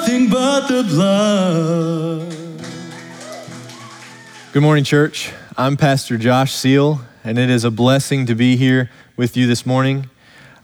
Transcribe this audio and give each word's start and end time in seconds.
Nothing 0.00 0.30
but 0.30 0.66
the 0.66 0.82
blood. 0.82 2.32
Good 4.50 4.62
morning, 4.62 4.82
church. 4.82 5.30
I'm 5.58 5.76
Pastor 5.76 6.16
Josh 6.16 6.54
Seale, 6.54 7.02
and 7.22 7.38
it 7.38 7.50
is 7.50 7.64
a 7.64 7.70
blessing 7.70 8.24
to 8.24 8.34
be 8.34 8.56
here 8.56 8.90
with 9.18 9.36
you 9.36 9.46
this 9.46 9.66
morning. 9.66 10.08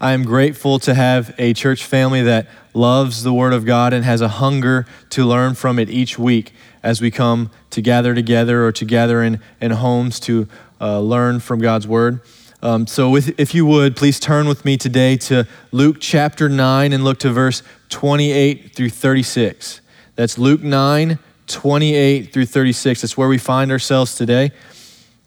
I 0.00 0.12
am 0.12 0.22
grateful 0.22 0.78
to 0.78 0.94
have 0.94 1.34
a 1.36 1.52
church 1.52 1.84
family 1.84 2.22
that 2.22 2.48
loves 2.72 3.24
the 3.24 3.34
Word 3.34 3.52
of 3.52 3.66
God 3.66 3.92
and 3.92 4.06
has 4.06 4.22
a 4.22 4.28
hunger 4.28 4.86
to 5.10 5.26
learn 5.26 5.54
from 5.54 5.78
it 5.78 5.90
each 5.90 6.18
week 6.18 6.54
as 6.82 7.02
we 7.02 7.10
come 7.10 7.50
to 7.72 7.82
gather 7.82 8.14
together 8.14 8.64
or 8.64 8.72
to 8.72 8.86
gather 8.86 9.22
in, 9.22 9.42
in 9.60 9.72
homes 9.72 10.18
to 10.20 10.48
uh, 10.80 10.98
learn 10.98 11.40
from 11.40 11.58
God's 11.58 11.86
Word. 11.86 12.22
Um, 12.66 12.88
so, 12.88 13.10
with, 13.10 13.38
if 13.38 13.54
you 13.54 13.64
would, 13.64 13.94
please 13.94 14.18
turn 14.18 14.48
with 14.48 14.64
me 14.64 14.76
today 14.76 15.16
to 15.18 15.46
Luke 15.70 15.98
chapter 16.00 16.48
9 16.48 16.92
and 16.92 17.04
look 17.04 17.20
to 17.20 17.30
verse 17.30 17.62
28 17.90 18.74
through 18.74 18.90
36. 18.90 19.80
That's 20.16 20.36
Luke 20.36 20.64
9, 20.64 21.16
28 21.46 22.32
through 22.32 22.46
36. 22.46 23.02
That's 23.02 23.16
where 23.16 23.28
we 23.28 23.38
find 23.38 23.70
ourselves 23.70 24.16
today. 24.16 24.50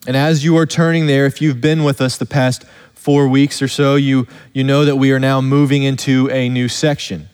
And 0.05 0.17
as 0.17 0.44
you 0.44 0.58
are 0.58 0.66
turning 0.66 1.08
there, 1.08 1.25
if 1.25 1.41
you've 1.41 1.61
been 1.61 1.86
with 1.86 2.02
us 2.02 2.17
the 2.17 2.25
past 2.25 2.66
four 2.94 3.30
weeks 3.30 3.61
or 3.61 3.69
so, 3.69 3.95
you, 3.95 4.28
you 4.52 4.66
know 4.66 4.83
that 4.83 4.97
we 4.97 5.13
are 5.13 5.19
now 5.19 5.39
moving 5.39 5.83
into 5.83 6.30
a 6.31 6.50
new 6.50 6.67
section. 6.67 7.30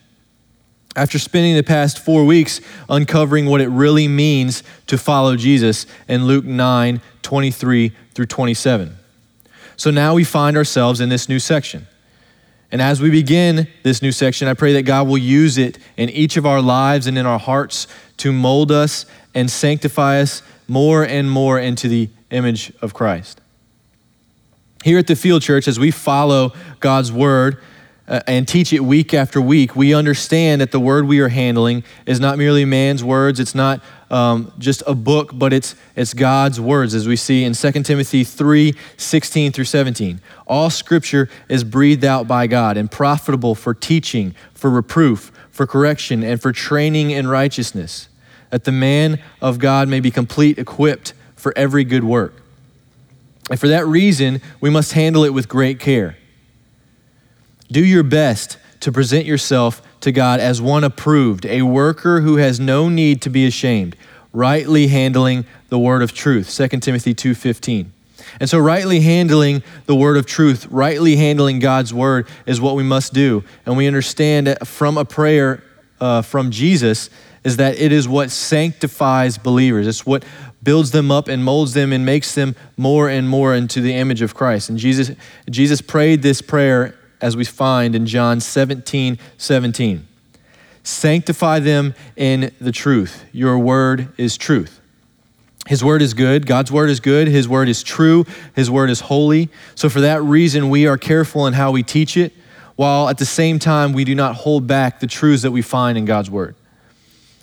After 0.95 1.17
spending 1.17 1.55
the 1.55 1.63
past 1.63 1.97
four 1.97 2.25
weeks 2.25 2.61
uncovering 2.89 3.47
what 3.47 3.59
it 3.59 3.69
really 3.69 4.07
means 4.07 4.61
to 4.85 4.99
follow 4.99 5.35
Jesus 5.35 5.87
in 6.07 6.27
Luke 6.27 6.45
9 6.45 7.01
23 7.23 7.91
through 8.13 8.27
27. 8.27 8.97
So 9.77 9.91
now 9.91 10.13
we 10.13 10.23
find 10.23 10.57
ourselves 10.57 11.01
in 11.01 11.09
this 11.09 11.27
new 11.27 11.39
section. 11.39 11.87
And 12.71 12.81
as 12.81 13.01
we 13.01 13.09
begin 13.09 13.67
this 13.83 14.01
new 14.01 14.11
section, 14.11 14.47
I 14.47 14.53
pray 14.53 14.73
that 14.73 14.83
God 14.83 15.07
will 15.07 15.17
use 15.17 15.57
it 15.57 15.77
in 15.97 16.09
each 16.09 16.35
of 16.37 16.45
our 16.45 16.61
lives 16.61 17.07
and 17.07 17.17
in 17.17 17.25
our 17.25 17.39
hearts 17.39 17.87
to 18.17 18.31
mold 18.31 18.71
us 18.71 19.05
and 19.33 19.49
sanctify 19.49 20.19
us 20.21 20.41
more 20.67 21.03
and 21.05 21.29
more 21.29 21.59
into 21.59 21.87
the 21.87 22.09
image 22.31 22.73
of 22.81 22.93
Christ. 22.93 23.39
Here 24.83 24.97
at 24.97 25.07
the 25.07 25.15
Field 25.15 25.41
Church, 25.41 25.67
as 25.67 25.79
we 25.79 25.91
follow 25.91 26.53
God's 26.79 27.11
word 27.11 27.57
uh, 28.07 28.21
and 28.27 28.47
teach 28.47 28.71
it 28.71 28.81
week 28.81 29.13
after 29.13 29.41
week, 29.41 29.75
we 29.75 29.93
understand 29.93 30.61
that 30.61 30.71
the 30.71 30.79
word 30.79 31.07
we 31.07 31.19
are 31.19 31.29
handling 31.29 31.83
is 32.05 32.19
not 32.19 32.37
merely 32.37 32.63
man's 32.63 33.03
words, 33.03 33.39
it's 33.39 33.55
not 33.55 33.81
um, 34.11 34.53
just 34.59 34.83
a 34.85 34.93
book, 34.93 35.31
but 35.33 35.51
it's, 35.51 35.75
it's 35.95 36.13
God's 36.13 36.61
words, 36.61 36.93
as 36.93 37.07
we 37.07 37.15
see 37.15 37.43
in 37.43 37.53
2 37.53 37.71
Timothy 37.83 38.23
3 38.23 38.75
16 38.97 39.51
through 39.51 39.65
17. 39.65 40.21
All 40.45 40.69
scripture 40.69 41.29
is 41.49 41.63
breathed 41.63 42.05
out 42.05 42.27
by 42.27 42.45
God 42.47 42.77
and 42.77 42.91
profitable 42.91 43.55
for 43.55 43.73
teaching, 43.73 44.35
for 44.53 44.69
reproof, 44.69 45.31
for 45.49 45.65
correction, 45.65 46.23
and 46.23 46.39
for 46.39 46.51
training 46.51 47.11
in 47.11 47.27
righteousness, 47.27 48.07
that 48.51 48.65
the 48.65 48.71
man 48.71 49.19
of 49.41 49.57
God 49.57 49.87
may 49.87 49.99
be 49.99 50.11
complete, 50.11 50.59
equipped 50.59 51.13
for 51.35 51.53
every 51.55 51.83
good 51.83 52.03
work. 52.03 52.33
And 53.49 53.59
for 53.59 53.67
that 53.67 53.85
reason, 53.85 54.41
we 54.59 54.69
must 54.69 54.93
handle 54.93 55.23
it 55.23 55.33
with 55.33 55.47
great 55.47 55.79
care. 55.79 56.17
Do 57.75 57.83
your 57.83 58.03
best 58.03 58.57
to 58.79 58.91
present 58.93 59.25
yourself 59.25 59.81
to 59.99 60.13
God 60.13 60.39
as 60.39 60.61
one 60.61 60.85
approved, 60.85 61.45
a 61.45 61.63
worker 61.63 62.21
who 62.21 62.37
has 62.37 62.57
no 62.57 62.87
need 62.87 63.21
to 63.23 63.29
be 63.29 63.45
ashamed, 63.45 63.97
rightly 64.31 64.87
handling 64.87 65.45
the 65.67 65.77
word 65.77 66.01
of 66.01 66.13
truth. 66.13 66.49
2 66.49 66.79
Timothy 66.79 67.13
2:15. 67.13 67.91
And 68.39 68.49
so 68.49 68.59
rightly 68.59 69.01
handling 69.01 69.61
the 69.87 69.95
word 69.95 70.15
of 70.15 70.25
truth, 70.25 70.67
rightly 70.71 71.17
handling 71.17 71.59
God's 71.59 71.93
word 71.93 72.29
is 72.45 72.61
what 72.61 72.77
we 72.77 72.83
must 72.83 73.13
do. 73.13 73.43
And 73.65 73.75
we 73.75 73.87
understand 73.87 74.55
from 74.63 74.97
a 74.97 75.03
prayer 75.03 75.61
uh, 75.99 76.21
from 76.21 76.51
Jesus 76.51 77.09
is 77.43 77.57
that 77.57 77.77
it 77.77 77.91
is 77.91 78.07
what 78.07 78.31
sanctifies 78.31 79.37
believers. 79.37 79.85
It's 79.85 80.05
what 80.05 80.23
builds 80.63 80.91
them 80.91 81.11
up 81.11 81.27
and 81.27 81.43
molds 81.43 81.73
them 81.73 81.91
and 81.91 82.05
makes 82.05 82.35
them 82.35 82.55
more 82.77 83.09
and 83.09 83.27
more 83.27 83.53
into 83.53 83.81
the 83.81 83.95
image 83.95 84.21
of 84.21 84.33
Christ. 84.33 84.69
And 84.69 84.77
Jesus, 84.77 85.11
Jesus 85.49 85.81
prayed 85.81 86.21
this 86.21 86.41
prayer 86.41 86.95
as 87.25 87.35
we 87.35 87.43
find 87.43 87.95
in 87.95 88.05
John 88.05 88.39
17, 88.39 89.17
17. 89.39 90.07
Sanctify 90.83 91.57
them 91.57 91.95
in 92.15 92.51
the 92.61 92.71
truth. 92.71 93.25
Your 93.31 93.57
word 93.57 94.09
is 94.15 94.37
truth. 94.37 94.79
His 95.65 95.83
word 95.83 96.03
is 96.03 96.13
good. 96.13 96.45
God's 96.45 96.71
word 96.71 96.91
is 96.91 96.99
good. 96.99 97.27
His 97.27 97.49
word 97.49 97.67
is 97.67 97.81
true. 97.81 98.27
His 98.55 98.69
word 98.69 98.91
is 98.91 98.99
holy. 98.99 99.49
So, 99.73 99.89
for 99.89 100.01
that 100.01 100.21
reason, 100.21 100.69
we 100.69 100.85
are 100.85 100.99
careful 100.99 101.47
in 101.47 101.53
how 101.53 101.71
we 101.71 101.81
teach 101.81 102.15
it, 102.15 102.31
while 102.75 103.09
at 103.09 103.17
the 103.17 103.25
same 103.25 103.57
time, 103.57 103.93
we 103.93 104.03
do 104.03 104.13
not 104.13 104.35
hold 104.35 104.67
back 104.67 104.99
the 104.99 105.07
truths 105.07 105.41
that 105.41 105.49
we 105.49 105.63
find 105.63 105.97
in 105.97 106.05
God's 106.05 106.29
word. 106.29 106.53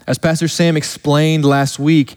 As 0.07 0.17
Pastor 0.17 0.47
Sam 0.47 0.77
explained 0.77 1.45
last 1.45 1.81
week, 1.81 2.15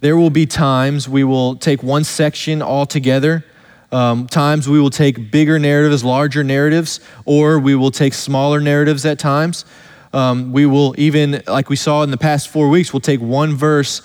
there 0.00 0.18
will 0.18 0.28
be 0.28 0.44
times 0.44 1.08
we 1.08 1.24
will 1.24 1.56
take 1.56 1.82
one 1.82 2.04
section 2.04 2.60
all 2.60 2.84
together. 2.84 3.42
Um, 3.92 4.26
times 4.26 4.68
we 4.68 4.80
will 4.80 4.90
take 4.90 5.30
bigger 5.30 5.58
narratives, 5.58 6.04
larger 6.04 6.42
narratives, 6.42 7.00
or 7.24 7.58
we 7.58 7.74
will 7.74 7.90
take 7.90 8.14
smaller 8.14 8.60
narratives 8.60 9.06
at 9.06 9.18
times. 9.18 9.64
Um, 10.12 10.52
we 10.52 10.66
will 10.66 10.94
even, 10.98 11.42
like 11.46 11.68
we 11.68 11.76
saw 11.76 12.02
in 12.02 12.10
the 12.10 12.16
past 12.16 12.48
four 12.48 12.68
weeks, 12.68 12.92
we'll 12.92 13.00
take 13.00 13.20
one 13.20 13.54
verse 13.54 14.02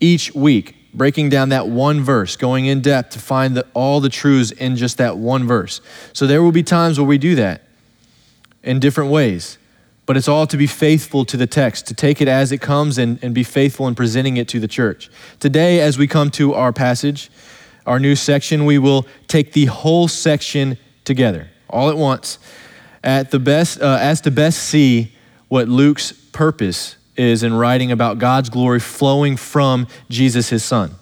each 0.00 0.34
week, 0.34 0.76
breaking 0.92 1.28
down 1.30 1.50
that 1.50 1.68
one 1.68 2.02
verse, 2.02 2.36
going 2.36 2.66
in 2.66 2.80
depth 2.80 3.10
to 3.10 3.18
find 3.18 3.56
the, 3.56 3.66
all 3.72 4.00
the 4.00 4.08
truths 4.08 4.50
in 4.50 4.76
just 4.76 4.98
that 4.98 5.16
one 5.16 5.46
verse. 5.46 5.80
So 6.12 6.26
there 6.26 6.42
will 6.42 6.52
be 6.52 6.62
times 6.62 6.98
where 6.98 7.06
we 7.06 7.18
do 7.18 7.34
that 7.36 7.62
in 8.62 8.80
different 8.80 9.10
ways. 9.10 9.58
But 10.04 10.16
it's 10.16 10.28
all 10.28 10.46
to 10.46 10.56
be 10.56 10.68
faithful 10.68 11.24
to 11.24 11.36
the 11.36 11.46
text, 11.48 11.86
to 11.88 11.94
take 11.94 12.20
it 12.20 12.28
as 12.28 12.52
it 12.52 12.60
comes 12.60 12.96
and, 12.96 13.18
and 13.22 13.34
be 13.34 13.42
faithful 13.42 13.88
in 13.88 13.94
presenting 13.94 14.36
it 14.36 14.46
to 14.48 14.60
the 14.60 14.68
church. 14.68 15.10
Today, 15.40 15.80
as 15.80 15.98
we 15.98 16.06
come 16.06 16.30
to 16.32 16.54
our 16.54 16.72
passage, 16.72 17.28
our 17.86 17.98
new 17.98 18.16
section, 18.16 18.64
we 18.64 18.78
will 18.78 19.06
take 19.28 19.52
the 19.52 19.66
whole 19.66 20.08
section 20.08 20.76
together, 21.04 21.48
all 21.70 21.88
at 21.88 21.96
once, 21.96 22.38
at 23.02 23.30
the 23.30 23.38
best, 23.38 23.80
uh, 23.80 23.98
as 24.00 24.20
to 24.22 24.30
best 24.30 24.58
see 24.58 25.12
what 25.48 25.68
Luke's 25.68 26.12
purpose 26.12 26.96
is 27.16 27.42
in 27.42 27.54
writing 27.54 27.92
about 27.92 28.18
God's 28.18 28.50
glory 28.50 28.80
flowing 28.80 29.36
from 29.36 29.86
Jesus, 30.10 30.50
his 30.50 30.64
son. 30.64 30.96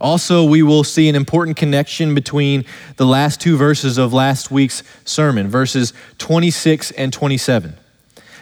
Also, 0.00 0.44
we 0.44 0.62
will 0.62 0.82
see 0.82 1.08
an 1.08 1.14
important 1.14 1.56
connection 1.56 2.14
between 2.14 2.64
the 2.96 3.06
last 3.06 3.40
two 3.40 3.56
verses 3.56 3.96
of 3.96 4.12
last 4.12 4.50
week's 4.50 4.82
sermon, 5.04 5.48
verses 5.48 5.92
26 6.18 6.90
and 6.92 7.12
27. 7.12 7.76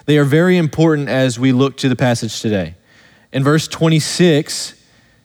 They 0.07 0.19
are 0.19 0.25
very 0.25 0.57
important 0.57 1.09
as 1.09 1.39
we 1.39 1.53
look 1.53 1.77
to 1.79 1.89
the 1.89 1.97
passage 1.97 2.41
today. 2.41 2.75
In 3.33 3.45
verse 3.45 3.69
26, 3.69 4.75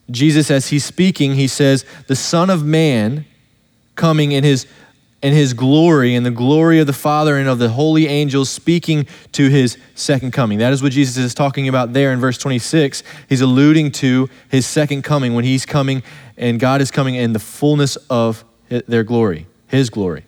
Jesus, 0.09 0.49
as 0.49 0.67
he's 0.67 0.85
speaking, 0.85 1.35
he 1.35 1.47
says, 1.47 1.85
The 2.07 2.15
Son 2.15 2.49
of 2.49 2.63
Man 2.63 3.25
coming 3.95 4.31
in 4.31 4.43
his 4.43 4.67
in 5.21 5.33
his 5.33 5.53
glory 5.53 6.13
and 6.13 6.23
the 6.25 6.31
glory 6.31 6.79
of 6.79 6.85
the 6.85 6.93
Father 6.93 7.37
and 7.37 7.49
of 7.49 7.57
the 7.57 7.69
holy 7.69 8.05
angels 8.07 8.49
speaking 8.49 9.07
to 9.31 9.49
his 9.49 9.77
second 9.95 10.31
coming. 10.31 10.59
That 10.59 10.73
is 10.73 10.83
what 10.83 10.91
Jesus 10.91 11.17
is 11.17 11.33
talking 11.33 11.67
about 11.67 11.93
there 11.93 12.13
in 12.13 12.19
verse 12.19 12.37
26. 12.37 13.01
He's 13.27 13.41
alluding 13.41 13.93
to 13.93 14.29
his 14.49 14.67
second 14.67 15.03
coming 15.03 15.33
when 15.33 15.43
he's 15.43 15.65
coming 15.65 16.03
and 16.37 16.59
God 16.59 16.81
is 16.81 16.91
coming 16.91 17.15
in 17.15 17.33
the 17.33 17.39
fullness 17.39 17.95
of 18.11 18.45
their 18.69 19.03
glory, 19.03 19.47
his 19.67 19.89
glory. 19.89 20.23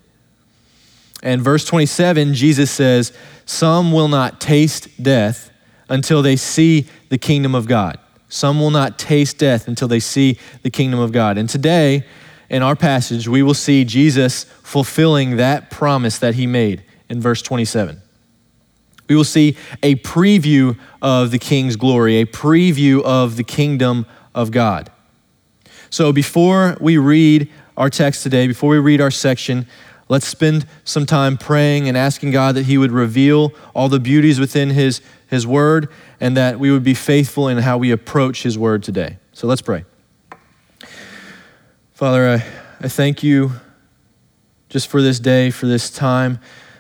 And 1.21 1.41
verse 1.41 1.65
27, 1.65 2.33
Jesus 2.33 2.71
says, 2.71 3.13
Some 3.45 3.91
will 3.91 4.07
not 4.07 4.41
taste 4.41 5.01
death 5.01 5.51
until 5.87 6.21
they 6.21 6.35
see 6.35 6.87
the 7.09 7.17
kingdom 7.17 7.53
of 7.53 7.67
God. 7.67 7.99
Some 8.29 8.59
will 8.59 8.71
not 8.71 8.99
taste 8.99 9.39
death 9.39 9.67
until 9.67 9.87
they 9.87 9.99
see 9.99 10.37
the 10.61 10.69
kingdom 10.69 10.99
of 10.99 11.11
God. 11.11 11.37
And 11.37 11.49
today, 11.49 12.05
in 12.49 12.63
our 12.63 12.75
passage, 12.75 13.27
we 13.27 13.43
will 13.43 13.53
see 13.55 13.83
Jesus 13.83 14.43
fulfilling 14.63 15.37
that 15.37 15.69
promise 15.69 16.19
that 16.19 16.35
he 16.35 16.47
made 16.47 16.83
in 17.09 17.19
verse 17.19 17.41
27. 17.41 18.01
We 19.07 19.15
will 19.15 19.23
see 19.23 19.57
a 19.81 19.95
preview 19.95 20.77
of 21.01 21.31
the 21.31 21.39
king's 21.39 21.75
glory, 21.75 22.17
a 22.17 22.25
preview 22.25 23.01
of 23.03 23.35
the 23.35 23.43
kingdom 23.43 24.05
of 24.35 24.51
God. 24.51 24.91
So 25.89 26.13
before 26.13 26.77
we 26.79 26.97
read 26.97 27.49
our 27.75 27.89
text 27.89 28.21
today, 28.21 28.45
before 28.45 28.69
we 28.69 28.77
read 28.77 29.01
our 29.01 29.09
section, 29.09 29.65
Let's 30.09 30.27
spend 30.27 30.65
some 30.83 31.05
time 31.05 31.37
praying 31.37 31.87
and 31.87 31.95
asking 31.95 32.31
God 32.31 32.55
that 32.55 32.65
He 32.65 32.79
would 32.79 32.91
reveal 32.91 33.53
all 33.75 33.89
the 33.89 33.99
beauties 33.99 34.39
within 34.39 34.71
His, 34.71 35.01
His 35.27 35.45
Word 35.45 35.87
and 36.19 36.35
that 36.35 36.59
we 36.59 36.71
would 36.71 36.83
be 36.83 36.95
faithful 36.95 37.47
in 37.47 37.59
how 37.59 37.77
we 37.77 37.91
approach 37.91 38.41
His 38.41 38.57
Word 38.57 38.81
today. 38.81 39.19
So 39.33 39.45
let's 39.45 39.61
pray. 39.61 39.85
Father, 41.93 42.27
I, 42.27 42.35
I 42.83 42.87
thank 42.87 43.21
you 43.21 43.51
just 44.67 44.87
for 44.87 45.01
this 45.01 45.19
day, 45.19 45.51
for 45.51 45.67
this 45.67 45.91
time 45.91 46.39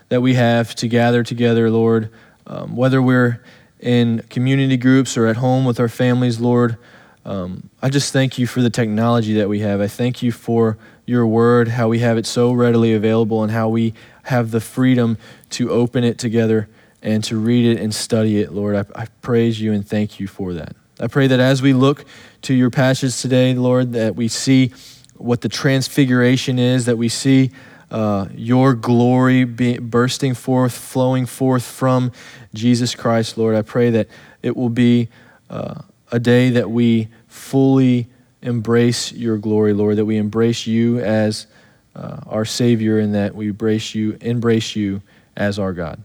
that 0.09 0.21
we 0.21 0.33
have 0.33 0.73
to 0.75 0.87
gather 0.87 1.23
together, 1.23 1.69
Lord. 1.69 2.09
Um, 2.47 2.75
whether 2.75 2.99
we're 2.99 3.43
in 3.79 4.23
community 4.29 4.75
groups 4.75 5.17
or 5.17 5.27
at 5.27 5.37
home 5.37 5.65
with 5.65 5.79
our 5.79 5.87
families, 5.87 6.39
Lord, 6.39 6.77
um, 7.25 7.69
I 7.79 7.89
just 7.89 8.11
thank 8.11 8.39
you 8.39 8.47
for 8.47 8.61
the 8.61 8.71
technology 8.71 9.33
that 9.35 9.47
we 9.47 9.59
have. 9.59 9.81
I 9.81 9.87
thank 9.87 10.23
you 10.23 10.31
for 10.31 10.79
your 11.09 11.25
word, 11.25 11.69
how 11.69 11.87
we 11.89 11.99
have 11.99 12.17
it 12.17 12.25
so 12.27 12.51
readily 12.53 12.93
available, 12.93 13.41
and 13.41 13.51
how 13.51 13.67
we 13.67 13.93
have 14.23 14.51
the 14.51 14.61
freedom 14.61 15.17
to 15.49 15.71
open 15.71 16.03
it 16.03 16.19
together 16.19 16.69
and 17.01 17.23
to 17.23 17.37
read 17.37 17.65
it 17.65 17.81
and 17.81 17.93
study 17.93 18.39
it, 18.39 18.53
Lord. 18.53 18.75
I, 18.75 18.85
I 18.95 19.07
praise 19.21 19.59
you 19.59 19.73
and 19.73 19.85
thank 19.85 20.19
you 20.19 20.27
for 20.27 20.53
that. 20.53 20.75
I 20.99 21.07
pray 21.07 21.27
that 21.27 21.39
as 21.39 21.61
we 21.61 21.73
look 21.73 22.05
to 22.43 22.53
your 22.53 22.69
passage 22.69 23.19
today, 23.19 23.55
Lord, 23.55 23.93
that 23.93 24.15
we 24.15 24.27
see 24.27 24.71
what 25.15 25.41
the 25.41 25.49
transfiguration 25.49 26.59
is, 26.59 26.85
that 26.85 26.97
we 26.97 27.09
see 27.09 27.51
uh, 27.89 28.27
your 28.35 28.75
glory 28.75 29.45
be, 29.45 29.79
bursting 29.79 30.35
forth, 30.35 30.77
flowing 30.77 31.25
forth 31.25 31.63
from 31.63 32.11
Jesus 32.53 32.93
Christ, 32.93 33.37
Lord. 33.37 33.55
I 33.55 33.63
pray 33.63 33.89
that 33.89 34.07
it 34.43 34.55
will 34.55 34.69
be 34.69 35.09
uh, 35.49 35.81
a 36.11 36.19
day 36.19 36.51
that 36.51 36.69
we 36.69 37.07
fully 37.27 38.07
embrace 38.41 39.11
your 39.11 39.37
glory, 39.37 39.73
Lord, 39.73 39.97
that 39.97 40.05
we 40.05 40.17
embrace 40.17 40.65
you 40.67 40.99
as 40.99 41.47
uh, 41.95 42.19
our 42.27 42.45
Savior 42.45 42.99
and 42.99 43.13
that 43.13 43.35
we 43.35 43.49
embrace 43.49 43.93
you, 43.93 44.17
embrace 44.21 44.75
you 44.75 45.01
as 45.35 45.59
our 45.59 45.73
God. 45.73 46.01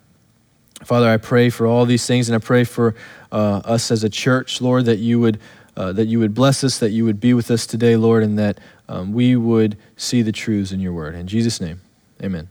Father, 0.84 1.08
I 1.08 1.16
pray 1.16 1.50
for 1.50 1.66
all 1.66 1.86
these 1.86 2.06
things, 2.06 2.28
and 2.28 2.36
I 2.36 2.44
pray 2.44 2.64
for 2.64 2.94
uh, 3.32 3.62
us 3.64 3.90
as 3.90 4.04
a 4.04 4.10
church, 4.10 4.60
Lord, 4.60 4.84
that 4.86 4.98
you 4.98 5.20
would 5.20 5.40
uh, 5.76 5.92
that 5.92 6.06
you 6.06 6.20
would 6.20 6.34
bless 6.34 6.62
us, 6.62 6.78
that 6.78 6.90
you 6.90 7.04
would 7.04 7.18
be 7.18 7.34
with 7.34 7.50
us 7.50 7.66
today, 7.66 7.96
Lord, 7.96 8.22
and 8.22 8.38
that 8.38 8.60
um, 8.88 9.12
we 9.12 9.34
would 9.34 9.76
see 9.96 10.22
the 10.22 10.30
truths 10.30 10.70
in 10.70 10.78
your 10.78 10.92
word. 10.92 11.16
In 11.16 11.26
Jesus' 11.26 11.60
name, 11.60 11.80
amen. 12.22 12.48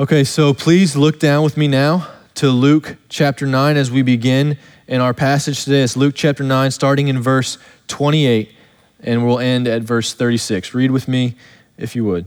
Okay, 0.00 0.24
so 0.24 0.54
please 0.54 0.96
look 0.96 1.20
down 1.20 1.44
with 1.44 1.58
me 1.58 1.68
now 1.68 2.08
to 2.36 2.48
Luke 2.48 2.96
chapter 3.10 3.46
9 3.46 3.76
as 3.76 3.90
we 3.90 4.00
begin 4.00 4.56
in 4.88 5.00
our 5.00 5.12
passage 5.12 5.64
today. 5.64 5.82
It's 5.82 5.96
Luke 5.96 6.14
chapter 6.14 6.44
9, 6.44 6.70
starting 6.70 7.08
in 7.08 7.20
verse 7.20 7.58
28, 7.88 8.52
and 9.00 9.26
we'll 9.26 9.38
end 9.38 9.66
at 9.66 9.82
verse 9.82 10.14
36. 10.14 10.74
Read 10.74 10.90
with 10.90 11.08
me 11.08 11.34
if 11.76 11.96
you 11.96 12.04
would. 12.04 12.26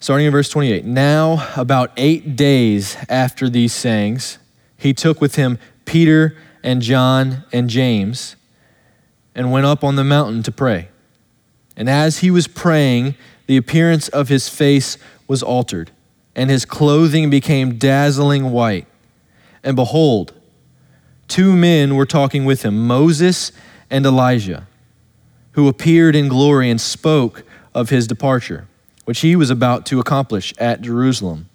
Starting 0.00 0.26
in 0.26 0.32
verse 0.32 0.48
28. 0.48 0.84
Now, 0.84 1.52
about 1.56 1.92
eight 1.96 2.36
days 2.36 2.96
after 3.08 3.48
these 3.48 3.72
sayings, 3.72 4.38
he 4.76 4.92
took 4.92 5.20
with 5.20 5.36
him 5.36 5.58
Peter 5.84 6.36
and 6.62 6.82
John 6.82 7.44
and 7.52 7.70
James 7.70 8.36
and 9.34 9.50
went 9.50 9.66
up 9.66 9.82
on 9.82 9.96
the 9.96 10.04
mountain 10.04 10.42
to 10.42 10.52
pray. 10.52 10.88
And 11.76 11.88
as 11.88 12.18
he 12.18 12.30
was 12.30 12.46
praying, 12.46 13.14
the 13.46 13.56
appearance 13.56 14.08
of 14.08 14.28
his 14.28 14.48
face 14.48 14.98
was 15.26 15.42
altered, 15.42 15.90
and 16.34 16.50
his 16.50 16.64
clothing 16.64 17.30
became 17.30 17.78
dazzling 17.78 18.50
white. 18.52 18.86
And 19.62 19.74
behold, 19.74 20.33
two 21.34 21.56
men 21.56 21.96
were 21.96 22.06
talking 22.06 22.44
with 22.44 22.62
him, 22.62 22.86
Moses 22.86 23.50
and 23.90 24.06
Elijah, 24.06 24.68
who 25.52 25.66
appeared 25.66 26.14
in 26.14 26.28
glory 26.28 26.70
and 26.70 26.80
spoke 26.80 27.42
of 27.74 27.90
his 27.90 28.06
departure, 28.06 28.68
which 29.04 29.18
he 29.18 29.34
was 29.34 29.50
about 29.50 29.84
to 29.86 29.98
accomplish 29.98 30.54
at 30.58 30.80
Jerusalem. 30.80 31.48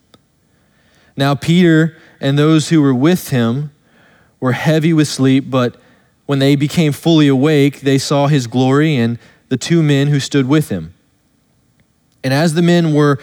Now, 1.15 1.33
Peter 1.33 1.95
and 2.19 2.37
those 2.37 2.67
who 2.67 2.81
were 2.81 2.93
with 2.93 3.29
him 3.29 3.71
were 4.41 4.51
heavy 4.51 4.91
with 4.91 5.07
sleep, 5.07 5.49
but 5.49 5.77
when 6.25 6.39
they 6.39 6.57
became 6.57 6.91
fully 6.91 7.29
awake, 7.29 7.79
they 7.79 7.97
saw 7.97 8.27
his 8.27 8.47
glory 8.47 8.97
and 8.97 9.17
the 9.47 9.55
two 9.55 9.81
men 9.81 10.09
who 10.09 10.19
stood 10.19 10.45
with 10.45 10.67
him. 10.67 10.93
And 12.21 12.33
as 12.33 12.53
the 12.53 12.61
men 12.61 12.93
were, 12.93 13.17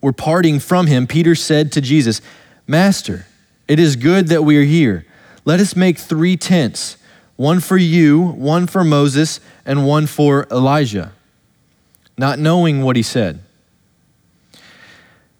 were 0.00 0.12
parting 0.12 0.60
from 0.60 0.86
him, 0.86 1.08
Peter 1.08 1.34
said 1.34 1.72
to 1.72 1.80
Jesus, 1.80 2.20
Master, 2.64 3.26
it 3.66 3.80
is 3.80 3.96
good 3.96 4.28
that 4.28 4.44
we 4.44 4.56
are 4.56 4.62
here. 4.62 5.04
Let 5.44 5.60
us 5.60 5.76
make 5.76 5.98
three 5.98 6.36
tents 6.36 6.96
one 7.36 7.60
for 7.60 7.76
you, 7.76 8.22
one 8.22 8.66
for 8.66 8.84
Moses, 8.84 9.40
and 9.66 9.86
one 9.86 10.06
for 10.06 10.46
Elijah, 10.50 11.12
not 12.16 12.38
knowing 12.38 12.82
what 12.82 12.96
he 12.96 13.02
said. 13.02 13.40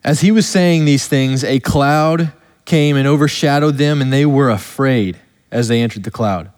As 0.03 0.21
he 0.21 0.31
was 0.31 0.47
saying 0.47 0.85
these 0.85 1.06
things, 1.06 1.45
a 1.45 1.61
cloud 1.61 2.33
came 2.65 2.97
and 2.97 3.06
overshadowed 3.06 3.79
them, 3.79 4.03
and 4.03 4.12
they 4.12 4.27
were 4.27 4.51
afraid 4.51 5.19
as 5.51 5.69
they 5.69 5.81
entered 5.81 6.03
the 6.03 6.11
cloud. 6.11 6.51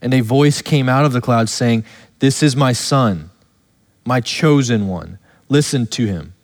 And 0.00 0.14
a 0.14 0.20
voice 0.20 0.62
came 0.62 0.88
out 0.88 1.04
of 1.04 1.12
the 1.12 1.20
cloud 1.20 1.48
saying, 1.48 1.84
This 2.20 2.42
is 2.42 2.56
my 2.56 2.72
son, 2.72 3.30
my 4.04 4.20
chosen 4.20 4.88
one. 4.88 5.18
Listen 5.48 5.86
to 5.88 6.06
him. 6.06 6.34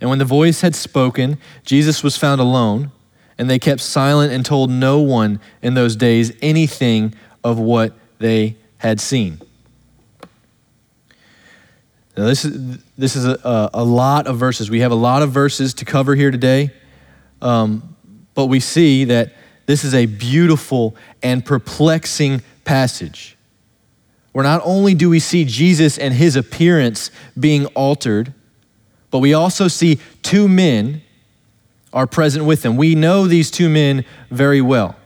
And 0.00 0.10
when 0.10 0.18
the 0.18 0.24
voice 0.24 0.60
had 0.60 0.74
spoken, 0.74 1.38
Jesus 1.64 2.02
was 2.02 2.16
found 2.16 2.40
alone, 2.40 2.92
and 3.38 3.50
they 3.50 3.58
kept 3.58 3.80
silent 3.80 4.32
and 4.32 4.44
told 4.44 4.70
no 4.70 5.00
one 5.00 5.40
in 5.62 5.74
those 5.74 5.96
days 5.96 6.32
anything 6.40 7.14
of 7.42 7.58
what 7.58 7.94
they 8.18 8.56
had 8.78 9.00
seen. 9.00 9.40
Now, 12.16 12.26
this 12.26 12.44
is, 12.44 12.78
this 12.96 13.16
is 13.16 13.24
a, 13.24 13.70
a 13.74 13.84
lot 13.84 14.26
of 14.26 14.38
verses. 14.38 14.70
We 14.70 14.80
have 14.80 14.92
a 14.92 14.96
lot 14.96 15.22
of 15.22 15.30
verses 15.30 15.74
to 15.74 15.84
cover 15.84 16.14
here 16.14 16.30
today. 16.30 16.70
Um, 17.42 17.96
but 18.34 18.46
we 18.46 18.60
see 18.60 19.04
that 19.04 19.32
this 19.66 19.84
is 19.84 19.94
a 19.94 20.06
beautiful 20.06 20.96
and 21.22 21.44
perplexing 21.44 22.42
passage. 22.64 23.36
Where 24.32 24.44
not 24.44 24.62
only 24.64 24.94
do 24.94 25.08
we 25.08 25.20
see 25.20 25.44
Jesus 25.44 25.96
and 25.98 26.12
his 26.12 26.36
appearance 26.36 27.10
being 27.38 27.66
altered, 27.66 28.34
but 29.10 29.20
we 29.20 29.32
also 29.32 29.68
see 29.68 30.00
two 30.22 30.48
men 30.48 31.02
are 31.94 32.08
present 32.08 32.44
with 32.44 32.64
him. 32.64 32.76
We 32.76 32.96
know 32.96 33.26
these 33.28 33.50
two 33.50 33.70
men 33.70 34.04
very 34.28 34.60
well. 34.60 34.96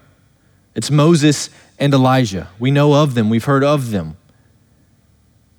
It's 0.75 0.91
Moses 0.91 1.51
and 1.79 1.93
Elijah. 1.93 2.49
We 2.59 2.71
know 2.71 2.95
of 2.95 3.15
them, 3.15 3.29
we've 3.29 3.45
heard 3.45 3.63
of 3.63 3.91
them. 3.91 4.17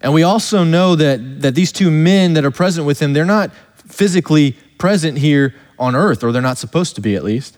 And 0.02 0.14
we 0.14 0.24
also 0.24 0.64
know 0.64 0.96
that, 0.96 1.42
that 1.42 1.56
these 1.56 1.72
two 1.72 1.92
men 1.92 2.34
that 2.34 2.44
are 2.46 2.52
present 2.52 2.88
with 2.88 3.02
him, 3.02 3.14
they're 3.14 3.26
not 3.26 3.52
physically 3.76 4.54
present 4.78 5.18
here 5.20 5.54
on 5.78 5.96
earth, 5.96 6.24
or 6.24 6.32
they're 6.32 6.42
not 6.42 6.58
supposed 6.58 6.96
to 6.96 7.02
be 7.02 7.16
at 7.16 7.24
least. 7.24 7.58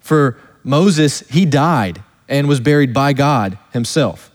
For 0.00 0.38
Moses, 0.64 1.20
he 1.28 1.44
died 1.44 2.02
and 2.28 2.48
was 2.48 2.58
buried 2.58 2.92
by 2.92 3.12
God 3.12 3.58
himself, 3.72 4.30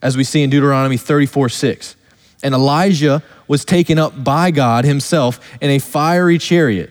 as 0.00 0.16
we 0.16 0.24
see 0.24 0.42
in 0.42 0.50
Deuteronomy 0.50 0.96
34 0.96 1.48
6. 1.48 1.96
And 2.44 2.54
Elijah 2.54 3.22
was 3.46 3.64
taken 3.64 3.98
up 3.98 4.24
by 4.24 4.52
God 4.52 4.84
himself 4.84 5.40
in 5.60 5.70
a 5.70 5.78
fiery 5.78 6.38
chariot 6.38 6.90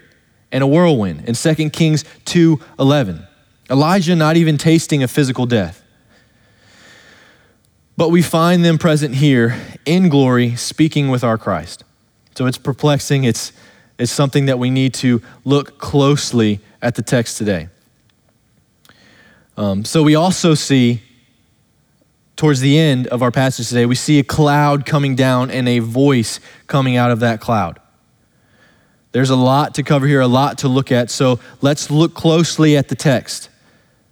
and 0.51 0.63
a 0.63 0.67
whirlwind 0.67 1.27
in 1.27 1.35
2 1.35 1.69
Kings 1.69 2.03
2 2.25 2.59
11. 2.79 3.27
Elijah 3.69 4.15
not 4.15 4.35
even 4.37 4.57
tasting 4.57 5.01
a 5.01 5.07
physical 5.07 5.45
death. 5.45 5.83
But 7.97 8.09
we 8.09 8.21
find 8.21 8.65
them 8.65 8.77
present 8.77 9.15
here 9.15 9.55
in 9.85 10.09
glory, 10.09 10.55
speaking 10.55 11.09
with 11.09 11.23
our 11.23 11.37
Christ. 11.37 11.83
So 12.35 12.47
it's 12.47 12.57
perplexing, 12.57 13.23
it's 13.23 13.51
is 14.01 14.11
something 14.11 14.47
that 14.47 14.57
we 14.57 14.71
need 14.71 14.95
to 14.95 15.21
look 15.45 15.77
closely 15.77 16.59
at 16.81 16.95
the 16.95 17.03
text 17.03 17.37
today. 17.37 17.69
Um, 19.55 19.85
so 19.85 20.01
we 20.01 20.15
also 20.15 20.55
see, 20.55 21.03
towards 22.35 22.61
the 22.61 22.79
end 22.79 23.05
of 23.07 23.21
our 23.21 23.29
passage 23.29 23.69
today, 23.69 23.85
we 23.85 23.93
see 23.93 24.17
a 24.17 24.23
cloud 24.23 24.87
coming 24.87 25.15
down 25.15 25.51
and 25.51 25.69
a 25.69 25.79
voice 25.79 26.39
coming 26.65 26.95
out 26.95 27.11
of 27.11 27.19
that 27.19 27.39
cloud. 27.39 27.79
There's 29.11 29.29
a 29.29 29.35
lot 29.35 29.75
to 29.75 29.83
cover 29.83 30.07
here, 30.07 30.21
a 30.21 30.27
lot 30.27 30.59
to 30.59 30.67
look 30.67 30.91
at. 30.91 31.09
So 31.09 31.39
let's 31.61 31.91
look 31.91 32.13
closely 32.13 32.77
at 32.77 32.87
the 32.87 32.95
text 32.95 33.49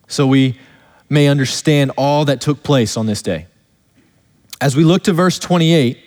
so 0.08 0.28
we 0.28 0.60
may 1.10 1.28
understand 1.28 1.92
all 1.98 2.26
that 2.26 2.42
took 2.42 2.64
place 2.64 2.98
on 2.98 3.06
this 3.06 3.22
day. 3.22 3.48
As 4.60 4.76
we 4.76 4.84
look 4.84 5.04
to 5.04 5.14
verse 5.14 5.40
28, 5.40 5.98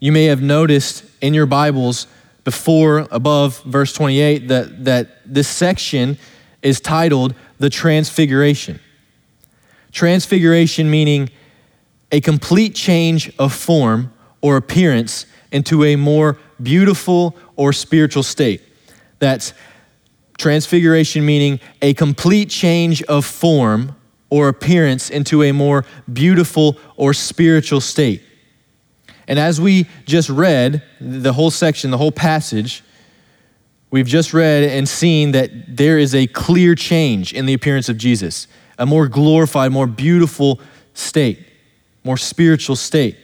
you 0.00 0.12
may 0.12 0.24
have 0.24 0.42
noticed 0.42 1.04
in 1.20 1.34
your 1.34 1.46
Bibles 1.46 2.06
before, 2.44 3.06
above 3.10 3.62
verse 3.62 3.92
28, 3.92 4.48
that, 4.48 4.84
that 4.84 5.08
this 5.24 5.46
section 5.46 6.18
is 6.62 6.80
titled 6.80 7.34
The 7.58 7.70
Transfiguration. 7.70 8.80
Transfiguration 9.92 10.90
meaning 10.90 11.30
a 12.10 12.20
complete 12.20 12.74
change 12.74 13.32
of 13.38 13.52
form 13.52 14.12
or 14.40 14.56
appearance 14.56 15.26
into 15.52 15.84
a 15.84 15.96
more 15.96 16.38
beautiful 16.62 17.36
or 17.60 17.74
spiritual 17.74 18.22
state. 18.22 18.62
That's 19.18 19.52
transfiguration 20.38 21.26
meaning 21.26 21.60
a 21.82 21.92
complete 21.92 22.48
change 22.48 23.02
of 23.02 23.26
form 23.26 23.94
or 24.30 24.48
appearance 24.48 25.10
into 25.10 25.42
a 25.42 25.52
more 25.52 25.84
beautiful 26.10 26.78
or 26.96 27.12
spiritual 27.12 27.82
state. 27.82 28.22
And 29.28 29.38
as 29.38 29.60
we 29.60 29.86
just 30.06 30.30
read 30.30 30.82
the 31.02 31.34
whole 31.34 31.50
section, 31.50 31.90
the 31.90 31.98
whole 31.98 32.10
passage, 32.10 32.82
we've 33.90 34.06
just 34.06 34.32
read 34.32 34.62
and 34.62 34.88
seen 34.88 35.32
that 35.32 35.50
there 35.76 35.98
is 35.98 36.14
a 36.14 36.26
clear 36.28 36.74
change 36.74 37.34
in 37.34 37.44
the 37.44 37.52
appearance 37.52 37.90
of 37.90 37.98
Jesus, 37.98 38.46
a 38.78 38.86
more 38.86 39.06
glorified, 39.06 39.70
more 39.70 39.86
beautiful 39.86 40.60
state, 40.94 41.46
more 42.04 42.16
spiritual 42.16 42.74
state. 42.74 43.18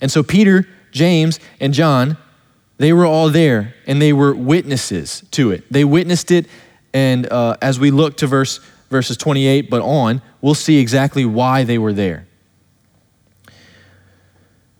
And 0.00 0.10
so 0.10 0.24
Peter, 0.24 0.66
James, 0.90 1.38
and 1.60 1.72
John, 1.72 2.16
they 2.80 2.94
were 2.94 3.04
all 3.04 3.28
there 3.28 3.74
and 3.86 4.00
they 4.00 4.14
were 4.14 4.34
witnesses 4.34 5.22
to 5.32 5.50
it. 5.50 5.70
They 5.70 5.84
witnessed 5.84 6.30
it, 6.30 6.46
and 6.94 7.30
uh, 7.30 7.58
as 7.60 7.78
we 7.78 7.90
look 7.90 8.16
to 8.16 8.26
verse 8.26 8.58
verses 8.88 9.18
28 9.18 9.68
but 9.68 9.82
on, 9.82 10.22
we'll 10.40 10.54
see 10.54 10.78
exactly 10.78 11.26
why 11.26 11.62
they 11.62 11.76
were 11.76 11.92
there. 11.92 12.26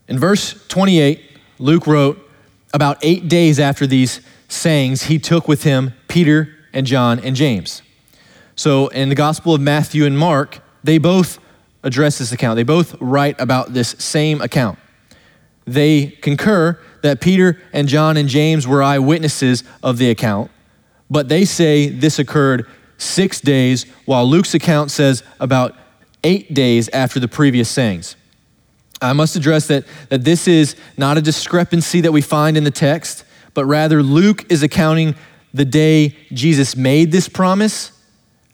In 0.09 0.19
verse 0.19 0.67
28, 0.69 1.21
Luke 1.59 1.87
wrote, 1.87 2.19
About 2.73 2.97
eight 3.03 3.29
days 3.29 3.61
after 3.61 3.87
these 3.87 4.23
sayings, 4.49 5.03
he 5.05 5.19
took 5.19 5.47
with 5.47 5.65
him 5.65 5.93
Peter 6.09 6.57
and 6.73 6.87
John 6.87 7.19
and 7.21 7.37
James. 7.37 7.83
So 8.57 8.89
in 8.89 9.11
the 9.11 9.15
Gospel 9.15 9.55
of 9.55 9.61
Matthew 9.61 10.07
and 10.07 10.19
Mark, 10.19 10.61
they 10.83 10.97
both 10.97 11.39
address 11.83 12.17
this 12.17 12.33
account. 12.33 12.57
They 12.57 12.63
both 12.63 12.97
write 12.99 13.39
about 13.39 13.75
this 13.75 13.91
same 13.99 14.41
account. 14.41 14.79
They 15.67 16.07
concur 16.07 16.79
that 17.03 17.21
Peter 17.21 17.61
and 17.73 17.89
John 17.89 18.17
and 18.17 18.29
James 18.29 18.67
were 18.67 18.83
eyewitnesses 18.83 19.65
of 19.83 19.99
the 19.99 20.11
account, 20.11 20.51
but 21.11 21.29
they 21.29 21.45
say 21.45 21.89
this 21.89 22.19
occurred 22.19 22.67
six 22.99 23.41
days, 23.41 23.85
while 24.05 24.27
Luke's 24.27 24.55
account 24.55 24.91
says 24.91 25.23
about 25.39 25.75
eight 26.23 26.53
days 26.53 26.89
after 26.91 27.19
the 27.19 27.29
previous 27.29 27.69
sayings. 27.69 28.17
I 29.03 29.15
must 29.15 29.37
address 29.37 29.67
that, 29.69 29.85
that 30.11 30.25
this 30.25 30.47
is 30.47 30.77
not 30.99 31.17
a 31.17 31.23
discrepancy 31.23 32.03
that 32.03 32.13
we 32.13 32.21
find 32.21 32.57
in 32.57 32.65
the 32.65 32.71
text, 32.71 33.25
but 33.55 33.65
rather 33.65 34.03
Luke 34.03 34.51
is 34.53 34.63
accounting 34.63 35.15
the 35.55 35.65
day 35.65 36.17
Jesus 36.33 36.77
made 36.77 37.11
this 37.11 37.29
promise 37.29 37.93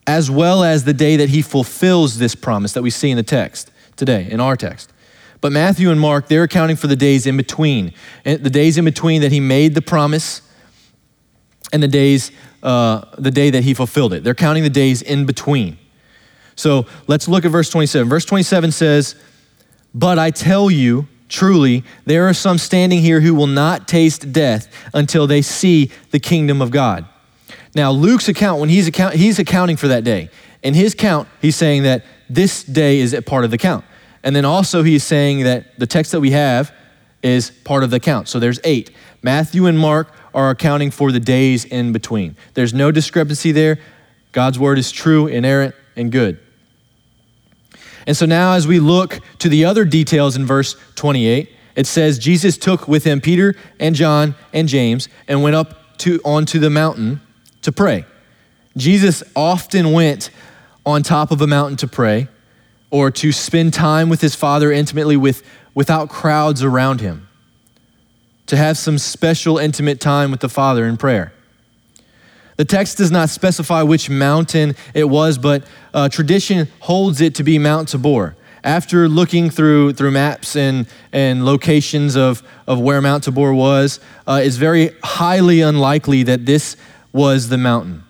as 0.06 0.30
well 0.30 0.62
as 0.62 0.84
the 0.84 0.94
day 0.94 1.16
that 1.16 1.30
he 1.30 1.42
fulfills 1.42 2.18
this 2.18 2.34
promise 2.34 2.72
that 2.74 2.82
we 2.82 2.90
see 2.90 3.10
in 3.10 3.16
the 3.16 3.22
text 3.22 3.72
today, 3.96 4.28
in 4.30 4.40
our 4.40 4.56
text. 4.56 4.92
But 5.40 5.52
Matthew 5.52 5.90
and 5.90 6.00
Mark, 6.00 6.28
they're 6.28 6.44
accounting 6.44 6.76
for 6.76 6.86
the 6.86 6.96
days 6.96 7.26
in 7.26 7.36
between, 7.36 7.92
the 8.24 8.38
days 8.38 8.78
in 8.78 8.84
between 8.84 9.20
that 9.22 9.32
he 9.32 9.40
made 9.40 9.74
the 9.74 9.82
promise 9.82 10.42
and 11.72 11.82
the 11.82 11.88
days, 11.88 12.30
uh, 12.62 13.04
the 13.18 13.30
day 13.30 13.50
that 13.50 13.64
he 13.64 13.74
fulfilled 13.74 14.12
it. 14.12 14.24
They're 14.24 14.34
counting 14.34 14.62
the 14.62 14.70
days 14.70 15.02
in 15.02 15.26
between. 15.26 15.78
So 16.54 16.86
let's 17.06 17.28
look 17.28 17.44
at 17.44 17.50
verse 17.50 17.68
27. 17.70 18.08
Verse 18.08 18.24
27 18.24 18.72
says, 18.72 19.14
But 19.94 20.18
I 20.18 20.30
tell 20.30 20.70
you, 20.70 21.06
truly, 21.28 21.84
there 22.06 22.26
are 22.28 22.34
some 22.34 22.56
standing 22.56 23.00
here 23.00 23.20
who 23.20 23.34
will 23.34 23.46
not 23.46 23.86
taste 23.86 24.32
death 24.32 24.68
until 24.94 25.26
they 25.26 25.42
see 25.42 25.90
the 26.10 26.20
kingdom 26.20 26.62
of 26.62 26.70
God. 26.70 27.06
Now, 27.74 27.90
Luke's 27.90 28.28
account, 28.28 28.58
when 28.60 28.70
he's, 28.70 28.88
account, 28.88 29.14
he's 29.16 29.38
accounting 29.38 29.76
for 29.76 29.88
that 29.88 30.02
day, 30.02 30.30
in 30.62 30.72
his 30.72 30.94
count, 30.94 31.28
he's 31.42 31.56
saying 31.56 31.82
that 31.82 32.04
this 32.28 32.64
day 32.64 32.98
is 32.98 33.12
a 33.12 33.20
part 33.20 33.44
of 33.44 33.50
the 33.50 33.58
count. 33.58 33.84
And 34.26 34.34
then 34.34 34.44
also, 34.44 34.82
he's 34.82 35.04
saying 35.04 35.44
that 35.44 35.78
the 35.78 35.86
text 35.86 36.10
that 36.10 36.18
we 36.18 36.32
have 36.32 36.74
is 37.22 37.52
part 37.62 37.84
of 37.84 37.90
the 37.90 38.00
count. 38.00 38.26
So 38.26 38.40
there's 38.40 38.58
eight. 38.64 38.90
Matthew 39.22 39.66
and 39.66 39.78
Mark 39.78 40.12
are 40.34 40.50
accounting 40.50 40.90
for 40.90 41.12
the 41.12 41.20
days 41.20 41.64
in 41.64 41.92
between. 41.92 42.36
There's 42.54 42.74
no 42.74 42.90
discrepancy 42.90 43.52
there. 43.52 43.78
God's 44.32 44.58
word 44.58 44.80
is 44.80 44.90
true, 44.90 45.28
inerrant, 45.28 45.76
and 45.94 46.10
good. 46.10 46.40
And 48.04 48.16
so 48.16 48.26
now, 48.26 48.54
as 48.54 48.66
we 48.66 48.80
look 48.80 49.20
to 49.38 49.48
the 49.48 49.64
other 49.64 49.84
details 49.84 50.34
in 50.34 50.44
verse 50.44 50.74
28, 50.96 51.48
it 51.76 51.86
says 51.86 52.18
Jesus 52.18 52.58
took 52.58 52.88
with 52.88 53.04
him 53.04 53.20
Peter 53.20 53.54
and 53.78 53.94
John 53.94 54.34
and 54.52 54.66
James 54.66 55.08
and 55.28 55.40
went 55.44 55.54
up 55.54 55.98
to 55.98 56.20
onto 56.24 56.58
the 56.58 56.70
mountain 56.70 57.20
to 57.62 57.70
pray. 57.70 58.04
Jesus 58.76 59.22
often 59.36 59.92
went 59.92 60.30
on 60.84 61.04
top 61.04 61.30
of 61.30 61.40
a 61.40 61.46
mountain 61.46 61.76
to 61.76 61.86
pray 61.86 62.26
or 62.90 63.10
to 63.10 63.32
spend 63.32 63.74
time 63.74 64.08
with 64.08 64.20
his 64.20 64.34
Father 64.34 64.70
intimately 64.70 65.16
with, 65.16 65.42
without 65.74 66.08
crowds 66.08 66.62
around 66.62 67.00
him, 67.00 67.28
to 68.46 68.56
have 68.56 68.78
some 68.78 68.98
special 68.98 69.58
intimate 69.58 70.00
time 70.00 70.30
with 70.30 70.40
the 70.40 70.48
Father 70.48 70.86
in 70.86 70.96
prayer. 70.96 71.32
The 72.56 72.64
text 72.64 72.96
does 72.98 73.10
not 73.10 73.28
specify 73.28 73.82
which 73.82 74.08
mountain 74.08 74.76
it 74.94 75.04
was, 75.04 75.36
but 75.36 75.64
uh, 75.92 76.08
tradition 76.08 76.68
holds 76.80 77.20
it 77.20 77.34
to 77.34 77.44
be 77.44 77.58
Mount 77.58 77.88
Tabor. 77.88 78.34
After 78.64 79.08
looking 79.08 79.50
through, 79.50 79.92
through 79.92 80.12
maps 80.12 80.56
and, 80.56 80.86
and 81.12 81.44
locations 81.44 82.16
of, 82.16 82.42
of 82.66 82.80
where 82.80 83.00
Mount 83.02 83.24
Tabor 83.24 83.52
was, 83.52 84.00
uh, 84.26 84.40
it's 84.42 84.56
very 84.56 84.90
highly 85.04 85.60
unlikely 85.60 86.22
that 86.24 86.46
this 86.46 86.76
was 87.12 87.48
the 87.48 87.58
mountain. 87.58 88.02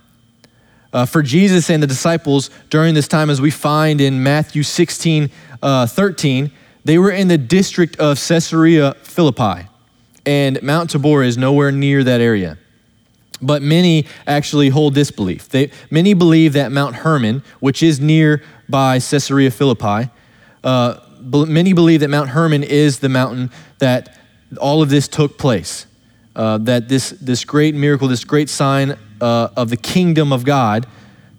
Uh, 0.93 1.05
for 1.05 1.23
Jesus 1.23 1.69
and 1.71 1.83
the 1.83 1.87
disciples 1.87 2.51
during 2.71 2.95
this 2.95 3.09
time, 3.09 3.31
as 3.31 3.41
we 3.41 3.51
find 3.51 4.01
in 4.01 4.23
Matthew 4.23 4.63
16 4.63 5.31
uh, 5.63 5.87
13, 5.87 6.51
they 6.85 6.99
were 6.99 7.11
in 7.11 7.29
the 7.29 7.39
district 7.39 7.97
of 7.97 8.19
Caesarea 8.19 8.95
Philippi, 9.03 9.69
and 10.25 10.63
Mount 10.63 10.91
Tabor 10.91 11.23
is 11.23 11.37
nowhere 11.37 11.73
near 11.73 12.05
that 12.05 12.21
area. 12.21 12.59
But 13.43 13.61
many 13.61 14.07
actually 14.27 14.71
hold 14.71 14.95
this 14.95 15.11
belief. 15.11 15.49
They, 15.49 15.71
many 15.91 16.15
believe 16.15 16.55
that 16.55 16.73
Mount 16.73 16.97
Hermon, 16.97 17.43
which 17.61 17.83
is 17.83 18.01
near 18.01 18.43
by 18.69 18.99
Caesarea 18.99 19.51
Philippi, 19.51 20.11
uh, 20.65 21.01
many 21.21 21.73
believe 21.73 22.01
that 22.01 22.09
Mount 22.09 22.31
Hermon 22.31 22.63
is 22.63 23.01
the 23.01 23.09
mountain 23.09 23.51
that 23.79 24.19
all 24.59 24.81
of 24.81 24.89
this 24.89 25.09
took 25.09 25.39
place 25.39 25.87
uh, 26.37 26.59
that 26.59 26.89
this, 26.89 27.11
this 27.11 27.45
great 27.45 27.75
miracle, 27.75 28.09
this 28.09 28.25
great 28.25 28.49
sign 28.49 28.97
uh, 29.21 29.49
of 29.57 29.71
the 29.71 29.77
kingdom 29.77 30.33
of 30.33 30.45
God 30.45 30.87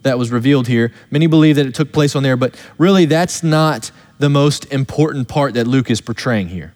that 0.02 0.18
was 0.18 0.30
revealed 0.30 0.68
here, 0.68 0.92
many 1.10 1.26
believe 1.26 1.56
that 1.56 1.66
it 1.66 1.74
took 1.74 1.92
place 1.92 2.14
on 2.14 2.22
there, 2.22 2.36
but 2.36 2.60
really 2.78 3.04
that's 3.04 3.42
not 3.42 3.90
the 4.18 4.28
most 4.28 4.70
important 4.72 5.28
part 5.28 5.54
that 5.54 5.66
Luke 5.66 5.90
is 5.90 6.00
portraying 6.00 6.48
here. 6.48 6.74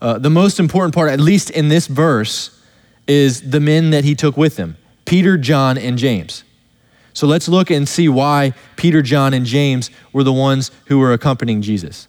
Uh, 0.00 0.18
the 0.18 0.30
most 0.30 0.60
important 0.60 0.94
part, 0.94 1.10
at 1.10 1.20
least 1.20 1.50
in 1.50 1.68
this 1.68 1.86
verse, 1.86 2.60
is 3.06 3.50
the 3.50 3.60
men 3.60 3.90
that 3.90 4.04
he 4.04 4.14
took 4.14 4.36
with 4.36 4.56
him 4.56 4.76
Peter, 5.04 5.36
John, 5.36 5.78
and 5.78 5.98
James. 5.98 6.44
So 7.14 7.26
let's 7.26 7.48
look 7.48 7.70
and 7.70 7.88
see 7.88 8.08
why 8.08 8.52
Peter, 8.76 9.02
John, 9.02 9.34
and 9.34 9.44
James 9.44 9.90
were 10.12 10.22
the 10.22 10.32
ones 10.32 10.70
who 10.86 10.98
were 10.98 11.12
accompanying 11.12 11.62
Jesus. 11.62 12.06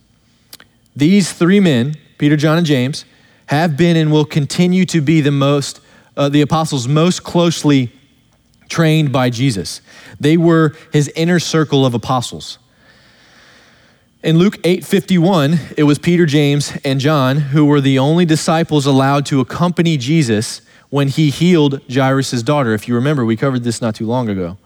These 0.96 1.32
three 1.34 1.60
men, 1.60 1.96
Peter, 2.18 2.36
John, 2.36 2.58
and 2.58 2.68
James, 2.68 3.06
have 3.48 3.76
been 3.76 3.98
and 3.98 4.12
will 4.12 4.26
continue 4.26 4.86
to 4.86 5.02
be 5.02 5.22
the 5.22 5.32
most, 5.32 5.82
uh, 6.16 6.30
the 6.30 6.42
apostles 6.42 6.88
most 6.88 7.24
closely 7.24 7.92
trained 8.70 9.12
by 9.12 9.30
Jesus. 9.30 9.82
They 10.20 10.38
were 10.38 10.74
his 10.94 11.10
inner 11.10 11.40
circle 11.40 11.86
of 11.86 11.94
apostles. 11.94 12.60
In 14.22 14.38
Luke 14.38 14.58
8:51, 14.64 15.60
it 15.78 15.84
was 15.84 15.98
Peter, 15.98 16.26
James, 16.26 16.74
and 16.84 17.00
John 17.00 17.38
who 17.38 17.66
were 17.66 17.82
the 17.82 17.98
only 18.00 18.26
disciples 18.26 18.86
allowed 18.86 19.26
to 19.28 19.40
accompany 19.40 19.98
Jesus 19.98 20.62
when 20.90 21.08
he 21.08 21.30
healed 21.30 21.82
Jairus' 21.92 22.44
daughter. 22.44 22.74
If 22.74 22.88
you 22.88 22.96
remember, 22.96 23.24
we 23.24 23.36
covered 23.36 23.64
this 23.64 23.82
not 23.82 23.96
too 23.96 24.06
long 24.06 24.30
ago. 24.30 24.58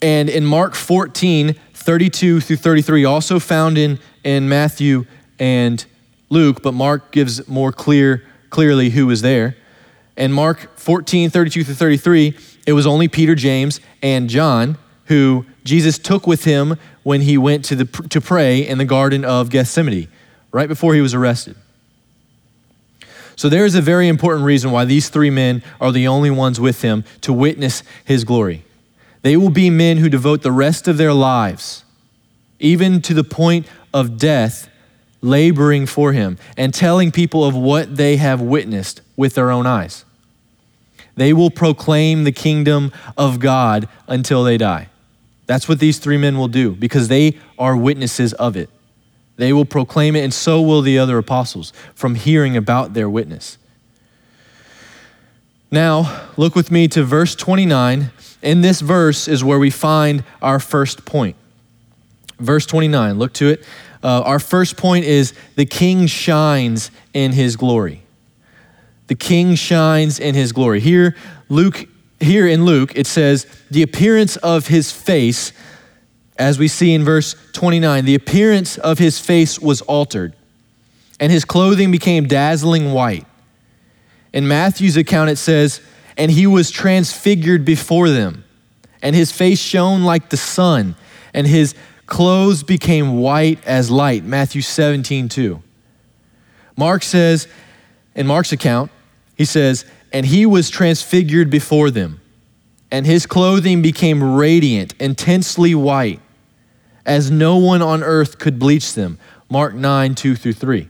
And 0.00 0.28
in 0.28 0.44
Mark 0.44 0.74
14, 0.74 1.54
32 1.72 2.40
through 2.40 2.56
33, 2.56 3.04
also 3.04 3.38
found 3.38 3.78
in, 3.78 3.98
in 4.22 4.48
Matthew 4.48 5.06
and 5.38 5.84
Luke, 6.28 6.62
but 6.62 6.72
Mark 6.72 7.10
gives 7.10 7.46
more 7.48 7.72
clear, 7.72 8.22
clearly 8.50 8.90
who 8.90 9.06
was 9.06 9.22
there. 9.22 9.56
And 10.16 10.32
Mark 10.32 10.78
14, 10.78 11.30
32 11.30 11.64
through 11.64 11.74
33, 11.74 12.36
it 12.66 12.72
was 12.72 12.86
only 12.86 13.08
Peter, 13.08 13.34
James, 13.34 13.80
and 14.02 14.28
John 14.28 14.78
who 15.06 15.44
Jesus 15.64 15.98
took 15.98 16.26
with 16.26 16.44
him 16.44 16.76
when 17.02 17.20
he 17.20 17.36
went 17.36 17.64
to, 17.66 17.76
the, 17.76 17.84
to 18.08 18.20
pray 18.20 18.66
in 18.66 18.78
the 18.78 18.84
Garden 18.84 19.24
of 19.24 19.50
Gethsemane, 19.50 20.08
right 20.52 20.68
before 20.68 20.94
he 20.94 21.00
was 21.00 21.14
arrested. 21.14 21.56
So 23.36 23.48
there 23.48 23.64
is 23.64 23.74
a 23.74 23.82
very 23.82 24.08
important 24.08 24.44
reason 24.44 24.70
why 24.70 24.84
these 24.84 25.08
three 25.08 25.30
men 25.30 25.62
are 25.80 25.92
the 25.92 26.06
only 26.06 26.30
ones 26.30 26.60
with 26.60 26.82
him 26.82 27.04
to 27.22 27.32
witness 27.32 27.82
his 28.04 28.24
glory. 28.24 28.64
They 29.22 29.36
will 29.36 29.50
be 29.50 29.70
men 29.70 29.96
who 29.96 30.08
devote 30.08 30.42
the 30.42 30.52
rest 30.52 30.86
of 30.86 30.96
their 30.96 31.12
lives, 31.12 31.84
even 32.60 33.02
to 33.02 33.14
the 33.14 33.24
point 33.24 33.66
of 33.92 34.18
death, 34.18 34.70
laboring 35.20 35.86
for 35.86 36.12
him 36.12 36.38
and 36.56 36.72
telling 36.72 37.10
people 37.10 37.44
of 37.44 37.56
what 37.56 37.96
they 37.96 38.16
have 38.16 38.40
witnessed 38.40 39.00
with 39.16 39.34
their 39.34 39.50
own 39.50 39.66
eyes. 39.66 40.04
They 41.16 41.32
will 41.32 41.50
proclaim 41.50 42.24
the 42.24 42.32
kingdom 42.32 42.92
of 43.16 43.38
God 43.38 43.88
until 44.08 44.44
they 44.44 44.56
die. 44.56 44.88
That's 45.46 45.68
what 45.68 45.78
these 45.78 45.98
three 45.98 46.16
men 46.16 46.38
will 46.38 46.48
do 46.48 46.72
because 46.72 47.08
they 47.08 47.38
are 47.58 47.76
witnesses 47.76 48.32
of 48.34 48.56
it. 48.56 48.70
They 49.36 49.52
will 49.52 49.64
proclaim 49.64 50.16
it, 50.16 50.22
and 50.22 50.32
so 50.32 50.60
will 50.60 50.80
the 50.80 50.98
other 50.98 51.18
apostles 51.18 51.72
from 51.94 52.14
hearing 52.14 52.56
about 52.56 52.94
their 52.94 53.08
witness. 53.10 53.58
Now, 55.70 56.28
look 56.36 56.54
with 56.54 56.70
me 56.70 56.86
to 56.88 57.02
verse 57.02 57.34
29. 57.34 58.10
In 58.42 58.60
this 58.60 58.80
verse 58.80 59.26
is 59.26 59.42
where 59.42 59.58
we 59.58 59.70
find 59.70 60.22
our 60.40 60.60
first 60.60 61.04
point. 61.04 61.36
Verse 62.38 62.64
29, 62.66 63.18
look 63.18 63.32
to 63.34 63.48
it. 63.48 63.64
Uh, 64.02 64.22
our 64.22 64.38
first 64.38 64.76
point 64.76 65.04
is 65.04 65.32
the 65.56 65.66
king 65.66 66.06
shines 66.06 66.90
in 67.12 67.32
his 67.32 67.56
glory. 67.56 68.03
The 69.06 69.14
king 69.14 69.54
shines 69.54 70.18
in 70.18 70.34
his 70.34 70.52
glory. 70.52 70.80
Here, 70.80 71.14
Luke, 71.48 71.86
here 72.20 72.46
in 72.46 72.64
Luke, 72.64 72.92
it 72.94 73.06
says, 73.06 73.46
the 73.70 73.82
appearance 73.82 74.36
of 74.36 74.68
his 74.68 74.90
face, 74.90 75.52
as 76.38 76.58
we 76.58 76.68
see 76.68 76.94
in 76.94 77.04
verse 77.04 77.36
29, 77.52 78.04
the 78.04 78.14
appearance 78.14 78.78
of 78.78 78.98
his 78.98 79.18
face 79.18 79.58
was 79.58 79.82
altered, 79.82 80.34
and 81.20 81.30
his 81.30 81.44
clothing 81.44 81.90
became 81.90 82.26
dazzling 82.26 82.92
white. 82.92 83.26
In 84.32 84.48
Matthew's 84.48 84.96
account, 84.96 85.30
it 85.30 85.36
says, 85.36 85.80
and 86.16 86.30
he 86.30 86.46
was 86.46 86.70
transfigured 86.70 87.64
before 87.64 88.08
them, 88.08 88.44
and 89.02 89.14
his 89.14 89.30
face 89.30 89.60
shone 89.60 90.04
like 90.04 90.30
the 90.30 90.36
sun, 90.36 90.96
and 91.34 91.46
his 91.46 91.74
clothes 92.06 92.62
became 92.62 93.18
white 93.18 93.64
as 93.66 93.90
light. 93.90 94.24
Matthew 94.24 94.62
17, 94.62 95.28
2. 95.28 95.62
Mark 96.76 97.02
says, 97.02 97.46
in 98.14 98.26
Mark's 98.26 98.52
account, 98.52 98.90
he 99.36 99.44
says, 99.44 99.84
and 100.12 100.26
he 100.26 100.46
was 100.46 100.70
transfigured 100.70 101.50
before 101.50 101.90
them, 101.90 102.20
and 102.90 103.04
his 103.06 103.26
clothing 103.26 103.82
became 103.82 104.34
radiant, 104.34 104.94
intensely 105.00 105.74
white, 105.74 106.20
as 107.04 107.30
no 107.30 107.56
one 107.56 107.82
on 107.82 108.02
earth 108.02 108.38
could 108.38 108.58
bleach 108.58 108.94
them. 108.94 109.18
Mark 109.50 109.74
9, 109.74 110.14
2 110.14 110.36
through 110.36 110.52
3. 110.52 110.88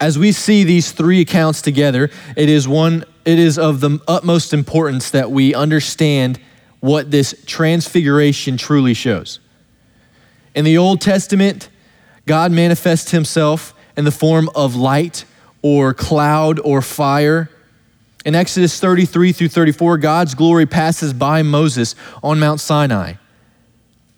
As 0.00 0.18
we 0.18 0.32
see 0.32 0.64
these 0.64 0.92
three 0.92 1.20
accounts 1.20 1.62
together, 1.62 2.10
it 2.36 2.48
is 2.48 2.68
one 2.68 3.04
it 3.24 3.38
is 3.38 3.58
of 3.58 3.80
the 3.80 4.00
utmost 4.08 4.54
importance 4.54 5.10
that 5.10 5.30
we 5.30 5.54
understand 5.54 6.40
what 6.80 7.10
this 7.10 7.34
transfiguration 7.46 8.56
truly 8.56 8.94
shows. 8.94 9.40
In 10.54 10.64
the 10.64 10.78
Old 10.78 11.00
Testament, 11.00 11.68
God 12.26 12.50
manifests 12.50 13.10
himself 13.10 13.74
in 13.96 14.04
the 14.04 14.10
form 14.10 14.48
of 14.54 14.74
light 14.74 15.24
or 15.62 15.94
cloud 15.94 16.60
or 16.60 16.82
fire. 16.82 17.50
In 18.24 18.34
Exodus 18.34 18.78
33 18.78 19.32
through 19.32 19.48
34, 19.48 19.98
God's 19.98 20.34
glory 20.34 20.66
passes 20.66 21.12
by 21.12 21.42
Moses 21.42 21.94
on 22.22 22.38
Mount 22.38 22.60
Sinai. 22.60 23.14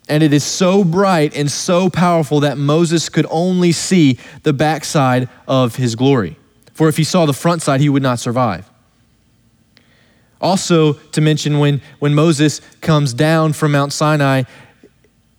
And 0.09 0.21
it 0.21 0.33
is 0.33 0.43
so 0.43 0.83
bright 0.83 1.35
and 1.35 1.49
so 1.49 1.89
powerful 1.89 2.41
that 2.41 2.57
Moses 2.57 3.07
could 3.07 3.25
only 3.29 3.71
see 3.71 4.19
the 4.43 4.51
backside 4.51 5.29
of 5.47 5.77
his 5.77 5.95
glory. 5.95 6.37
For 6.73 6.89
if 6.89 6.97
he 6.97 7.03
saw 7.05 7.25
the 7.25 7.33
front 7.33 7.61
side, 7.61 7.79
he 7.79 7.87
would 7.87 8.03
not 8.03 8.19
survive. 8.19 8.69
Also, 10.41 10.93
to 10.93 11.21
mention 11.21 11.59
when, 11.59 11.81
when 11.99 12.13
Moses 12.13 12.59
comes 12.81 13.13
down 13.13 13.53
from 13.53 13.71
Mount 13.71 13.93
Sinai, 13.93 14.43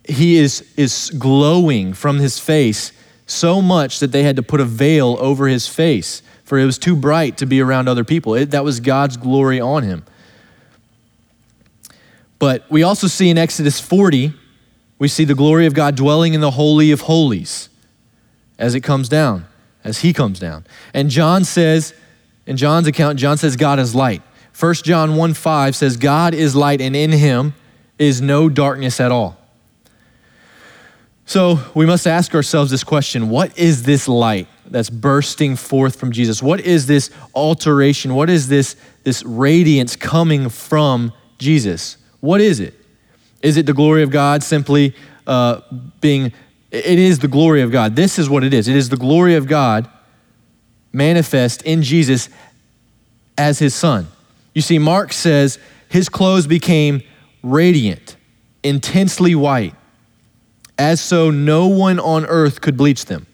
he 0.07 0.37
is, 0.37 0.73
is 0.77 1.11
glowing 1.19 1.93
from 1.93 2.17
his 2.17 2.39
face 2.39 2.91
so 3.25 3.61
much 3.61 3.99
that 3.99 4.11
they 4.11 4.23
had 4.23 4.35
to 4.35 4.43
put 4.43 4.61
a 4.61 4.65
veil 4.65 5.17
over 5.19 5.47
his 5.47 5.67
face, 5.67 6.21
for 6.43 6.59
it 6.59 6.65
was 6.65 6.77
too 6.77 6.95
bright 6.95 7.37
to 7.37 7.45
be 7.45 7.59
around 7.61 7.87
other 7.87 8.03
people. 8.03 8.35
It, 8.35 8.51
that 8.51 8.63
was 8.63 8.79
God's 8.79 9.17
glory 9.17 9.59
on 9.59 9.83
him. 9.83 10.05
But 12.37 12.69
we 12.69 12.83
also 12.83 13.07
see 13.07 13.29
in 13.29 13.37
Exodus 13.37 13.79
40, 13.79 14.33
we 14.99 15.07
see 15.07 15.25
the 15.25 15.35
glory 15.35 15.65
of 15.65 15.73
God 15.73 15.95
dwelling 15.95 16.33
in 16.33 16.41
the 16.41 16.51
Holy 16.51 16.91
of 16.91 17.01
Holies 17.01 17.69
as 18.59 18.75
it 18.75 18.81
comes 18.81 19.09
down, 19.09 19.45
as 19.83 19.99
he 19.99 20.13
comes 20.13 20.39
down. 20.39 20.65
And 20.93 21.09
John 21.09 21.43
says, 21.43 21.93
in 22.45 22.57
John's 22.57 22.87
account, 22.87 23.17
John 23.19 23.37
says, 23.37 23.55
God 23.55 23.79
is 23.79 23.95
light. 23.95 24.21
1 24.57 24.75
John 24.75 25.15
1 25.15 25.33
5 25.33 25.75
says, 25.75 25.97
God 25.97 26.33
is 26.33 26.55
light, 26.55 26.79
and 26.79 26.95
in 26.95 27.11
him 27.11 27.53
is 27.97 28.21
no 28.21 28.47
darkness 28.47 28.99
at 28.99 29.11
all. 29.11 29.37
So 31.25 31.59
we 31.73 31.85
must 31.85 32.05
ask 32.05 32.35
ourselves 32.35 32.71
this 32.71 32.83
question 32.83 33.29
What 33.29 33.57
is 33.57 33.83
this 33.83 34.07
light 34.07 34.47
that's 34.67 34.89
bursting 34.89 35.55
forth 35.55 35.99
from 35.99 36.11
Jesus? 36.11 36.41
What 36.41 36.61
is 36.61 36.87
this 36.87 37.09
alteration? 37.33 38.15
What 38.15 38.29
is 38.29 38.47
this, 38.47 38.75
this 39.03 39.23
radiance 39.23 39.95
coming 39.95 40.49
from 40.49 41.13
Jesus? 41.37 41.97
What 42.19 42.41
is 42.41 42.59
it? 42.59 42.73
Is 43.41 43.57
it 43.57 43.65
the 43.65 43.73
glory 43.73 44.03
of 44.03 44.09
God 44.09 44.43
simply 44.43 44.95
uh, 45.27 45.61
being, 46.01 46.31
it 46.71 46.99
is 46.99 47.19
the 47.19 47.27
glory 47.27 47.61
of 47.61 47.71
God. 47.71 47.95
This 47.95 48.19
is 48.19 48.29
what 48.29 48.43
it 48.43 48.53
is. 48.53 48.67
It 48.67 48.75
is 48.75 48.89
the 48.89 48.97
glory 48.97 49.35
of 49.35 49.47
God 49.47 49.89
manifest 50.93 51.61
in 51.63 51.83
Jesus 51.83 52.29
as 53.37 53.59
his 53.59 53.75
son. 53.75 54.07
You 54.53 54.61
see, 54.61 54.79
Mark 54.79 55.11
says 55.11 55.59
his 55.89 56.09
clothes 56.09 56.47
became 56.47 57.01
radiant, 57.43 58.15
intensely 58.63 59.35
white, 59.35 59.75
as 60.77 61.01
so 61.01 61.31
no 61.31 61.67
one 61.67 61.99
on 61.99 62.25
earth 62.25 62.61
could 62.61 62.77
bleach 62.77 63.05
them. 63.05 63.27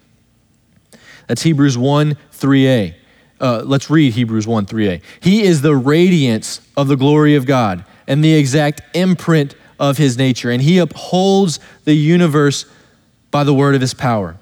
That's 1.28 1.44
Hebrews 1.44 1.78
1 1.78 2.18
3a. 2.34 2.96
Uh, 3.40 3.64
let's 3.66 3.90
read 3.90 4.14
Hebrews 4.14 4.46
1 4.46 4.66
3a. 4.66 5.02
He 5.20 5.44
is 5.44 5.62
the 5.62 5.76
radiance 5.76 6.62
of 6.78 6.88
the 6.88 6.98
glory 6.98 7.36
of 7.36 7.46
God 7.46 7.86
and 8.08 8.24
the 8.24 8.34
exact 8.34 8.82
imprint 8.96 9.56
of 9.80 9.98
his 9.98 10.18
nature, 10.18 10.52
and 10.52 10.62
he 10.62 10.78
upholds 10.78 11.60
the 11.86 11.94
universe 11.94 12.66
by 13.32 13.44
the 13.44 13.54
word 13.54 13.74
of 13.74 13.82
his 13.82 13.94
power. 13.94 14.38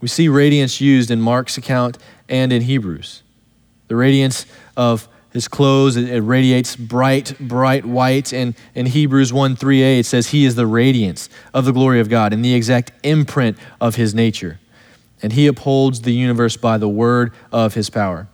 We 0.00 0.08
see 0.08 0.28
radiance 0.28 0.80
used 0.80 1.10
in 1.10 1.20
Mark's 1.20 1.58
account 1.58 1.98
and 2.28 2.52
in 2.52 2.62
Hebrews. 2.62 3.22
The 3.88 3.96
radiance 3.96 4.46
of 4.76 5.08
his 5.36 5.48
clothes, 5.48 5.96
it, 5.96 6.20
radiates 6.20 6.76
bright, 6.76 7.36
bright 7.38 7.84
white. 7.84 8.32
And 8.32 8.54
in 8.74 8.86
Hebrews 8.86 9.32
1 9.32 9.56
3a, 9.56 10.00
it 10.00 10.06
says, 10.06 10.28
He 10.28 10.44
is 10.44 10.54
the 10.54 10.66
radiance 10.66 11.28
of 11.52 11.64
the 11.64 11.72
glory 11.72 12.00
of 12.00 12.08
God 12.08 12.32
and 12.32 12.44
the 12.44 12.54
exact 12.54 12.92
imprint 13.02 13.58
of 13.80 13.96
his 13.96 14.14
nature. 14.14 14.58
And 15.22 15.32
he 15.32 15.46
upholds 15.46 16.02
the 16.02 16.12
universe 16.12 16.56
by 16.56 16.78
the 16.78 16.88
word 16.88 17.32
of 17.52 17.74
his 17.74 17.90
power. 17.90 18.28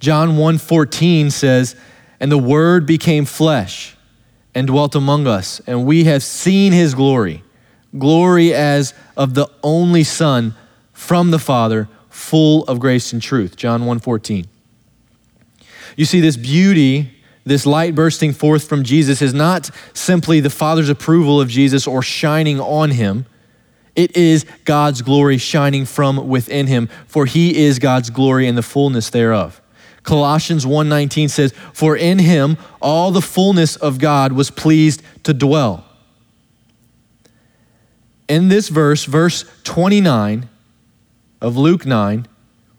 John 0.00 0.36
1 0.36 0.58
14 0.58 1.30
says, 1.30 1.76
And 2.18 2.32
the 2.32 2.38
word 2.38 2.86
became 2.86 3.24
flesh 3.24 3.94
and 4.54 4.66
dwelt 4.66 4.94
among 4.94 5.26
us, 5.26 5.60
and 5.66 5.84
we 5.84 6.04
have 6.04 6.22
seen 6.22 6.72
his 6.72 6.94
glory, 6.94 7.44
glory 7.98 8.54
as 8.54 8.94
of 9.16 9.34
the 9.34 9.48
only 9.62 10.02
Son 10.02 10.54
from 10.94 11.30
the 11.30 11.38
Father, 11.38 11.88
full 12.08 12.64
of 12.64 12.80
grace 12.80 13.12
and 13.12 13.20
truth. 13.20 13.54
John 13.56 13.82
1:14. 13.82 14.46
You 15.96 16.04
see 16.04 16.20
this 16.20 16.36
beauty, 16.36 17.10
this 17.44 17.66
light 17.66 17.94
bursting 17.94 18.32
forth 18.32 18.68
from 18.68 18.84
Jesus 18.84 19.22
is 19.22 19.34
not 19.34 19.70
simply 19.94 20.40
the 20.40 20.50
Father's 20.50 20.88
approval 20.88 21.40
of 21.40 21.48
Jesus 21.48 21.86
or 21.86 22.02
shining 22.02 22.60
on 22.60 22.90
him. 22.90 23.26
It 23.94 24.14
is 24.14 24.44
God's 24.64 25.00
glory 25.00 25.38
shining 25.38 25.86
from 25.86 26.28
within 26.28 26.66
him, 26.66 26.88
for 27.06 27.24
he 27.24 27.56
is 27.56 27.78
God's 27.78 28.10
glory 28.10 28.46
and 28.46 28.58
the 28.58 28.62
fullness 28.62 29.08
thereof. 29.08 29.62
Colossians 30.02 30.66
1:19 30.66 31.28
says, 31.28 31.52
"For 31.72 31.96
in 31.96 32.20
him 32.20 32.58
all 32.80 33.10
the 33.10 33.22
fullness 33.22 33.74
of 33.76 33.98
God 33.98 34.32
was 34.32 34.50
pleased 34.50 35.02
to 35.24 35.32
dwell." 35.32 35.84
In 38.28 38.48
this 38.48 38.68
verse, 38.68 39.04
verse 39.04 39.44
29 39.64 40.48
of 41.40 41.56
Luke 41.56 41.86
9, 41.86 42.26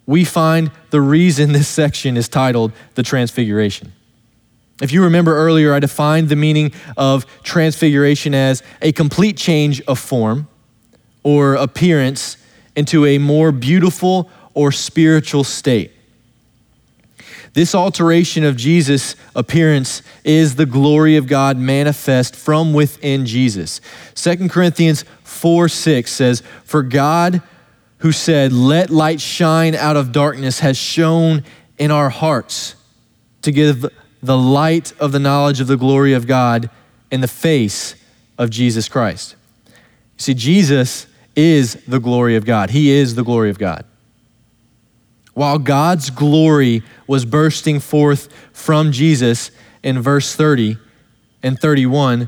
we 0.07 0.23
find 0.23 0.71
the 0.89 1.01
reason 1.01 1.51
this 1.51 1.67
section 1.67 2.17
is 2.17 2.27
titled 2.27 2.71
the 2.95 3.03
Transfiguration. 3.03 3.93
If 4.81 4.91
you 4.91 5.03
remember 5.03 5.35
earlier, 5.35 5.73
I 5.73 5.79
defined 5.79 6.29
the 6.29 6.35
meaning 6.35 6.71
of 6.95 7.25
transfiguration 7.43 8.33
as 8.33 8.63
a 8.81 8.91
complete 8.91 9.35
change 9.35 9.81
of 9.81 9.99
form 9.99 10.47
or 11.23 11.55
appearance 11.55 12.37
into 12.75 13.05
a 13.05 13.17
more 13.17 13.51
beautiful 13.51 14.29
or 14.53 14.71
spiritual 14.71 15.43
state. 15.43 15.91
This 17.53 17.73
alteration 17.73 18.43
of 18.43 18.55
Jesus' 18.55 19.15
appearance 19.35 20.03
is 20.23 20.55
the 20.55 20.67
glory 20.67 21.17
of 21.17 21.25
God 21.25 21.57
manifest 21.57 22.35
from 22.35 22.71
within 22.71 23.25
Jesus. 23.25 23.81
2 24.13 24.47
Corinthians 24.47 25.05
4 25.23 25.67
6 25.67 26.11
says, 26.11 26.43
For 26.63 26.83
God, 26.83 27.41
who 27.99 28.11
said, 28.11 28.51
Let 28.51 28.89
light 28.89 29.21
shine 29.21 29.75
out 29.75 29.95
of 29.95 30.11
darkness, 30.11 30.59
has 30.59 30.77
shone 30.77 31.43
in 31.77 31.91
our 31.91 32.09
hearts 32.09 32.75
to 33.41 33.51
give 33.51 33.85
the 34.21 34.37
light 34.37 34.93
of 34.99 35.11
the 35.11 35.19
knowledge 35.19 35.61
of 35.61 35.67
the 35.67 35.77
glory 35.77 36.13
of 36.13 36.27
God 36.27 36.69
in 37.11 37.21
the 37.21 37.27
face 37.27 37.95
of 38.37 38.49
Jesus 38.49 38.89
Christ. 38.89 39.35
You 39.65 39.73
see, 40.17 40.33
Jesus 40.33 41.07
is 41.35 41.75
the 41.87 41.99
glory 41.99 42.35
of 42.35 42.45
God, 42.45 42.71
He 42.71 42.89
is 42.89 43.15
the 43.15 43.23
glory 43.23 43.49
of 43.49 43.59
God. 43.59 43.85
While 45.33 45.59
God's 45.59 46.09
glory 46.09 46.81
was 47.05 47.23
bursting 47.23 47.79
forth 47.79 48.27
from 48.53 48.91
Jesus 48.91 49.51
in 49.83 50.01
verse 50.01 50.35
30 50.35 50.77
and 51.43 51.59
31, 51.59 52.27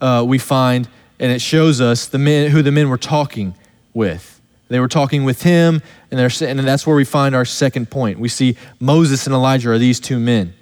uh, 0.00 0.24
we 0.26 0.38
find, 0.38 0.88
and 1.20 1.30
it 1.30 1.40
shows 1.40 1.80
us 1.80 2.06
the 2.06 2.18
men, 2.18 2.50
who 2.50 2.62
the 2.62 2.72
men 2.72 2.88
were 2.88 2.98
talking 2.98 3.54
with. 3.94 4.31
They 4.72 4.80
were 4.80 4.88
talking 4.88 5.24
with 5.24 5.42
him, 5.42 5.82
and, 6.10 6.18
they're 6.18 6.48
and 6.48 6.58
that's 6.60 6.86
where 6.86 6.96
we 6.96 7.04
find 7.04 7.34
our 7.34 7.44
second 7.44 7.90
point. 7.90 8.18
We 8.18 8.28
see 8.28 8.56
Moses 8.80 9.26
and 9.26 9.34
Elijah 9.34 9.70
are 9.70 9.78
these 9.78 10.00
two 10.00 10.18
men. 10.18 10.54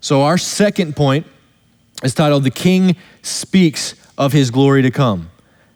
So, 0.00 0.22
our 0.22 0.38
second 0.38 0.96
point 0.96 1.26
is 2.02 2.14
titled 2.14 2.44
The 2.44 2.50
King 2.50 2.96
Speaks 3.22 3.94
of 4.16 4.32
His 4.32 4.50
Glory 4.50 4.82
to 4.82 4.90
Come. 4.90 5.30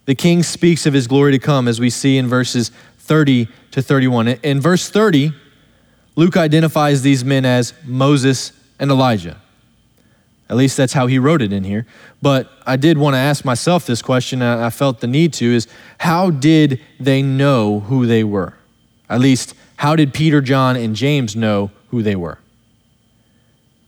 The 0.07 0.15
king 0.15 0.45
speaks 0.45 0.87
of 0.87 0.95
his 0.95 1.09
glory 1.09 1.33
to 1.33 1.39
come, 1.41 1.67
as 1.67 1.81
we 1.81 1.91
see 1.91 2.17
in 2.17 2.29
verses 2.29 2.71
30 2.99 3.49
to 3.73 3.83
31. 3.83 4.29
In 4.29 4.61
verse 4.61 4.89
30, 4.89 5.33
Luke 6.15 6.37
identifies 6.37 7.03
these 7.03 7.25
men 7.25 7.45
as 7.45 7.75
Moses 7.85 8.53
and 8.79 8.91
Elijah. 8.91 9.43
At 10.49 10.57
least 10.57 10.77
that's 10.77 10.93
how 10.93 11.07
he 11.07 11.19
wrote 11.19 11.43
it 11.43 11.53
in 11.53 11.65
here. 11.65 11.87
But 12.23 12.51
I 12.65 12.77
did 12.77 12.99
want 12.99 13.15
to 13.15 13.19
ask 13.19 13.45
myself 13.45 13.87
this 13.87 14.01
question, 14.01 14.43
and 14.43 14.63
I 14.63 14.71
felt 14.71 15.01
the 15.01 15.07
need 15.07 15.33
to 15.35 15.47
is 15.47 15.67
how 15.99 16.31
did 16.31 16.81
they 17.01 17.23
know 17.23 17.81
who 17.81 18.07
they 18.07 18.23
were? 18.23 18.55
At 19.09 19.21
least, 19.21 19.55
how 19.77 19.97
did 19.97 20.15
Peter, 20.15 20.41
John, 20.41 20.77
and 20.77 20.95
James 20.95 21.35
know 21.35 21.71
who 21.91 22.03
they 22.03 22.17
were? 22.17 22.39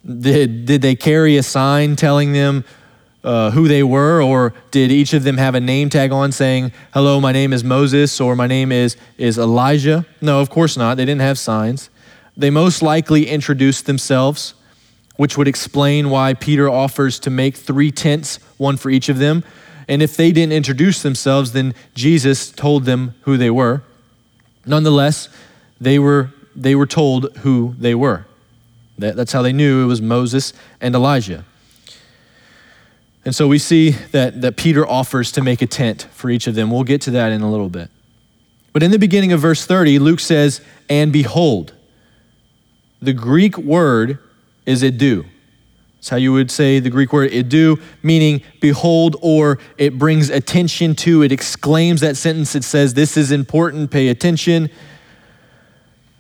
Did, 0.05 0.67
did 0.67 0.83
they 0.83 0.97
carry 0.97 1.37
a 1.37 1.43
sign 1.43 1.97
telling 1.97 2.33
them 2.33 2.65
uh, 3.25 3.51
who 3.51 3.69
they 3.69 3.83
were, 3.83 4.23
or 4.23 4.55
did 4.71 4.91
each 4.91 5.13
of 5.13 5.23
them 5.25 5.37
have 5.37 5.55
a 5.55 5.61
name 5.61 5.91
tag 5.91 6.13
on 6.13 6.33
saying, 6.33 6.73
Hello, 6.95 7.21
my 7.21 7.33
name 7.33 7.53
is 7.53 7.65
Moses, 7.65 8.21
or 8.21 8.37
my 8.37 8.47
name 8.47 8.73
is, 8.73 8.97
is 9.17 9.39
Elijah? 9.39 10.07
No, 10.21 10.41
of 10.41 10.51
course 10.51 10.77
not. 10.77 10.97
They 10.97 11.05
didn't 11.05 11.21
have 11.21 11.39
signs. 11.39 11.91
They 12.37 12.51
most 12.51 12.83
likely 12.83 13.29
introduced 13.29 13.87
themselves, 13.87 14.55
which 15.19 15.37
would 15.37 15.49
explain 15.49 16.11
why 16.11 16.33
Peter 16.33 16.71
offers 16.71 17.19
to 17.19 17.29
make 17.29 17.57
three 17.57 17.91
tents, 17.91 18.37
one 18.57 18.77
for 18.77 18.89
each 18.89 19.09
of 19.09 19.19
them. 19.19 19.43
And 19.89 20.01
if 20.01 20.17
they 20.17 20.31
didn't 20.31 20.53
introduce 20.53 21.03
themselves, 21.03 21.53
then 21.53 21.75
Jesus 21.93 22.53
told 22.53 22.85
them 22.85 23.17
who 23.23 23.37
they 23.37 23.51
were. 23.51 23.83
Nonetheless, 24.65 25.29
they 25.81 25.99
were, 25.99 26.31
they 26.55 26.77
were 26.77 26.87
told 26.87 27.37
who 27.39 27.75
they 27.81 27.97
were. 27.97 28.27
That, 28.97 29.17
that's 29.17 29.33
how 29.33 29.43
they 29.43 29.53
knew 29.53 29.83
it 29.83 29.87
was 29.87 30.01
Moses 30.01 30.53
and 30.81 30.95
Elijah. 30.95 31.45
And 33.25 33.35
so 33.35 33.49
we 33.49 33.59
see 33.59 33.91
that, 34.13 34.41
that 34.41 34.57
Peter 34.57 34.87
offers 34.87 35.33
to 35.33 35.43
make 35.43 35.63
a 35.63 35.67
tent 35.67 36.07
for 36.13 36.31
each 36.31 36.47
of 36.47 36.55
them. 36.55 36.71
We'll 36.71 36.85
get 36.85 37.01
to 37.03 37.11
that 37.11 37.33
in 37.33 37.43
a 37.43 37.51
little 37.51 37.69
bit. 37.69 37.91
But 38.73 38.85
in 38.85 38.93
the 38.93 39.01
beginning 39.01 39.33
of 39.33 39.41
verse 39.41 39.67
30, 39.67 39.99
Luke 39.99 40.21
says, 40.21 40.61
And 40.89 41.13
behold, 41.13 41.73
the 43.03 43.13
Greek 43.13 43.59
word 43.59 44.21
is 44.69 44.83
idou. 44.83 45.25
That's 45.97 46.11
how 46.11 46.17
you 46.17 46.33
would 46.33 46.51
say 46.51 46.79
the 46.79 46.91
Greek 46.91 47.13
word 47.13 47.33
idou, 47.33 47.81
meaning 48.03 48.43
behold, 48.61 49.17
or 49.21 49.59
it 49.79 49.99
brings 49.99 50.31
attention 50.31 50.95
to, 50.97 51.23
it 51.23 51.33
exclaims 51.33 52.03
that 52.03 52.17
sentence. 52.17 52.55
It 52.55 52.63
says, 52.63 52.95
This 52.95 53.17
is 53.17 53.33
important, 53.33 53.91
pay 53.91 54.09
attention. 54.09 54.71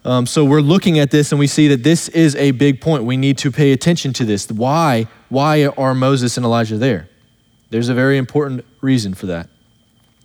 Um, 0.04 0.26
so 0.26 0.44
we're 0.44 0.62
looking 0.62 0.98
at 0.98 1.10
this 1.10 1.32
and 1.32 1.38
we 1.38 1.46
see 1.46 1.68
that 1.68 1.82
this 1.82 2.08
is 2.08 2.34
a 2.36 2.52
big 2.52 2.80
point. 2.80 3.04
We 3.04 3.16
need 3.16 3.36
to 3.38 3.52
pay 3.52 3.72
attention 3.72 4.12
to 4.14 4.24
this. 4.24 4.50
Why? 4.50 5.06
Why 5.28 5.66
are 5.66 5.94
Moses 5.94 6.36
and 6.36 6.46
Elijah 6.46 6.78
there? 6.78 7.08
There's 7.70 7.90
a 7.90 7.94
very 7.94 8.16
important 8.16 8.64
reason 8.80 9.12
for 9.12 9.26
that. 9.26 9.50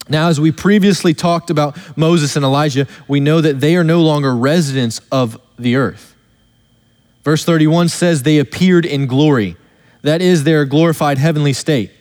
Now, 0.07 0.29
as 0.29 0.39
we 0.39 0.51
previously 0.51 1.13
talked 1.13 1.49
about 1.49 1.77
Moses 1.97 2.35
and 2.35 2.45
Elijah, 2.45 2.87
we 3.07 3.19
know 3.19 3.41
that 3.41 3.59
they 3.59 3.75
are 3.75 3.83
no 3.83 4.01
longer 4.01 4.35
residents 4.35 5.01
of 5.11 5.39
the 5.59 5.75
earth. 5.75 6.12
Verse 7.23 7.45
31 7.45 7.89
says 7.89 8.23
they 8.23 8.39
appeared 8.39 8.85
in 8.85 9.07
glory. 9.07 9.55
That 10.01 10.21
is 10.21 10.43
their 10.43 10.65
glorified 10.65 11.17
heavenly 11.17 11.53
state. 11.53 11.91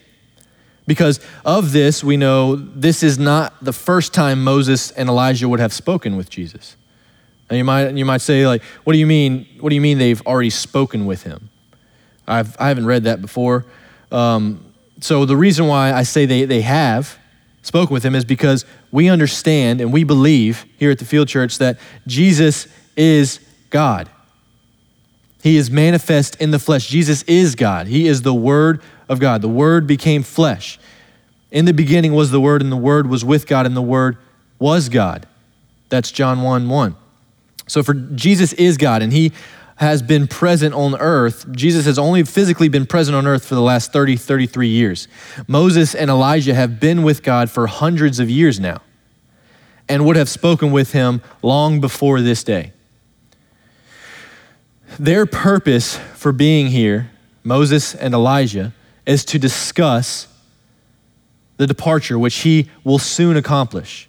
Because 0.85 1.21
of 1.45 1.71
this, 1.71 2.03
we 2.03 2.17
know 2.17 2.55
this 2.55 3.03
is 3.03 3.17
not 3.17 3.53
the 3.63 3.71
first 3.71 4.13
time 4.13 4.43
Moses 4.43 4.91
and 4.91 5.07
Elijah 5.07 5.47
would 5.47 5.61
have 5.61 5.71
spoken 5.71 6.17
with 6.17 6.29
Jesus. 6.29 6.75
And 7.49 7.57
you 7.57 7.63
might, 7.63 7.95
you 7.95 8.03
might 8.03 8.21
say, 8.21 8.45
like, 8.45 8.61
what 8.83 8.93
do 8.93 8.99
you 8.99 9.07
mean? 9.07 9.47
What 9.61 9.69
do 9.69 9.75
you 9.75 9.81
mean 9.81 9.97
they've 9.97 10.21
already 10.25 10.49
spoken 10.49 11.05
with 11.05 11.23
him? 11.23 11.49
I've, 12.27 12.59
I 12.59 12.67
haven't 12.67 12.85
read 12.85 13.05
that 13.05 13.21
before. 13.21 13.65
Um, 14.11 14.73
so 14.99 15.25
the 15.25 15.37
reason 15.37 15.67
why 15.67 15.93
I 15.93 16.03
say 16.03 16.25
they, 16.25 16.45
they 16.45 16.61
have 16.61 17.17
spoken 17.61 17.93
with 17.93 18.03
him 18.03 18.15
is 18.15 18.25
because 18.25 18.65
we 18.91 19.09
understand 19.09 19.81
and 19.81 19.93
we 19.93 20.03
believe 20.03 20.65
here 20.77 20.91
at 20.91 20.99
the 20.99 21.05
Field 21.05 21.27
Church 21.27 21.57
that 21.59 21.79
Jesus 22.07 22.67
is 22.97 23.39
God. 23.69 24.09
He 25.43 25.57
is 25.57 25.69
manifest 25.69 26.37
in 26.39 26.51
the 26.51 26.57
flesh. 26.57 26.87
Jesus 26.87 27.21
is 27.23 27.55
God. 27.55 27.87
He 27.87 28.07
is 28.07 28.21
the 28.21 28.33
Word 28.33 28.81
of 29.09 29.19
God. 29.19 29.41
The 29.41 29.49
Word 29.49 29.85
became 29.85 30.23
flesh. 30.23 30.79
In 31.51 31.65
the 31.65 31.73
beginning 31.73 32.13
was 32.13 32.31
the 32.31 32.39
Word, 32.39 32.61
and 32.61 32.71
the 32.71 32.77
Word 32.77 33.07
was 33.07 33.25
with 33.25 33.45
God, 33.45 33.65
and 33.65 33.75
the 33.75 33.81
Word 33.81 34.17
was 34.57 34.87
God. 34.87 35.27
That's 35.89 36.11
John 36.11 36.43
1 36.43 36.69
1. 36.69 36.95
So 37.67 37.83
for 37.83 37.93
Jesus 37.93 38.53
is 38.53 38.77
God, 38.77 39.01
and 39.01 39.11
He 39.11 39.33
has 39.75 40.01
been 40.01 40.27
present 40.27 40.73
on 40.73 40.95
earth. 40.95 41.51
Jesus 41.51 41.85
has 41.87 41.99
only 41.99 42.23
physically 42.23 42.69
been 42.69 42.85
present 42.85 43.15
on 43.15 43.27
earth 43.27 43.45
for 43.45 43.55
the 43.55 43.61
last 43.61 43.91
30, 43.91 44.15
33 44.15 44.69
years. 44.69 45.09
Moses 45.45 45.93
and 45.93 46.09
Elijah 46.09 46.53
have 46.53 46.79
been 46.79 47.03
with 47.03 47.21
God 47.21 47.51
for 47.51 47.67
hundreds 47.67 48.21
of 48.21 48.29
years 48.29 48.61
now 48.61 48.81
and 49.89 50.05
would 50.05 50.15
have 50.15 50.29
spoken 50.29 50.71
with 50.71 50.93
him 50.93 51.21
long 51.41 51.81
before 51.81 52.21
this 52.21 52.43
day. 52.43 52.72
Their 54.99 55.25
purpose 55.25 55.97
for 56.15 56.31
being 56.31 56.67
here, 56.67 57.11
Moses 57.43 57.95
and 57.95 58.13
Elijah, 58.13 58.73
is 59.05 59.25
to 59.25 59.39
discuss 59.39 60.27
the 61.57 61.67
departure 61.67 62.17
which 62.17 62.35
he 62.37 62.69
will 62.83 62.99
soon 62.99 63.37
accomplish. 63.37 64.07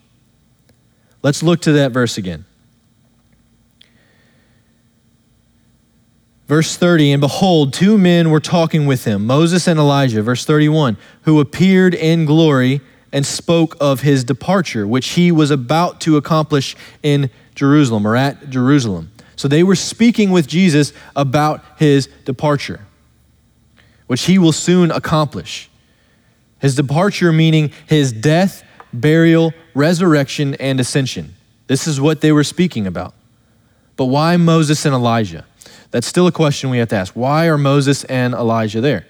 Let's 1.23 1.43
look 1.43 1.61
to 1.63 1.73
that 1.73 1.93
verse 1.93 2.19
again. 2.19 2.45
Verse 6.47 6.77
30, 6.77 7.13
and 7.13 7.21
behold, 7.23 7.73
two 7.73 7.97
men 7.97 8.29
were 8.29 8.41
talking 8.41 8.85
with 8.85 9.05
him, 9.07 9.27
Moses 9.27 9.67
and 9.67 9.79
Elijah, 9.79 10.23
verse 10.23 10.45
31, 10.45 10.99
who 11.23 11.41
appeared 11.41 11.95
in 11.95 12.27
glory 12.27 12.83
and 13.11 13.25
spoke 13.25 13.77
of 13.81 14.03
his 14.03 14.25
departure, 14.25 14.87
which 14.87 15.11
he 15.11 15.33
was 15.33 15.51
about 15.51 16.03
to 16.03 16.19
accomplish 16.19 16.77
in 17.03 17.31
Jerusalem 17.55 18.07
or 18.07 18.15
at 18.15 18.51
Jerusalem. 18.51 19.11
So 19.37 19.49
they 19.49 19.63
were 19.63 19.77
speaking 19.77 20.31
with 20.31 20.47
Jesus 20.47 20.93
about 21.17 21.65
his 21.79 22.09
departure, 22.25 22.81
which 24.07 24.23
he 24.27 24.39
will 24.39 24.53
soon 24.53 24.91
accomplish. 24.91 25.71
His 26.61 26.75
departure 26.75 27.33
meaning 27.33 27.73
his 27.87 28.13
death, 28.13 28.63
burial, 28.93 29.53
resurrection, 29.75 30.55
and 30.55 30.81
ascension. 30.81 31.35
This 31.67 31.87
is 31.87 32.01
what 32.01 32.21
they 32.21 32.33
were 32.33 32.45
speaking 32.45 32.87
about. 32.87 33.15
But 33.97 34.07
why 34.07 34.37
Moses 34.37 34.85
and 34.85 34.95
Elijah? 34.95 35.45
That's 35.91 36.07
still 36.07 36.27
a 36.27 36.33
question 36.33 36.71
we 36.71 36.79
have 36.79 36.89
to 36.89 36.97
ask. 36.97 37.15
Why 37.15 37.47
are 37.47 37.59
Moses 37.59 38.05
and 38.05 38.35
Elijah 38.35 38.81
there? 38.81 39.07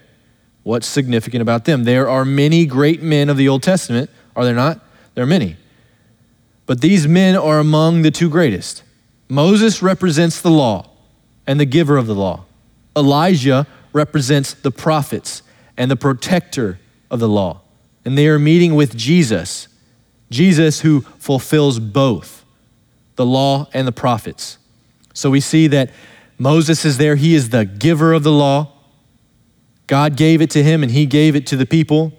What's 0.63 0.87
significant 0.87 1.41
about 1.41 1.65
them? 1.65 1.83
There 1.83 2.09
are 2.09 2.25
many 2.25 2.65
great 2.65 3.01
men 3.01 3.29
of 3.29 3.37
the 3.37 3.47
Old 3.47 3.63
Testament, 3.63 4.09
are 4.35 4.45
there 4.45 4.55
not? 4.55 4.79
There 5.13 5.23
are 5.23 5.27
many. 5.27 5.57
But 6.65 6.81
these 6.81 7.07
men 7.07 7.35
are 7.35 7.59
among 7.59 8.01
the 8.01 8.11
two 8.11 8.29
greatest. 8.29 8.83
Moses 9.27 9.81
represents 9.81 10.41
the 10.41 10.51
law 10.51 10.89
and 11.47 11.59
the 11.59 11.65
giver 11.65 11.97
of 11.97 12.07
the 12.07 12.15
law. 12.15 12.45
Elijah 12.95 13.67
represents 13.93 14.53
the 14.53 14.71
prophets 14.71 15.41
and 15.77 15.89
the 15.89 15.95
protector 15.95 16.79
of 17.09 17.19
the 17.19 17.27
law. 17.27 17.61
And 18.03 18.17
they 18.17 18.27
are 18.27 18.39
meeting 18.39 18.75
with 18.75 18.95
Jesus, 18.95 19.67
Jesus 20.29 20.81
who 20.81 21.01
fulfills 21.01 21.79
both 21.79 22.45
the 23.15 23.25
law 23.25 23.67
and 23.73 23.87
the 23.87 23.91
prophets. 23.91 24.57
So 25.13 25.29
we 25.29 25.39
see 25.39 25.67
that 25.67 25.91
Moses 26.37 26.85
is 26.85 26.97
there. 26.97 27.15
He 27.15 27.33
is 27.33 27.49
the 27.49 27.65
giver 27.65 28.13
of 28.13 28.23
the 28.23 28.31
law. 28.31 28.73
God 29.87 30.17
gave 30.17 30.41
it 30.41 30.49
to 30.51 30.63
him 30.63 30.83
and 30.83 30.91
he 30.91 31.05
gave 31.05 31.35
it 31.35 31.47
to 31.47 31.55
the 31.55 31.65
people. 31.65 32.13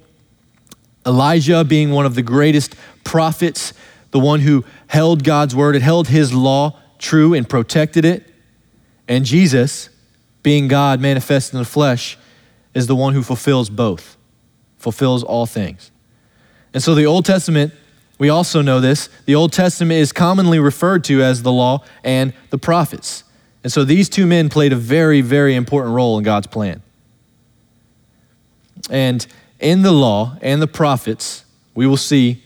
Elijah, 1.07 1.63
being 1.63 1.91
one 1.91 2.07
of 2.07 2.15
the 2.15 2.23
greatest 2.23 2.75
prophets, 3.05 3.73
the 4.11 4.19
one 4.19 4.41
who 4.41 4.65
held 4.89 5.23
God's 5.23 5.55
word, 5.55 5.77
it 5.77 5.83
held 5.83 6.09
his 6.09 6.33
law 6.33 6.81
true 6.99 7.35
and 7.35 7.49
protected 7.49 8.05
it. 8.05 8.33
And 9.09 9.25
Jesus, 9.25 9.89
being 10.43 10.69
God 10.69 11.01
manifest 11.01 11.53
in 11.53 11.59
the 11.59 11.65
flesh, 11.65 12.19
is 12.75 12.87
the 12.87 12.97
one 12.97 13.15
who 13.15 13.23
fulfills 13.23 13.71
both, 13.71 14.17
fulfills 14.79 15.23
all 15.23 15.47
things. 15.47 15.91
And 16.75 16.83
so 16.83 16.95
the 16.95 17.07
Old 17.07 17.25
Testament, 17.25 17.73
we 18.19 18.29
also 18.29 18.61
know 18.63 18.81
this, 18.81 19.09
the 19.25 19.35
Old 19.35 19.53
Testament 19.53 19.99
is 19.99 20.13
commonly 20.13 20.59
referred 20.59 21.05
to 21.05 21.23
as 21.23 21.43
the 21.43 21.53
law 21.53 21.85
and 22.05 22.33
the 22.51 22.59
prophets. 22.59 23.25
And 23.63 23.73
so 23.73 23.85
these 23.85 24.09
two 24.09 24.27
men 24.27 24.49
played 24.49 24.73
a 24.73 24.77
very, 24.77 25.21
very 25.21 25.55
important 25.55 25.95
role 25.95 26.19
in 26.19 26.25
God's 26.25 26.47
plan. 26.47 26.83
And 28.91 29.27
in 29.59 29.83
the 29.83 29.93
law 29.93 30.37
and 30.43 30.61
the 30.61 30.67
prophets, 30.67 31.45
we 31.75 31.87
will 31.87 31.97
see 31.97 32.43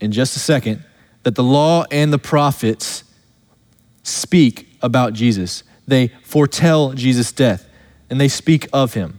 in 0.00 0.12
just 0.12 0.36
a 0.36 0.38
second 0.38 0.84
that 1.22 1.34
the 1.34 1.42
law 1.42 1.84
and 1.90 2.12
the 2.12 2.18
prophets 2.18 3.04
speak 4.02 4.68
about 4.80 5.12
Jesus. 5.12 5.62
They 5.86 6.08
foretell 6.22 6.92
Jesus' 6.92 7.32
death 7.32 7.68
and 8.10 8.20
they 8.20 8.28
speak 8.28 8.68
of 8.72 8.94
him. 8.94 9.18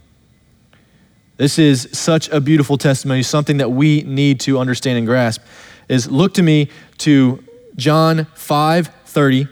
This 1.36 1.58
is 1.58 1.88
such 1.92 2.28
a 2.28 2.40
beautiful 2.40 2.78
testimony, 2.78 3.22
something 3.22 3.56
that 3.56 3.70
we 3.70 4.02
need 4.02 4.40
to 4.40 4.58
understand 4.58 4.98
and 4.98 5.06
grasp. 5.06 5.42
Is 5.88 6.10
look 6.10 6.34
to 6.34 6.42
me 6.42 6.70
to 6.98 7.42
John 7.76 8.26
5 8.34 8.86
30 9.04 9.48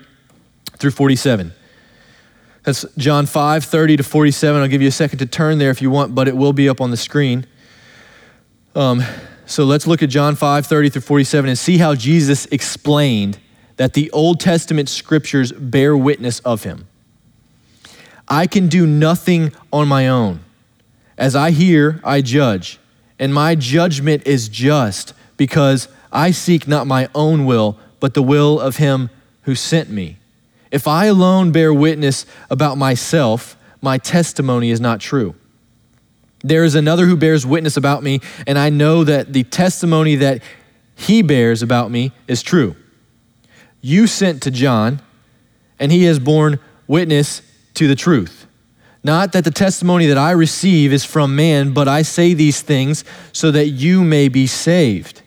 through 0.78 0.90
47. 0.90 1.52
That's 2.64 2.84
John 2.96 3.26
5, 3.26 3.64
30 3.64 3.96
to 3.98 4.02
47. 4.04 4.62
I'll 4.62 4.68
give 4.68 4.82
you 4.82 4.88
a 4.88 4.92
second 4.92 5.18
to 5.18 5.26
turn 5.26 5.58
there 5.58 5.70
if 5.70 5.82
you 5.82 5.90
want, 5.90 6.14
but 6.14 6.28
it 6.28 6.36
will 6.36 6.52
be 6.52 6.68
up 6.68 6.80
on 6.80 6.90
the 6.90 6.96
screen. 6.96 7.44
Um, 8.74 9.02
So 9.46 9.64
let's 9.64 9.86
look 9.86 10.02
at 10.02 10.08
John 10.08 10.34
5 10.34 10.66
30 10.66 10.88
through 10.90 11.02
47 11.02 11.50
and 11.50 11.58
see 11.58 11.76
how 11.76 11.94
Jesus 11.94 12.46
explained 12.46 13.38
that 13.82 13.94
the 13.94 14.12
Old 14.12 14.38
Testament 14.38 14.88
scriptures 14.88 15.50
bear 15.50 15.96
witness 15.96 16.38
of 16.44 16.62
him. 16.62 16.86
I 18.28 18.46
can 18.46 18.68
do 18.68 18.86
nothing 18.86 19.50
on 19.72 19.88
my 19.88 20.06
own. 20.06 20.38
As 21.18 21.34
I 21.34 21.50
hear, 21.50 22.00
I 22.04 22.20
judge, 22.20 22.78
and 23.18 23.34
my 23.34 23.56
judgment 23.56 24.24
is 24.24 24.48
just 24.48 25.14
because 25.36 25.88
I 26.12 26.30
seek 26.30 26.68
not 26.68 26.86
my 26.86 27.08
own 27.12 27.44
will, 27.44 27.76
but 27.98 28.14
the 28.14 28.22
will 28.22 28.60
of 28.60 28.76
him 28.76 29.10
who 29.46 29.56
sent 29.56 29.90
me. 29.90 30.18
If 30.70 30.86
I 30.86 31.06
alone 31.06 31.50
bear 31.50 31.74
witness 31.74 32.24
about 32.50 32.78
myself, 32.78 33.56
my 33.80 33.98
testimony 33.98 34.70
is 34.70 34.80
not 34.80 35.00
true. 35.00 35.34
There 36.44 36.62
is 36.62 36.76
another 36.76 37.06
who 37.06 37.16
bears 37.16 37.44
witness 37.44 37.76
about 37.76 38.04
me, 38.04 38.20
and 38.46 38.60
I 38.60 38.70
know 38.70 39.02
that 39.02 39.32
the 39.32 39.42
testimony 39.42 40.14
that 40.14 40.40
he 40.94 41.20
bears 41.20 41.62
about 41.62 41.90
me 41.90 42.12
is 42.28 42.42
true. 42.42 42.76
You 43.82 44.06
sent 44.06 44.42
to 44.44 44.50
John, 44.50 45.02
and 45.78 45.92
he 45.92 46.04
has 46.04 46.18
borne 46.18 46.58
witness 46.86 47.42
to 47.74 47.88
the 47.88 47.96
truth. 47.96 48.46
Not 49.04 49.32
that 49.32 49.44
the 49.44 49.50
testimony 49.50 50.06
that 50.06 50.16
I 50.16 50.30
receive 50.30 50.92
is 50.92 51.04
from 51.04 51.34
man, 51.34 51.72
but 51.72 51.88
I 51.88 52.02
say 52.02 52.32
these 52.32 52.62
things 52.62 53.04
so 53.32 53.50
that 53.50 53.68
you 53.68 54.04
may 54.04 54.28
be 54.28 54.46
saved. 54.46 55.22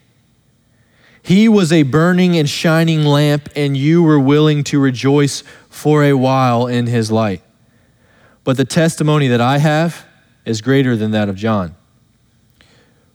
He 1.22 1.50
was 1.50 1.74
a 1.74 1.84
burning 1.84 2.38
and 2.38 2.50
shining 2.50 3.04
lamp, 3.04 3.50
and 3.56 3.76
you 3.76 4.02
were 4.02 4.20
willing 4.20 4.63
to 4.65 4.80
rejoice 4.80 5.44
for 5.70 6.04
a 6.04 6.13
while 6.13 6.68
in 6.68 6.88
his 6.88 7.12
light. 7.12 7.41
But 8.46 8.58
the 8.58 8.65
testimony 8.65 9.28
that 9.28 9.41
I 9.41 9.58
have 9.58 10.06
is 10.46 10.62
greater 10.62 10.96
than 10.96 11.12
that 11.12 11.28
of 11.28 11.36
John. 11.36 11.76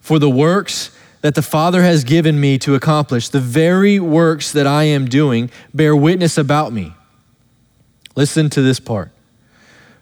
For 0.01 0.19
the 0.19 0.29
works 0.29 0.91
that 1.21 1.35
the 1.35 1.43
Father 1.43 1.83
has 1.83 2.05
given 2.05 2.41
me 2.41 2.59
to 2.59 2.75
accomplish, 2.75 3.29
the 3.29 3.41
very 3.41 4.01
works 4.01 4.53
that 4.53 4.67
I 4.67 4.85
am 4.85 5.07
doing, 5.07 5.51
bear 5.75 5.95
witness 5.95 6.39
about 6.39 6.73
me. 6.73 6.95
Listen 8.17 8.51
to 8.51 8.63
this 8.63 8.81
part. 8.81 9.11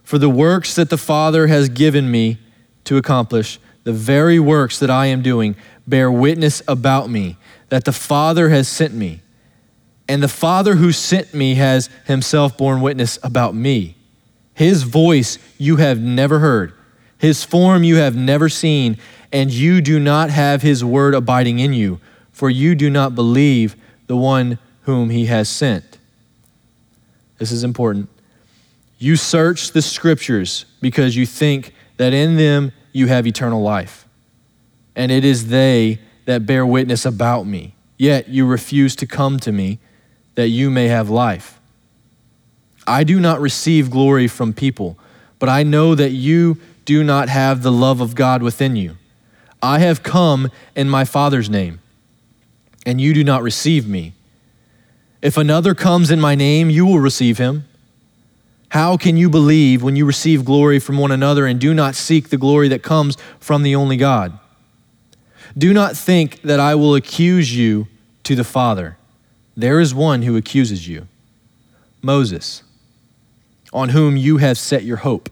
For 0.05 0.19
the 0.19 0.31
works 0.31 0.75
that 0.77 0.91
the 0.91 0.97
Father 0.97 1.49
has 1.49 1.69
given 1.69 2.11
me 2.11 2.39
to 2.85 2.97
accomplish, 2.97 3.59
the 3.85 3.93
very 3.93 4.39
works 4.39 4.79
that 4.79 4.91
I 4.91 5.07
am 5.07 5.23
doing, 5.23 5.57
bear 5.87 6.11
witness 6.11 6.63
about 6.69 7.11
me, 7.11 7.37
that 7.69 7.85
the 7.85 7.93
Father 7.93 8.49
has 8.49 8.69
sent 8.69 8.95
me. 8.95 9.21
And 10.09 10.23
the 10.23 10.29
Father 10.29 10.77
who 10.77 10.93
sent 10.93 11.35
me 11.35 11.57
has 11.57 11.91
himself 12.07 12.57
borne 12.57 12.81
witness 12.81 13.19
about 13.23 13.55
me. 13.55 13.97
His 14.55 14.85
voice 14.85 15.39
you 15.59 15.77
have 15.77 16.01
never 16.01 16.39
heard 16.39 16.73
his 17.19 17.45
form 17.45 17.83
you 17.83 17.97
have 17.97 18.17
never 18.17 18.49
seen, 18.49 18.97
and 19.33 19.51
you 19.51 19.81
do 19.81 19.99
not 19.99 20.31
have 20.31 20.63
his 20.63 20.85
word 20.85 21.15
abiding 21.15 21.59
in 21.59 21.73
you, 21.73 22.01
for 22.33 22.49
you 22.49 22.75
do 22.75 22.89
not 22.89 23.15
believe 23.15 23.77
the 24.07 24.17
one 24.17 24.59
whom 24.83 25.11
he 25.11 25.27
has 25.27 25.49
sent. 25.49 25.99
This 27.39 27.53
is 27.53 27.63
important. 27.63 28.09
You 28.99 29.17
search 29.17 29.73
the 29.73 29.83
scriptures 29.83 30.65
because 30.81 31.17
you 31.17 31.27
think 31.27 31.73
that 31.99 32.13
in 32.13 32.37
them 32.37 32.73
you 32.93 33.07
have 33.07 33.27
eternal 33.27 33.63
life. 33.63 34.07
And 34.97 35.13
it 35.13 35.25
is 35.25 35.49
they 35.49 36.01
that 36.25 36.47
bear 36.47 36.67
witness 36.67 37.05
about 37.05 37.47
me. 37.47 37.75
Yet 37.97 38.29
you 38.29 38.47
refuse 38.47 38.97
to 38.97 39.07
come 39.07 39.39
to 39.41 39.53
me 39.53 39.79
that 40.35 40.49
you 40.49 40.71
may 40.71 40.89
have 40.89 41.11
life. 41.11 41.61
I 42.87 43.05
do 43.05 43.21
not 43.21 43.41
receive 43.41 43.91
glory 43.91 44.29
from 44.29 44.53
people, 44.53 44.99
but 45.39 45.49
I 45.49 45.63
know 45.63 45.95
that 45.95 46.11
you 46.11 46.59
do 46.85 47.05
not 47.05 47.29
have 47.29 47.63
the 47.63 47.73
love 47.73 48.01
of 48.01 48.15
God 48.15 48.43
within 48.43 48.75
you. 48.75 48.97
I 49.63 49.81
have 49.81 50.03
come 50.03 50.51
in 50.77 50.89
my 50.89 51.05
Father's 51.05 51.51
name, 51.51 51.81
and 52.87 53.01
you 53.01 53.13
do 53.13 53.25
not 53.25 53.43
receive 53.43 53.89
me. 53.89 54.13
If 55.21 55.37
another 55.37 55.75
comes 55.75 56.11
in 56.11 56.21
my 56.21 56.35
name, 56.35 56.71
you 56.71 56.87
will 56.87 57.01
receive 57.01 57.39
him. 57.39 57.65
How 58.71 58.97
can 58.97 59.17
you 59.17 59.31
believe 59.31 59.83
when 59.83 59.97
you 59.97 60.05
receive 60.05 60.45
glory 60.45 60.79
from 60.79 60.99
one 60.99 61.11
another 61.11 61.47
and 61.47 61.59
do 61.59 61.73
not 61.73 61.95
seek 61.95 62.29
the 62.29 62.37
glory 62.37 62.69
that 62.69 62.83
comes 62.83 63.17
from 63.41 63.63
the 63.63 63.75
only 63.75 63.97
God? 63.97 64.39
Do 65.57 65.73
not 65.73 65.97
think 65.97 66.43
that 66.43 66.61
I 66.61 66.75
will 66.75 66.95
accuse 66.95 67.57
you 67.57 67.89
to 68.25 68.37
the 68.37 68.45
Father. 68.45 68.97
There 69.57 69.81
is 69.81 69.95
one 69.95 70.23
who 70.23 70.37
accuses 70.37 70.87
you 70.87 71.09
Moses, 72.01 72.63
on 73.73 73.89
whom 73.89 74.17
you 74.17 74.37
have 74.37 74.57
set 74.57 74.85
your 74.85 74.99
hope. 74.99 75.31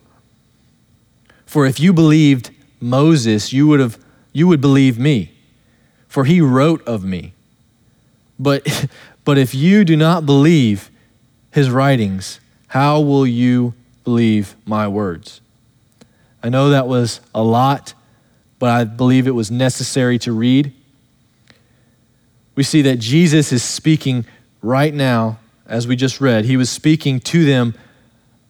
For 1.44 1.64
if 1.64 1.78
you 1.78 1.92
believed 1.92 2.50
Moses, 2.80 3.52
you 3.52 3.68
would, 3.68 3.78
have, 3.78 3.98
you 4.36 4.46
would 4.46 4.60
believe 4.60 4.98
me, 4.98 5.32
for 6.08 6.26
he 6.26 6.42
wrote 6.42 6.86
of 6.86 7.02
me. 7.02 7.32
But, 8.38 8.86
but 9.24 9.38
if 9.38 9.54
you 9.54 9.82
do 9.82 9.96
not 9.96 10.26
believe 10.26 10.90
his 11.52 11.70
writings, 11.70 12.38
how 12.66 13.00
will 13.00 13.26
you 13.26 13.72
believe 14.04 14.54
my 14.66 14.86
words? 14.88 15.40
I 16.42 16.50
know 16.50 16.68
that 16.68 16.86
was 16.86 17.22
a 17.34 17.42
lot, 17.42 17.94
but 18.58 18.68
I 18.68 18.84
believe 18.84 19.26
it 19.26 19.30
was 19.30 19.50
necessary 19.50 20.18
to 20.18 20.32
read. 20.32 20.70
We 22.56 22.62
see 22.62 22.82
that 22.82 22.98
Jesus 22.98 23.52
is 23.52 23.62
speaking 23.62 24.26
right 24.60 24.92
now, 24.92 25.38
as 25.64 25.88
we 25.88 25.96
just 25.96 26.20
read. 26.20 26.44
He 26.44 26.58
was 26.58 26.68
speaking 26.68 27.20
to 27.20 27.46
them 27.46 27.74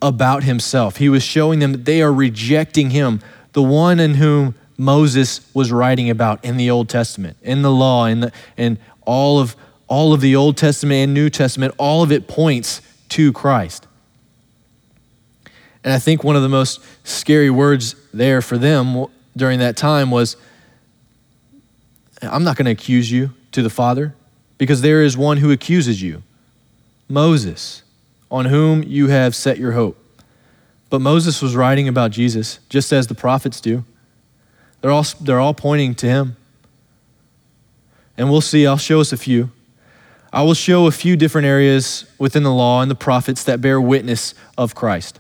about 0.03 0.43
himself. 0.43 0.97
He 0.97 1.09
was 1.09 1.23
showing 1.23 1.61
them 1.61 1.71
that 1.71 1.85
they 1.85 2.03
are 2.03 2.13
rejecting 2.13 2.91
him, 2.91 3.21
the 3.53 3.63
one 3.63 4.01
in 4.01 4.15
whom 4.15 4.57
Moses 4.79 5.49
was 5.55 5.73
writing 5.73 6.11
about 6.11 6.45
in 6.45 6.57
the 6.57 6.71
Old 6.71 6.89
Testament, 6.89 7.37
in 7.43 7.63
the 7.63 7.71
law, 7.71 8.07
in, 8.07 8.21
the, 8.21 8.33
in 8.57 8.79
all, 9.03 9.39
of, 9.39 9.57
all 9.89 10.13
of 10.13 10.21
the 10.21 10.37
Old 10.37 10.57
Testament 10.57 10.97
and 10.97 11.15
New 11.15 11.31
Testament, 11.31 11.75
all 11.79 12.03
of 12.03 12.13
it 12.13 12.29
points 12.29 12.83
to 13.11 13.33
Christ. 13.33 13.87
And 15.83 15.93
I 15.93 15.99
think 15.99 16.25
one 16.25 16.37
of 16.37 16.43
the 16.43 16.49
most 16.49 16.81
scary 17.05 17.49
words 17.49 17.95
there 18.13 18.43
for 18.43 18.59
them 18.59 19.07
during 19.37 19.61
that 19.61 19.77
time 19.77 20.11
was 20.11 20.37
I'm 22.23 22.45
not 22.45 22.57
going 22.57 22.67
to 22.67 22.73
accuse 22.73 23.11
you 23.11 23.33
to 23.53 23.63
the 23.63 23.71
Father 23.71 24.15
because 24.59 24.83
there 24.83 25.03
is 25.03 25.17
one 25.17 25.37
who 25.37 25.53
accuses 25.53 26.03
you 26.03 26.23
Moses 27.09 27.83
on 28.31 28.47
whom 28.47 28.83
you 28.83 29.07
have 29.09 29.35
set 29.35 29.59
your 29.59 29.73
hope. 29.73 29.97
But 30.91 31.01
Moses 31.01 31.41
was 31.41 31.55
writing 31.55 31.89
about 31.89 32.11
Jesus, 32.11 32.59
just 32.69 32.93
as 32.93 33.07
the 33.07 33.15
prophets 33.15 33.61
do. 33.61 33.85
They're 34.87 34.93
all, 34.93 35.05
they're 35.21 35.41
all 35.41 35.53
pointing 35.53 35.97
to 35.97 36.07
him. 36.07 36.37
And 38.17 38.31
we'll 38.31 38.41
see, 38.41 38.69
I'll 38.69 38.77
show 38.77 39.01
us 39.01 39.13
a 39.13 39.17
few. 39.17 39.51
I 40.33 40.45
will 40.45 40.55
show 40.55 40.87
a 40.87 40.93
few 40.93 41.17
different 41.17 41.45
areas 41.49 42.09
within 42.21 42.45
the 42.45 42.53
law 42.53 42.83
and 42.83 42.89
the 42.89 42.95
prophets 42.95 43.43
that 43.43 43.61
bear 43.61 43.81
witness 43.81 44.33
of 44.57 44.77
Christ. 44.77 45.19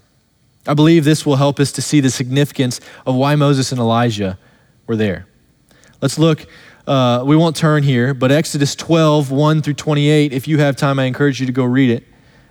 I 0.68 0.74
believe 0.74 1.05
this 1.05 1.26
will 1.26 1.35
help 1.35 1.59
us 1.59 1.72
to 1.72 1.83
see 1.83 1.98
the 1.98 2.11
significance 2.11 2.81
of 3.07 3.16
why 3.16 3.35
Moses 3.35 3.72
and 3.72 3.81
Elijah 3.81 4.38
were 4.87 4.94
there. 4.94 5.26
Let's 6.00 6.16
look. 6.16 6.46
Uh, 6.87 7.24
we 7.26 7.35
won't 7.35 7.57
turn 7.57 7.83
here, 7.83 8.14
but 8.14 8.31
Exodus 8.31 8.76
12, 8.76 9.33
1 9.33 9.62
through 9.62 9.74
28. 9.74 10.33
If 10.33 10.46
you 10.46 10.59
have 10.59 10.76
time, 10.76 11.00
I 11.00 11.07
encourage 11.07 11.40
you 11.40 11.46
to 11.46 11.52
go 11.52 11.64
read 11.64 11.90
it. 11.90 12.05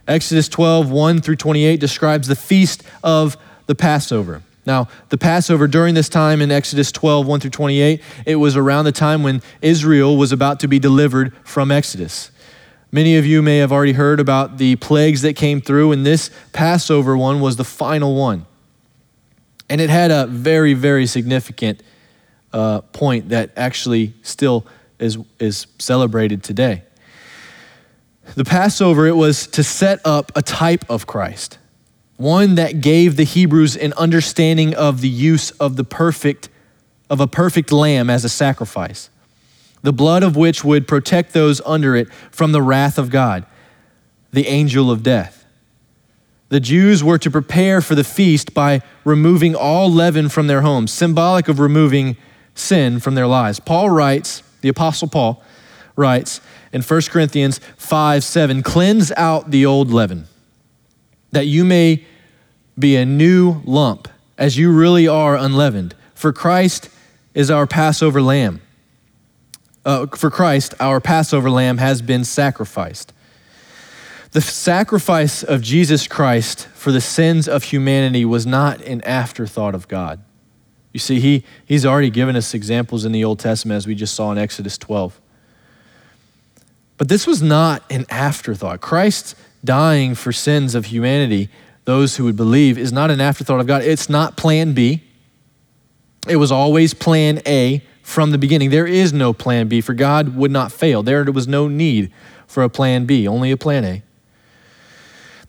Exodus 0.06 0.49
12, 0.49 0.91
1 0.91 1.21
through 1.21 1.38
28 1.38 1.80
describes 1.80 2.28
the 2.28 2.36
feast 2.36 2.84
of 3.06 3.38
the 3.67 3.75
Passover. 3.75 4.41
Now, 4.65 4.88
the 5.10 5.17
Passover 5.17 5.67
during 5.67 5.93
this 5.93 6.10
time 6.10 6.41
in 6.41 6.51
Exodus 6.51 6.91
12, 6.91 7.28
1 7.28 7.39
through 7.39 7.51
28, 7.51 8.01
it 8.25 8.36
was 8.38 8.56
around 8.56 8.86
the 8.86 8.91
time 8.91 9.21
when 9.21 9.41
Israel 9.62 10.17
was 10.17 10.32
about 10.32 10.60
to 10.62 10.67
be 10.67 10.80
delivered 10.80 11.36
from 11.43 11.71
Exodus. 11.71 12.32
Many 12.91 13.17
of 13.17 13.25
you 13.25 13.41
may 13.41 13.58
have 13.58 13.71
already 13.71 13.91
heard 13.91 14.19
about 14.19 14.58
the 14.58 14.75
plagues 14.78 15.21
that 15.21 15.36
came 15.36 15.62
through, 15.62 15.91
and 15.91 16.06
this 16.06 16.32
Passover 16.54 17.17
one 17.17 17.41
was 17.41 17.58
the 17.58 17.63
final 17.63 18.15
one. 18.15 18.45
And 19.69 19.82
it 19.82 19.89
had 19.89 20.12
a 20.12 20.28
very, 20.28 20.73
very 20.73 21.06
significant 21.06 21.84
uh, 22.54 22.82
point 22.82 23.30
that 23.30 23.51
actually 23.58 24.13
still 24.21 24.65
is, 24.97 25.17
is 25.39 25.67
celebrated 25.78 26.43
today. 26.43 26.84
The 28.36 28.45
Passover, 28.45 29.06
it 29.06 29.15
was 29.15 29.45
to 29.47 29.63
set 29.63 29.99
up 30.06 30.32
a 30.36 30.41
type 30.41 30.86
of 30.89 31.06
Christ, 31.06 31.60
one 32.17 32.56
that 32.56 32.82
gave 32.82 33.15
the 33.15 33.23
Hebrews 33.23 33.75
an 33.75 33.93
understanding 33.93 34.73
of 34.73 35.01
the 35.01 35.10
use 35.10 35.51
of 35.51 35.75
the 35.75 35.84
perfect, 35.84 36.49
of 37.10 37.19
a 37.19 37.28
perfect 37.28 37.71
lamb 37.71 38.10
as 38.10 38.23
a 38.23 38.30
sacrifice, 38.30 39.10
the 39.82 39.93
blood 39.93 40.23
of 40.23 40.36
which 40.36 40.63
would 40.63 40.88
protect 40.88 41.34
those 41.34 41.62
under 41.65 41.95
it 41.95 42.12
from 42.32 42.51
the 42.51 42.62
wrath 42.62 42.97
of 42.97 43.10
God, 43.10 43.45
the 44.32 44.47
angel 44.47 44.89
of 44.89 45.04
death. 45.04 45.45
The 46.49 46.60
Jews 46.60 47.04
were 47.04 47.17
to 47.17 47.32
prepare 47.32 47.82
for 47.82 47.95
the 47.95 48.04
feast 48.04 48.54
by 48.54 48.82
removing 49.04 49.56
all 49.56 49.91
leaven 49.91 50.30
from 50.30 50.47
their 50.47 50.62
homes, 50.62 50.91
symbolic 50.91 51.47
of 51.47 51.60
removing 51.60 52.17
sin 52.54 52.99
from 52.99 53.15
their 53.15 53.28
lives. 53.28 53.60
Paul 53.60 53.89
writes, 53.89 54.41
the 54.62 54.69
Apostle 54.69 55.10
Paul 55.10 55.43
writes, 55.95 56.39
in 56.71 56.82
1 56.82 57.01
Corinthians 57.10 57.60
5 57.78 58.23
7, 58.23 58.63
cleanse 58.63 59.12
out 59.13 59.51
the 59.51 59.65
old 59.65 59.91
leaven, 59.91 60.28
that 61.36 61.48
you 61.48 61.65
may 61.65 62.02
be 62.80 62.95
a 62.95 63.06
new 63.06 63.62
lump, 63.65 64.08
as 64.38 64.58
you 64.58 64.71
really 64.71 65.06
are 65.06 65.36
unleavened. 65.36 65.93
For 66.13 66.32
Christ 66.32 66.89
is 67.34 67.52
our 67.52 67.67
Passover 67.67 68.21
lamb. 68.21 68.62
uh, 69.86 70.08
for 70.08 70.32
Christ, 70.32 70.74
our 70.80 71.02
Passover 71.02 71.52
lamb 71.52 71.78
has 71.78 72.02
been 72.02 72.24
sacrificed. 72.24 73.12
The 74.32 74.39
sacrifice 74.39 75.43
of 75.43 75.62
Jesus 75.62 76.08
Christ 76.08 76.67
for 76.74 76.93
the 76.93 77.02
sins 77.02 77.50
of 77.50 77.63
humanity 77.63 78.24
was 78.24 78.45
not 78.45 78.82
an 78.82 79.02
afterthought 79.02 79.76
of 79.76 79.89
God. 79.89 80.21
You 80.93 81.00
see, 81.02 81.19
he, 81.19 81.43
he's 81.65 81.86
already 81.86 82.10
given 82.10 82.38
us 82.38 82.54
examples 82.54 83.04
in 83.04 83.12
the 83.12 83.26
Old 83.26 83.39
Testament, 83.39 83.76
as 83.76 83.86
we 83.88 83.93
just 83.93 84.15
saw 84.15 84.32
in 84.32 84.38
Exodus 84.38 84.78
12. 84.78 85.19
But 86.98 87.10
this 87.10 87.28
was 87.28 87.41
not 87.41 87.84
an 87.89 88.06
afterthought. 88.10 88.80
Christ 88.80 89.36
dying 89.65 90.15
for 90.15 90.32
sins 90.32 90.75
of 90.75 90.86
humanity, 90.86 91.49
those 91.86 92.15
who 92.15 92.23
would 92.23 92.38
believe, 92.38 92.78
is 92.78 92.93
not 92.93 93.12
an 93.12 93.19
afterthought 93.19 93.60
of 93.60 93.67
God. 93.67 93.84
It's 93.84 94.10
not 94.10 94.38
plan 94.38 94.73
B. 94.73 95.04
It 96.28 96.38
was 96.38 96.51
always 96.51 96.93
plan 96.93 97.41
A 97.45 97.84
from 98.01 98.32
the 98.32 98.38
beginning. 98.38 98.69
There 98.69 98.88
is 98.88 99.13
no 99.13 99.34
plan 99.34 99.67
B, 99.67 99.82
for 99.82 99.93
God 99.93 100.36
would 100.36 100.51
not 100.51 100.71
fail. 100.71 101.04
There 101.04 101.23
was 101.25 101.47
no 101.47 101.67
need 101.67 102.12
for 102.47 102.63
a 102.63 102.69
plan 102.69 103.06
B, 103.06 103.28
only 103.28 103.51
a 103.51 103.58
plan 103.58 103.84
A. 103.84 104.04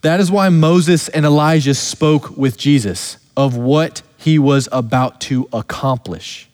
That 0.01 0.19
is 0.19 0.31
why 0.31 0.49
Moses 0.49 1.09
and 1.09 1.25
Elijah 1.25 1.73
spoke 1.73 2.37
with 2.37 2.57
Jesus 2.57 3.17
of 3.35 3.55
what 3.55 4.01
he 4.17 4.37
was 4.39 4.67
about 4.71 5.21
to 5.21 5.47
accomplish. 5.53 6.49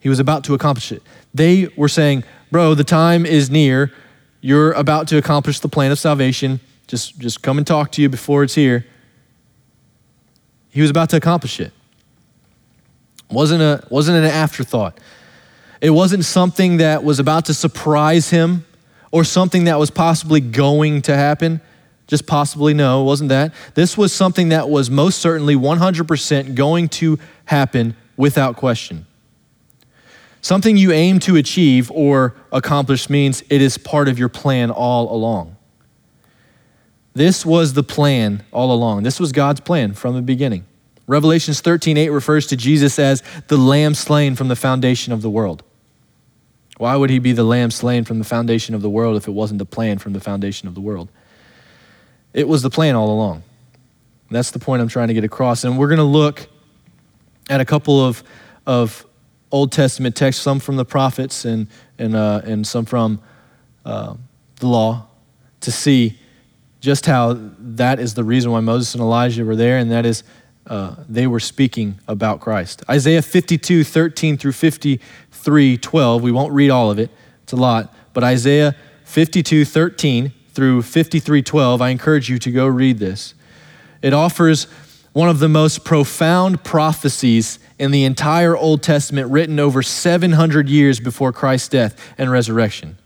He 0.00 0.08
was 0.08 0.18
about 0.18 0.44
to 0.44 0.54
accomplish 0.54 0.92
it. 0.92 1.02
They 1.32 1.68
were 1.76 1.88
saying, 1.88 2.24
Bro, 2.50 2.74
the 2.74 2.84
time 2.84 3.24
is 3.26 3.50
near. 3.50 3.92
You're 4.44 4.72
about 4.72 5.08
to 5.08 5.16
accomplish 5.16 5.60
the 5.60 5.70
plan 5.70 5.90
of 5.90 5.98
salvation. 5.98 6.60
Just, 6.86 7.18
just 7.18 7.40
come 7.40 7.56
and 7.56 7.66
talk 7.66 7.90
to 7.92 8.02
you 8.02 8.10
before 8.10 8.42
it's 8.42 8.54
here. 8.54 8.84
He 10.68 10.82
was 10.82 10.90
about 10.90 11.08
to 11.10 11.16
accomplish 11.16 11.60
it. 11.60 11.72
Wasn't, 13.30 13.62
a, 13.62 13.82
wasn't 13.88 14.18
an 14.18 14.24
afterthought. 14.24 15.00
It 15.80 15.88
wasn't 15.88 16.26
something 16.26 16.76
that 16.76 17.02
was 17.02 17.18
about 17.18 17.46
to 17.46 17.54
surprise 17.54 18.28
him 18.28 18.66
or 19.10 19.24
something 19.24 19.64
that 19.64 19.78
was 19.78 19.90
possibly 19.90 20.40
going 20.40 21.00
to 21.02 21.16
happen. 21.16 21.62
Just 22.06 22.26
possibly, 22.26 22.74
no, 22.74 23.00
it 23.00 23.06
wasn't 23.06 23.30
that. 23.30 23.54
This 23.72 23.96
was 23.96 24.12
something 24.12 24.50
that 24.50 24.68
was 24.68 24.90
most 24.90 25.20
certainly 25.20 25.56
100% 25.56 26.54
going 26.54 26.90
to 26.90 27.18
happen 27.46 27.96
without 28.18 28.56
question. 28.56 29.06
Something 30.44 30.76
you 30.76 30.92
aim 30.92 31.20
to 31.20 31.36
achieve 31.36 31.90
or 31.90 32.36
accomplish 32.52 33.08
means 33.08 33.42
it 33.48 33.62
is 33.62 33.78
part 33.78 34.08
of 34.08 34.18
your 34.18 34.28
plan 34.28 34.70
all 34.70 35.10
along. 35.10 35.56
This 37.14 37.46
was 37.46 37.72
the 37.72 37.82
plan 37.82 38.44
all 38.52 38.70
along. 38.70 39.04
This 39.04 39.18
was 39.18 39.32
God's 39.32 39.60
plan 39.60 39.94
from 39.94 40.14
the 40.14 40.20
beginning. 40.20 40.66
Revelations 41.06 41.62
13:8 41.62 42.12
refers 42.12 42.46
to 42.48 42.58
Jesus 42.58 42.98
as 42.98 43.22
the 43.48 43.56
lamb 43.56 43.94
slain 43.94 44.36
from 44.36 44.48
the 44.48 44.54
foundation 44.54 45.14
of 45.14 45.22
the 45.22 45.30
world. 45.30 45.62
Why 46.76 46.94
would 46.94 47.08
he 47.08 47.18
be 47.18 47.32
the 47.32 47.42
lamb 47.42 47.70
slain 47.70 48.04
from 48.04 48.18
the 48.18 48.24
foundation 48.26 48.74
of 48.74 48.82
the 48.82 48.90
world 48.90 49.16
if 49.16 49.26
it 49.26 49.32
wasn't 49.32 49.60
the 49.60 49.64
plan 49.64 49.96
from 49.96 50.12
the 50.12 50.20
foundation 50.20 50.68
of 50.68 50.74
the 50.74 50.82
world? 50.82 51.08
It 52.34 52.48
was 52.48 52.60
the 52.60 52.68
plan 52.68 52.96
all 52.96 53.08
along. 53.08 53.44
That's 54.30 54.50
the 54.50 54.58
point 54.58 54.82
I'm 54.82 54.88
trying 54.88 55.08
to 55.08 55.14
get 55.14 55.24
across. 55.24 55.64
And 55.64 55.78
we're 55.78 55.88
going 55.88 55.96
to 55.96 56.04
look 56.04 56.48
at 57.48 57.62
a 57.62 57.64
couple 57.64 58.04
of, 58.04 58.22
of 58.66 59.06
Old 59.54 59.70
Testament 59.70 60.16
texts, 60.16 60.42
some 60.42 60.58
from 60.58 60.74
the 60.74 60.84
prophets 60.84 61.44
and, 61.44 61.68
and, 61.96 62.16
uh, 62.16 62.40
and 62.44 62.66
some 62.66 62.84
from 62.84 63.20
uh, 63.84 64.16
the 64.58 64.66
law, 64.66 65.06
to 65.60 65.70
see 65.70 66.18
just 66.80 67.06
how 67.06 67.38
that 67.60 68.00
is 68.00 68.14
the 68.14 68.24
reason 68.24 68.50
why 68.50 68.58
Moses 68.58 68.94
and 68.94 69.00
Elijah 69.00 69.44
were 69.44 69.54
there, 69.54 69.78
and 69.78 69.92
that 69.92 70.04
is 70.04 70.24
uh, 70.66 70.96
they 71.08 71.28
were 71.28 71.38
speaking 71.38 72.00
about 72.08 72.40
Christ. 72.40 72.82
Isaiah 72.90 73.22
52, 73.22 73.84
13 73.84 74.36
through 74.36 74.50
53, 74.50 75.78
12. 75.78 76.22
We 76.22 76.32
won't 76.32 76.52
read 76.52 76.70
all 76.70 76.90
of 76.90 76.98
it, 76.98 77.10
it's 77.44 77.52
a 77.52 77.56
lot. 77.56 77.94
But 78.12 78.24
Isaiah 78.24 78.74
52, 79.04 79.64
13 79.64 80.32
through 80.48 80.82
53, 80.82 81.42
12, 81.42 81.80
I 81.80 81.90
encourage 81.90 82.28
you 82.28 82.40
to 82.40 82.50
go 82.50 82.66
read 82.66 82.98
this. 82.98 83.34
It 84.02 84.12
offers 84.12 84.66
one 85.14 85.28
of 85.28 85.38
the 85.38 85.48
most 85.48 85.84
profound 85.84 86.62
prophecies 86.64 87.60
in 87.78 87.92
the 87.92 88.04
entire 88.04 88.56
Old 88.56 88.82
Testament, 88.82 89.30
written 89.30 89.58
over 89.60 89.80
700 89.80 90.68
years 90.68 91.00
before 91.00 91.32
Christ's 91.32 91.68
death 91.68 92.14
and 92.18 92.30
resurrection. 92.30 92.98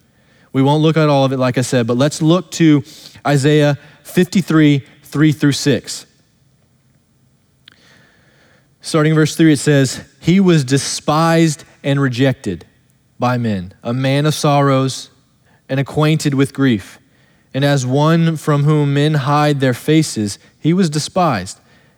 We 0.53 0.63
won't 0.63 0.83
look 0.83 0.97
at 0.97 1.11
all 1.11 1.27
of 1.27 1.33
it, 1.33 1.37
like 1.37 1.59
I 1.59 1.61
said, 1.61 1.87
but 1.87 1.99
let's 1.99 2.23
look 2.23 2.51
to 2.53 2.83
Isaiah 3.27 3.79
53, 4.05 4.85
3 5.03 5.33
through 5.33 5.53
6. 5.53 6.07
Starting 8.81 9.15
verse 9.15 9.37
3, 9.37 9.53
it 9.53 9.59
says, 9.59 10.03
He 10.21 10.41
was 10.41 10.65
despised 10.65 11.65
and 11.85 12.01
rejected 12.01 12.65
by 13.19 13.37
men, 13.37 13.75
a 13.83 13.93
man 13.93 14.25
of 14.25 14.33
sorrows 14.33 15.11
and 15.69 15.79
acquainted 15.79 16.33
with 16.33 16.55
grief. 16.55 16.99
And 17.53 17.67
as 17.67 17.85
one 17.85 18.39
from 18.39 18.65
whom 18.65 18.95
men 18.95 19.13
hide 19.13 19.61
their 19.61 19.75
faces, 19.75 20.39
he 20.59 20.73
was 20.73 20.89
despised, 20.89 21.61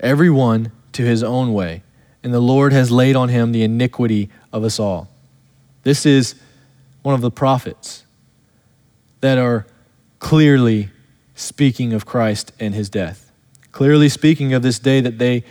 every 0.00 0.30
one 0.30 0.72
to 0.92 1.04
his 1.04 1.22
own 1.22 1.52
way, 1.52 1.82
and 2.22 2.32
the 2.32 2.40
Lord 2.40 2.72
has 2.72 2.90
laid 2.90 3.16
on 3.16 3.28
him 3.28 3.52
the 3.52 3.62
iniquity 3.62 4.28
of 4.52 4.64
us 4.64 4.78
all. 4.78 5.08
This 5.82 6.04
is 6.04 6.34
one 7.02 7.14
of 7.14 7.20
the 7.20 7.30
prophets 7.30 8.04
that 9.20 9.38
are 9.38 9.66
clearly 10.18 10.90
speaking 11.34 11.92
of 11.92 12.04
Christ 12.04 12.52
and 12.58 12.74
his 12.74 12.90
death, 12.90 13.30
clearly 13.72 14.08
speaking 14.08 14.52
of 14.52 14.62
this 14.62 14.78
day 14.78 15.00
that 15.00 15.18
they 15.18 15.44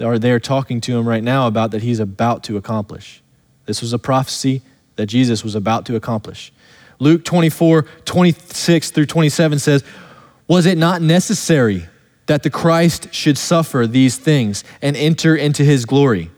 are 0.00 0.18
there 0.18 0.38
talking 0.38 0.80
to 0.82 0.96
him 0.96 1.08
right 1.08 1.22
now 1.22 1.46
about 1.46 1.70
that 1.72 1.82
he's 1.82 2.00
about 2.00 2.44
to 2.44 2.56
accomplish. 2.56 3.22
This 3.66 3.80
was 3.82 3.92
a 3.92 3.98
prophecy 3.98 4.62
that 4.96 5.06
Jesus 5.06 5.42
was 5.42 5.54
about 5.54 5.86
to 5.86 5.96
accomplish. 5.96 6.52
Luke 6.98 7.24
24, 7.24 7.82
26 8.04 8.90
through 8.90 9.06
27 9.06 9.58
says, 9.58 9.82
Was 10.46 10.66
it 10.66 10.76
not 10.76 11.00
necessary 11.00 11.88
that 12.30 12.44
the 12.44 12.50
Christ 12.50 13.12
should 13.12 13.36
suffer 13.36 13.88
these 13.88 14.16
things 14.16 14.62
and 14.80 14.96
enter 14.96 15.34
into 15.34 15.64
his 15.64 15.84
glory? 15.84 16.30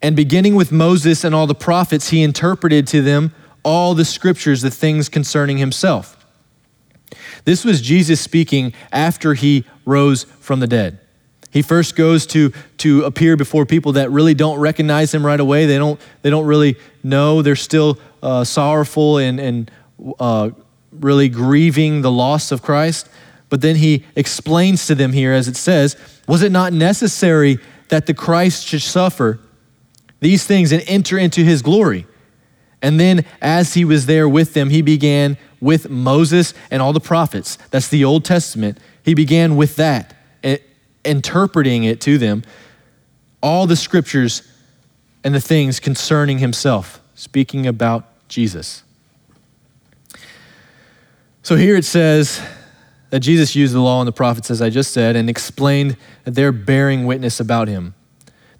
And 0.00 0.16
beginning 0.16 0.54
with 0.54 0.72
Moses 0.72 1.24
and 1.24 1.34
all 1.34 1.46
the 1.46 1.54
prophets, 1.54 2.08
he 2.08 2.22
interpreted 2.22 2.86
to 2.86 3.02
them 3.02 3.34
all 3.62 3.94
the 3.94 4.06
scriptures, 4.06 4.62
the 4.62 4.70
things 4.70 5.10
concerning 5.10 5.58
himself. 5.58 6.24
This 7.44 7.66
was 7.66 7.82
Jesus 7.82 8.18
speaking 8.18 8.72
after 8.92 9.34
he 9.34 9.66
rose 9.84 10.24
from 10.40 10.60
the 10.60 10.66
dead. 10.66 10.98
He 11.50 11.60
first 11.60 11.96
goes 11.96 12.24
to, 12.28 12.54
to 12.78 13.04
appear 13.04 13.36
before 13.36 13.66
people 13.66 13.92
that 13.92 14.10
really 14.10 14.32
don't 14.32 14.58
recognize 14.58 15.12
him 15.12 15.24
right 15.24 15.38
away. 15.38 15.66
They 15.66 15.76
don't, 15.76 16.00
they 16.22 16.30
don't 16.30 16.46
really 16.46 16.76
know. 17.02 17.42
They're 17.42 17.56
still 17.56 17.98
uh, 18.22 18.44
sorrowful 18.44 19.18
and, 19.18 19.38
and 19.38 19.70
uh, 20.18 20.48
really 20.90 21.28
grieving 21.28 22.00
the 22.00 22.10
loss 22.10 22.52
of 22.52 22.62
Christ. 22.62 23.10
But 23.54 23.60
then 23.60 23.76
he 23.76 24.02
explains 24.16 24.84
to 24.88 24.96
them 24.96 25.12
here, 25.12 25.32
as 25.32 25.46
it 25.46 25.54
says, 25.54 25.96
Was 26.26 26.42
it 26.42 26.50
not 26.50 26.72
necessary 26.72 27.60
that 27.88 28.06
the 28.06 28.12
Christ 28.12 28.66
should 28.66 28.82
suffer 28.82 29.38
these 30.18 30.44
things 30.44 30.72
and 30.72 30.82
enter 30.88 31.16
into 31.16 31.44
his 31.44 31.62
glory? 31.62 32.04
And 32.82 32.98
then, 32.98 33.24
as 33.40 33.74
he 33.74 33.84
was 33.84 34.06
there 34.06 34.28
with 34.28 34.54
them, 34.54 34.70
he 34.70 34.82
began 34.82 35.38
with 35.60 35.88
Moses 35.88 36.52
and 36.68 36.82
all 36.82 36.92
the 36.92 36.98
prophets. 36.98 37.56
That's 37.70 37.86
the 37.86 38.04
Old 38.04 38.24
Testament. 38.24 38.78
He 39.04 39.14
began 39.14 39.54
with 39.54 39.76
that, 39.76 40.16
interpreting 41.04 41.84
it 41.84 42.00
to 42.00 42.18
them, 42.18 42.42
all 43.40 43.68
the 43.68 43.76
scriptures 43.76 44.42
and 45.22 45.32
the 45.32 45.40
things 45.40 45.78
concerning 45.78 46.38
himself, 46.38 47.00
speaking 47.14 47.68
about 47.68 48.26
Jesus. 48.26 48.82
So 51.44 51.54
here 51.54 51.76
it 51.76 51.84
says 51.84 52.44
that 53.14 53.20
Jesus 53.20 53.54
used 53.54 53.72
the 53.72 53.80
law 53.80 54.00
and 54.00 54.08
the 54.08 54.12
prophets, 54.12 54.50
as 54.50 54.60
I 54.60 54.70
just 54.70 54.92
said, 54.92 55.14
and 55.14 55.30
explained 55.30 55.96
that 56.24 56.32
they're 56.32 56.50
bearing 56.50 57.06
witness 57.06 57.38
about 57.38 57.68
him. 57.68 57.94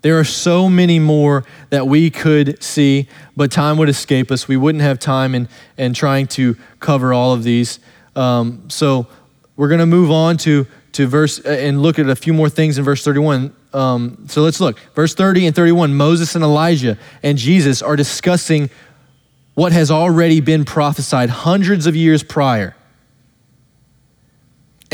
There 0.02 0.16
are 0.16 0.22
so 0.22 0.68
many 0.68 1.00
more 1.00 1.44
that 1.70 1.88
we 1.88 2.08
could 2.08 2.62
see, 2.62 3.08
but 3.36 3.50
time 3.50 3.78
would 3.78 3.88
escape 3.88 4.30
us. 4.30 4.46
We 4.46 4.56
wouldn't 4.56 4.82
have 4.82 5.00
time 5.00 5.34
in, 5.34 5.48
in 5.76 5.92
trying 5.92 6.28
to 6.28 6.56
cover 6.78 7.12
all 7.12 7.32
of 7.32 7.42
these. 7.42 7.80
Um, 8.14 8.70
so 8.70 9.08
we're 9.56 9.66
going 9.66 9.80
to 9.80 9.86
move 9.86 10.12
on 10.12 10.36
to, 10.36 10.68
to 10.92 11.08
verse 11.08 11.44
uh, 11.44 11.48
and 11.48 11.82
look 11.82 11.98
at 11.98 12.08
a 12.08 12.14
few 12.14 12.32
more 12.32 12.48
things 12.48 12.78
in 12.78 12.84
verse 12.84 13.02
31. 13.02 13.52
Um, 13.72 14.24
so 14.28 14.42
let's 14.42 14.60
look. 14.60 14.78
Verse 14.94 15.14
30 15.16 15.46
and 15.48 15.56
31 15.56 15.96
Moses 15.96 16.36
and 16.36 16.44
Elijah 16.44 16.96
and 17.24 17.36
Jesus 17.36 17.82
are 17.82 17.96
discussing 17.96 18.70
what 19.54 19.72
has 19.72 19.90
already 19.90 20.38
been 20.38 20.64
prophesied 20.64 21.30
hundreds 21.30 21.88
of 21.88 21.96
years 21.96 22.22
prior 22.22 22.76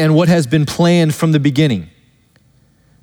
and 0.01 0.15
what 0.15 0.29
has 0.29 0.47
been 0.47 0.65
planned 0.65 1.15
from 1.15 1.33
the 1.33 1.39
beginning. 1.39 1.91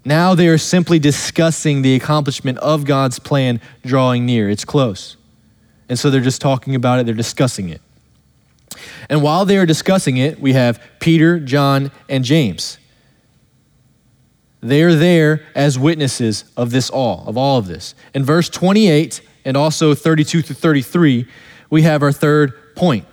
Now 0.04 0.34
they 0.34 0.48
are 0.48 0.58
simply 0.58 0.98
discussing 0.98 1.84
the 1.84 1.94
accomplishment 1.94 2.58
of 2.58 2.86
God's 2.86 3.20
plan 3.20 3.62
drawing 3.86 4.26
near. 4.26 4.50
It's 4.50 4.66
close. 4.66 5.16
And 5.90 6.00
so 6.00 6.10
they're 6.10 6.22
just 6.22 6.42
talking 6.42 6.74
about 6.74 7.00
it, 7.00 7.06
they're 7.06 7.14
discussing 7.14 7.70
it. 7.70 7.82
And 9.10 9.22
while 9.22 9.46
they 9.46 9.58
are 9.58 9.66
discussing 9.66 10.18
it, 10.18 10.40
we 10.40 10.54
have 10.54 10.82
Peter, 11.00 11.40
John, 11.40 11.92
and 12.10 12.24
James. 12.24 12.80
They 14.62 14.82
are 14.82 14.96
there 14.96 15.46
as 15.54 15.78
witnesses 15.78 16.46
of 16.58 16.72
this 16.72 16.90
all, 16.90 17.24
of 17.28 17.38
all 17.38 17.60
of 17.60 17.68
this. 17.68 17.94
In 18.16 18.26
verse 18.26 18.50
28 18.50 19.22
and 19.46 19.56
also 19.56 19.94
32 19.94 20.42
through 20.42 20.56
33, 20.56 21.28
we 21.70 21.84
have 21.84 22.02
our 22.02 22.12
third 22.12 22.76
point. 22.76 23.06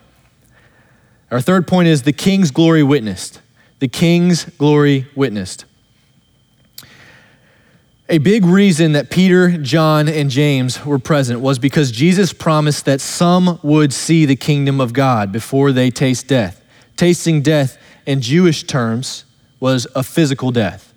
Our 1.31 1.43
third 1.43 1.67
point 1.67 1.89
is 1.89 2.03
the 2.03 2.15
king's 2.15 2.51
glory 2.51 2.83
witnessed. 2.83 3.41
The 3.85 3.89
king's 3.89 4.47
glory 4.47 5.07
witnessed. 5.15 5.67
A 8.09 8.17
big 8.17 8.47
reason 8.47 8.93
that 8.93 9.11
Peter, 9.11 9.59
John, 9.59 10.09
and 10.09 10.31
James 10.31 10.87
were 10.87 10.99
present 10.99 11.41
was 11.41 11.59
because 11.59 11.93
Jesus 11.93 12.33
promised 12.33 12.87
that 12.87 13.03
some 13.03 13.61
would 13.63 13.93
see 13.93 14.25
the 14.25 14.37
kingdom 14.37 14.81
of 14.81 14.95
God 14.95 15.33
before 15.33 15.71
they 15.71 15.91
taste 15.91 16.29
death. 16.29 16.63
Tasting 16.97 17.43
death 17.43 17.77
in 18.07 18.23
Jewish 18.23 18.63
terms 18.63 19.27
was 19.61 19.87
a 19.95 20.03
physical 20.03 20.51
death. 20.51 20.95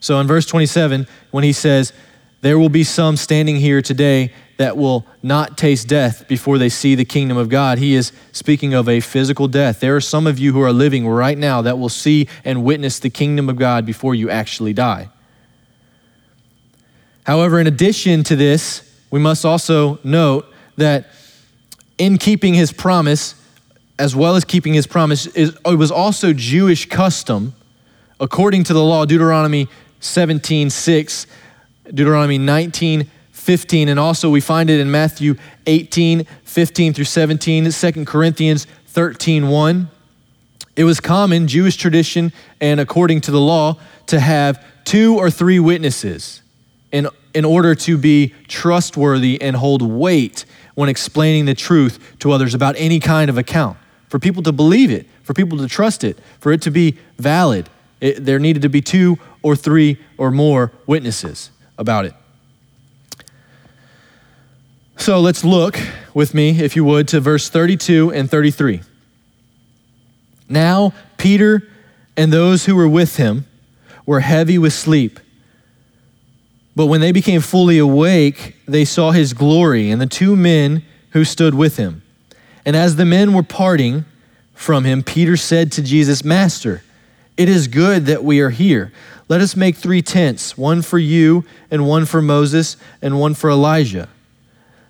So 0.00 0.18
in 0.18 0.26
verse 0.26 0.46
27, 0.46 1.06
when 1.32 1.44
he 1.44 1.52
says, 1.52 1.92
There 2.40 2.58
will 2.58 2.70
be 2.70 2.84
some 2.84 3.18
standing 3.18 3.56
here 3.56 3.82
today 3.82 4.32
that 4.60 4.76
will 4.76 5.06
not 5.22 5.56
taste 5.56 5.88
death 5.88 6.28
before 6.28 6.58
they 6.58 6.68
see 6.68 6.94
the 6.94 7.06
kingdom 7.06 7.38
of 7.38 7.48
God, 7.48 7.78
he 7.78 7.94
is 7.94 8.12
speaking 8.30 8.74
of 8.74 8.90
a 8.90 9.00
physical 9.00 9.48
death. 9.48 9.80
There 9.80 9.96
are 9.96 10.02
some 10.02 10.26
of 10.26 10.38
you 10.38 10.52
who 10.52 10.60
are 10.60 10.70
living 10.70 11.08
right 11.08 11.38
now 11.38 11.62
that 11.62 11.78
will 11.78 11.88
see 11.88 12.28
and 12.44 12.62
witness 12.62 12.98
the 12.98 13.08
kingdom 13.08 13.48
of 13.48 13.56
God 13.56 13.86
before 13.86 14.14
you 14.14 14.28
actually 14.28 14.74
die. 14.74 15.08
However, 17.24 17.58
in 17.58 17.68
addition 17.68 18.22
to 18.24 18.36
this, 18.36 18.82
we 19.10 19.18
must 19.18 19.46
also 19.46 19.98
note 20.04 20.46
that 20.76 21.06
in 21.96 22.18
keeping 22.18 22.52
his 22.52 22.70
promise, 22.70 23.36
as 23.98 24.14
well 24.14 24.36
as 24.36 24.44
keeping 24.44 24.74
his 24.74 24.86
promise, 24.86 25.24
it 25.24 25.56
was 25.64 25.90
also 25.90 26.34
Jewish 26.34 26.86
custom, 26.86 27.54
according 28.20 28.64
to 28.64 28.74
the 28.74 28.84
law, 28.84 29.06
Deuteronomy 29.06 29.68
17 30.00 30.68
6, 30.68 31.26
Deuteronomy 31.94 32.36
19 32.36 33.10
15, 33.40 33.88
and 33.88 33.98
also 33.98 34.30
we 34.30 34.40
find 34.40 34.70
it 34.70 34.80
in 34.80 34.90
Matthew 34.90 35.34
18 35.66 36.26
15 36.44 36.92
through 36.92 37.04
17, 37.04 37.70
2 37.70 38.04
Corinthians 38.04 38.66
13 38.88 39.48
1. 39.48 39.88
It 40.76 40.84
was 40.84 41.00
common, 41.00 41.48
Jewish 41.48 41.76
tradition, 41.76 42.32
and 42.60 42.80
according 42.80 43.22
to 43.22 43.30
the 43.30 43.40
law, 43.40 43.76
to 44.06 44.20
have 44.20 44.64
two 44.84 45.18
or 45.18 45.30
three 45.30 45.58
witnesses 45.58 46.42
in, 46.92 47.08
in 47.34 47.44
order 47.44 47.74
to 47.74 47.96
be 47.96 48.34
trustworthy 48.48 49.40
and 49.40 49.56
hold 49.56 49.82
weight 49.82 50.44
when 50.74 50.88
explaining 50.88 51.46
the 51.46 51.54
truth 51.54 52.16
to 52.20 52.32
others 52.32 52.54
about 52.54 52.74
any 52.78 53.00
kind 53.00 53.30
of 53.30 53.38
account. 53.38 53.76
For 54.08 54.18
people 54.18 54.42
to 54.42 54.52
believe 54.52 54.90
it, 54.90 55.06
for 55.22 55.34
people 55.34 55.58
to 55.58 55.68
trust 55.68 56.04
it, 56.04 56.18
for 56.40 56.52
it 56.52 56.62
to 56.62 56.70
be 56.70 56.98
valid, 57.18 57.68
it, 58.00 58.24
there 58.24 58.38
needed 58.38 58.62
to 58.62 58.68
be 58.68 58.80
two 58.80 59.18
or 59.42 59.56
three 59.56 59.98
or 60.18 60.30
more 60.30 60.72
witnesses 60.86 61.50
about 61.78 62.04
it. 62.04 62.14
So 65.00 65.18
let's 65.18 65.44
look 65.44 65.78
with 66.12 66.34
me, 66.34 66.60
if 66.60 66.76
you 66.76 66.84
would, 66.84 67.08
to 67.08 67.20
verse 67.20 67.48
32 67.48 68.12
and 68.12 68.30
33. 68.30 68.82
Now, 70.46 70.92
Peter 71.16 71.66
and 72.18 72.30
those 72.30 72.66
who 72.66 72.76
were 72.76 72.86
with 72.86 73.16
him 73.16 73.46
were 74.04 74.20
heavy 74.20 74.58
with 74.58 74.74
sleep. 74.74 75.18
But 76.76 76.86
when 76.86 77.00
they 77.00 77.12
became 77.12 77.40
fully 77.40 77.78
awake, 77.78 78.56
they 78.66 78.84
saw 78.84 79.12
his 79.12 79.32
glory 79.32 79.90
and 79.90 80.02
the 80.02 80.06
two 80.06 80.36
men 80.36 80.84
who 81.12 81.24
stood 81.24 81.54
with 81.54 81.78
him. 81.78 82.02
And 82.66 82.76
as 82.76 82.96
the 82.96 83.06
men 83.06 83.32
were 83.32 83.42
parting 83.42 84.04
from 84.52 84.84
him, 84.84 85.02
Peter 85.02 85.38
said 85.38 85.72
to 85.72 85.82
Jesus, 85.82 86.22
Master, 86.22 86.82
it 87.38 87.48
is 87.48 87.68
good 87.68 88.04
that 88.04 88.22
we 88.22 88.40
are 88.40 88.50
here. 88.50 88.92
Let 89.30 89.40
us 89.40 89.56
make 89.56 89.76
three 89.76 90.02
tents 90.02 90.58
one 90.58 90.82
for 90.82 90.98
you, 90.98 91.46
and 91.70 91.88
one 91.88 92.04
for 92.04 92.20
Moses, 92.20 92.76
and 93.00 93.18
one 93.18 93.32
for 93.32 93.48
Elijah, 93.48 94.10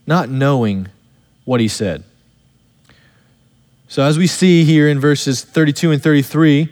not 0.06 0.28
knowing 0.28 0.88
what 1.44 1.60
he 1.60 1.68
said. 1.68 2.04
So, 3.88 4.02
as 4.02 4.18
we 4.18 4.26
see 4.26 4.64
here 4.64 4.88
in 4.88 5.00
verses 5.00 5.42
32 5.42 5.90
and 5.90 6.02
33, 6.02 6.68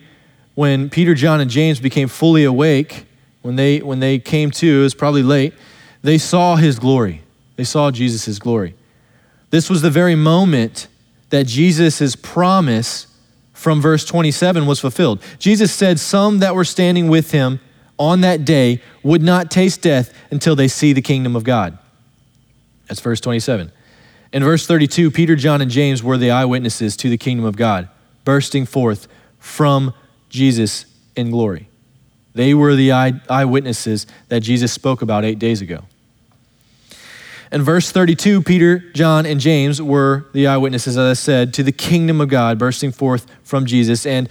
when 0.55 0.89
Peter, 0.89 1.15
John, 1.15 1.41
and 1.41 1.51
James 1.51 1.81
became 1.81 2.09
fully 2.09 2.45
awake, 2.45 3.07
when 3.43 3.57
they, 3.57 3.79
when 3.79 4.01
they 4.01 4.19
came 4.19 4.51
to, 4.53 4.81
it 4.81 4.83
was 4.83 4.95
probably 4.95 5.23
late, 5.23 5.55
they 6.03 6.19
saw 6.19 6.57
his 6.57 6.79
glory. 6.79 7.23
They 7.57 7.65
saw 7.65 7.91
Jesus' 7.91 8.39
glory. 8.39 8.75
This 9.51 9.69
was 9.69 9.83
the 9.83 9.91
very 9.91 10.15
moment 10.15 10.87
that 11.31 11.47
Jesus' 11.47 12.15
promise 12.15 13.07
from 13.53 13.81
verse 13.81 14.05
27 14.05 14.67
was 14.67 14.79
fulfilled. 14.79 15.21
Jesus 15.39 15.73
said, 15.73 15.99
Some 15.99 16.39
that 16.39 16.55
were 16.55 16.65
standing 16.65 17.09
with 17.09 17.33
him 17.33 17.59
on 17.99 18.21
that 18.21 18.45
day 18.45 18.81
would 19.03 19.23
not 19.23 19.51
taste 19.51 19.83
death 19.83 20.15
until 20.31 20.55
they 20.55 20.69
see 20.69 20.93
the 20.93 21.03
kingdom 21.03 21.35
of 21.35 21.43
God. 21.43 21.77
That's 22.89 23.01
verse 23.01 23.21
27. 23.21 23.71
In 24.33 24.45
verse 24.45 24.67
32, 24.67 25.11
Peter, 25.11 25.37
John, 25.37 25.61
and 25.61 25.71
James 25.71 26.03
were 26.03 26.19
the 26.19 26.31
eyewitnesses 26.31 26.97
to 26.99 27.09
the 27.09 27.17
kingdom 27.17 27.47
of 27.47 27.57
God, 27.57 27.89
bursting 28.25 28.67
forth 28.67 29.09
from 29.39 29.95
Jesus 30.29 30.87
in 31.17 31.31
glory. 31.31 31.69
They 32.35 32.55
were 32.55 32.75
the 32.75 32.93
eyewitnesses 32.93 34.07
that 34.29 34.41
Jesus 34.41 34.73
spoke 34.73 35.03
about 35.03 35.25
eight 35.25 35.39
days 35.39 35.61
ago. 35.61 35.85
In 37.51 37.63
verse 37.63 37.91
32, 37.91 38.43
Peter, 38.43 38.79
John, 38.93 39.25
and 39.25 39.41
James 39.41 39.81
were 39.81 40.27
the 40.35 40.47
eyewitnesses, 40.47 40.99
as 40.99 41.11
I 41.11 41.15
said, 41.15 41.55
to 41.55 41.63
the 41.63 41.73
kingdom 41.73 42.21
of 42.21 42.29
God 42.29 42.59
bursting 42.59 42.93
forth 42.93 43.27
from 43.43 43.65
Jesus. 43.65 44.05
And 44.05 44.29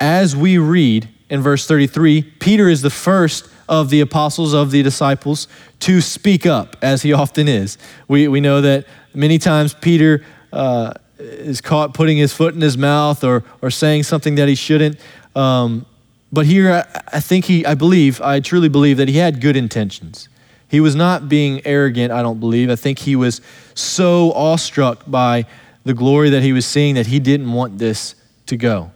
as 0.00 0.34
we 0.34 0.56
read 0.56 1.08
in 1.28 1.42
verse 1.42 1.66
33, 1.66 2.22
Peter 2.22 2.68
is 2.68 2.80
the 2.80 2.90
first 2.90 3.48
of 3.68 3.90
the 3.90 4.00
apostles, 4.00 4.52
of 4.52 4.70
the 4.70 4.82
disciples, 4.82 5.48
to 5.80 6.00
speak 6.00 6.46
up, 6.46 6.76
as 6.82 7.02
he 7.02 7.12
often 7.12 7.48
is. 7.48 7.78
We, 8.08 8.28
we 8.28 8.40
know 8.40 8.60
that 8.60 8.86
many 9.14 9.38
times 9.38 9.74
Peter 9.74 10.24
uh, 10.52 10.94
is 11.18 11.60
caught 11.60 11.94
putting 11.94 12.16
his 12.16 12.32
foot 12.32 12.54
in 12.54 12.60
his 12.60 12.76
mouth 12.76 13.24
or, 13.24 13.44
or 13.62 13.70
saying 13.70 14.02
something 14.02 14.34
that 14.36 14.48
he 14.48 14.54
shouldn't. 14.54 14.98
Um, 15.34 15.86
but 16.32 16.46
here, 16.46 16.72
I, 16.72 17.02
I 17.16 17.20
think 17.20 17.44
he, 17.44 17.64
I 17.64 17.74
believe, 17.74 18.20
I 18.20 18.40
truly 18.40 18.68
believe 18.68 18.96
that 18.96 19.08
he 19.08 19.18
had 19.18 19.40
good 19.40 19.56
intentions. 19.56 20.28
He 20.68 20.80
was 20.80 20.96
not 20.96 21.28
being 21.28 21.64
arrogant, 21.64 22.12
I 22.12 22.22
don't 22.22 22.40
believe. 22.40 22.70
I 22.70 22.76
think 22.76 22.98
he 22.98 23.14
was 23.14 23.40
so 23.74 24.32
awestruck 24.32 25.04
by 25.06 25.46
the 25.84 25.94
glory 25.94 26.30
that 26.30 26.42
he 26.42 26.52
was 26.52 26.66
seeing 26.66 26.96
that 26.96 27.06
he 27.06 27.20
didn't 27.20 27.52
want 27.52 27.78
this 27.78 28.14
to 28.46 28.56
go. 28.56 28.90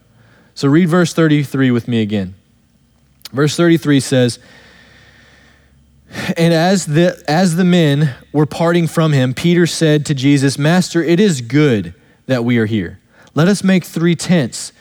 So 0.55 0.69
read 0.69 0.89
verse 0.89 1.13
33 1.13 1.71
with 1.71 1.87
me 1.87 2.03
again. 2.03 2.35
Verse 3.33 3.57
33 3.57 4.01
says, 4.01 4.39
And 6.37 6.55
as 6.55 6.87
the, 6.87 7.23
as 7.29 7.57
the 7.57 7.65
men 7.65 8.15
were 8.33 8.47
parting 8.47 8.87
from 8.87 9.13
him, 9.13 9.35
Peter 9.35 9.67
said 9.67 10.07
to 10.07 10.15
Jesus, 10.15 10.59
Master, 10.59 11.03
it 11.03 11.21
is 11.21 11.41
good 11.41 11.95
that 12.27 12.45
we 12.45 12.59
are 12.59 12.67
here. 12.67 12.99
Let 13.35 13.49
us 13.49 13.63
make 13.63 13.85
three 13.85 14.15
tents 14.15 14.73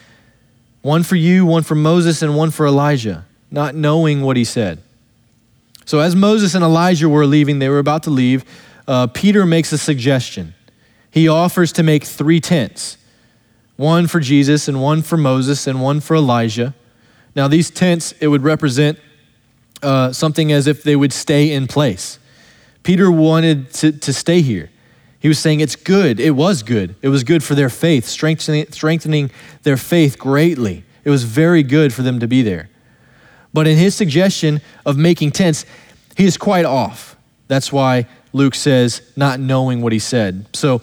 one 0.82 1.02
for 1.02 1.16
you, 1.16 1.44
one 1.44 1.64
for 1.64 1.74
Moses, 1.74 2.22
and 2.22 2.36
one 2.36 2.50
for 2.50 2.66
Elijah, 2.66 3.26
not 3.50 3.74
knowing 3.74 4.22
what 4.22 4.36
he 4.36 4.44
said. 4.44 4.80
So, 5.84 5.98
as 6.00 6.14
Moses 6.14 6.54
and 6.54 6.62
Elijah 6.62 7.08
were 7.08 7.26
leaving, 7.26 7.58
they 7.58 7.68
were 7.68 7.78
about 7.78 8.04
to 8.04 8.10
leave, 8.10 8.44
uh, 8.86 9.06
Peter 9.08 9.44
makes 9.44 9.72
a 9.72 9.78
suggestion. 9.78 10.54
He 11.10 11.28
offers 11.28 11.72
to 11.72 11.82
make 11.82 12.04
three 12.04 12.40
tents 12.40 12.96
one 13.76 14.06
for 14.06 14.18
Jesus, 14.18 14.66
and 14.66 14.82
one 14.82 15.02
for 15.02 15.16
Moses, 15.16 15.66
and 15.66 15.80
one 15.80 16.00
for 16.00 16.16
Elijah. 16.16 16.74
Now, 17.38 17.46
these 17.46 17.70
tents, 17.70 18.14
it 18.18 18.26
would 18.26 18.42
represent 18.42 18.98
uh, 19.80 20.12
something 20.12 20.50
as 20.50 20.66
if 20.66 20.82
they 20.82 20.96
would 20.96 21.12
stay 21.12 21.52
in 21.52 21.68
place. 21.68 22.18
Peter 22.82 23.12
wanted 23.12 23.72
to, 23.74 23.92
to 23.92 24.12
stay 24.12 24.40
here. 24.40 24.70
He 25.20 25.28
was 25.28 25.38
saying 25.38 25.60
it's 25.60 25.76
good. 25.76 26.18
It 26.18 26.32
was 26.32 26.64
good. 26.64 26.96
It 27.00 27.10
was 27.10 27.22
good 27.22 27.44
for 27.44 27.54
their 27.54 27.68
faith, 27.68 28.06
strengthening, 28.06 28.66
strengthening 28.72 29.30
their 29.62 29.76
faith 29.76 30.18
greatly. 30.18 30.82
It 31.04 31.10
was 31.10 31.22
very 31.22 31.62
good 31.62 31.94
for 31.94 32.02
them 32.02 32.18
to 32.18 32.26
be 32.26 32.42
there. 32.42 32.70
But 33.54 33.68
in 33.68 33.78
his 33.78 33.94
suggestion 33.94 34.60
of 34.84 34.96
making 34.96 35.30
tents, 35.30 35.64
he 36.16 36.24
is 36.24 36.36
quite 36.36 36.64
off. 36.64 37.14
That's 37.46 37.70
why 37.70 38.08
Luke 38.32 38.56
says, 38.56 39.00
not 39.14 39.38
knowing 39.38 39.80
what 39.80 39.92
he 39.92 40.00
said. 40.00 40.48
So, 40.54 40.82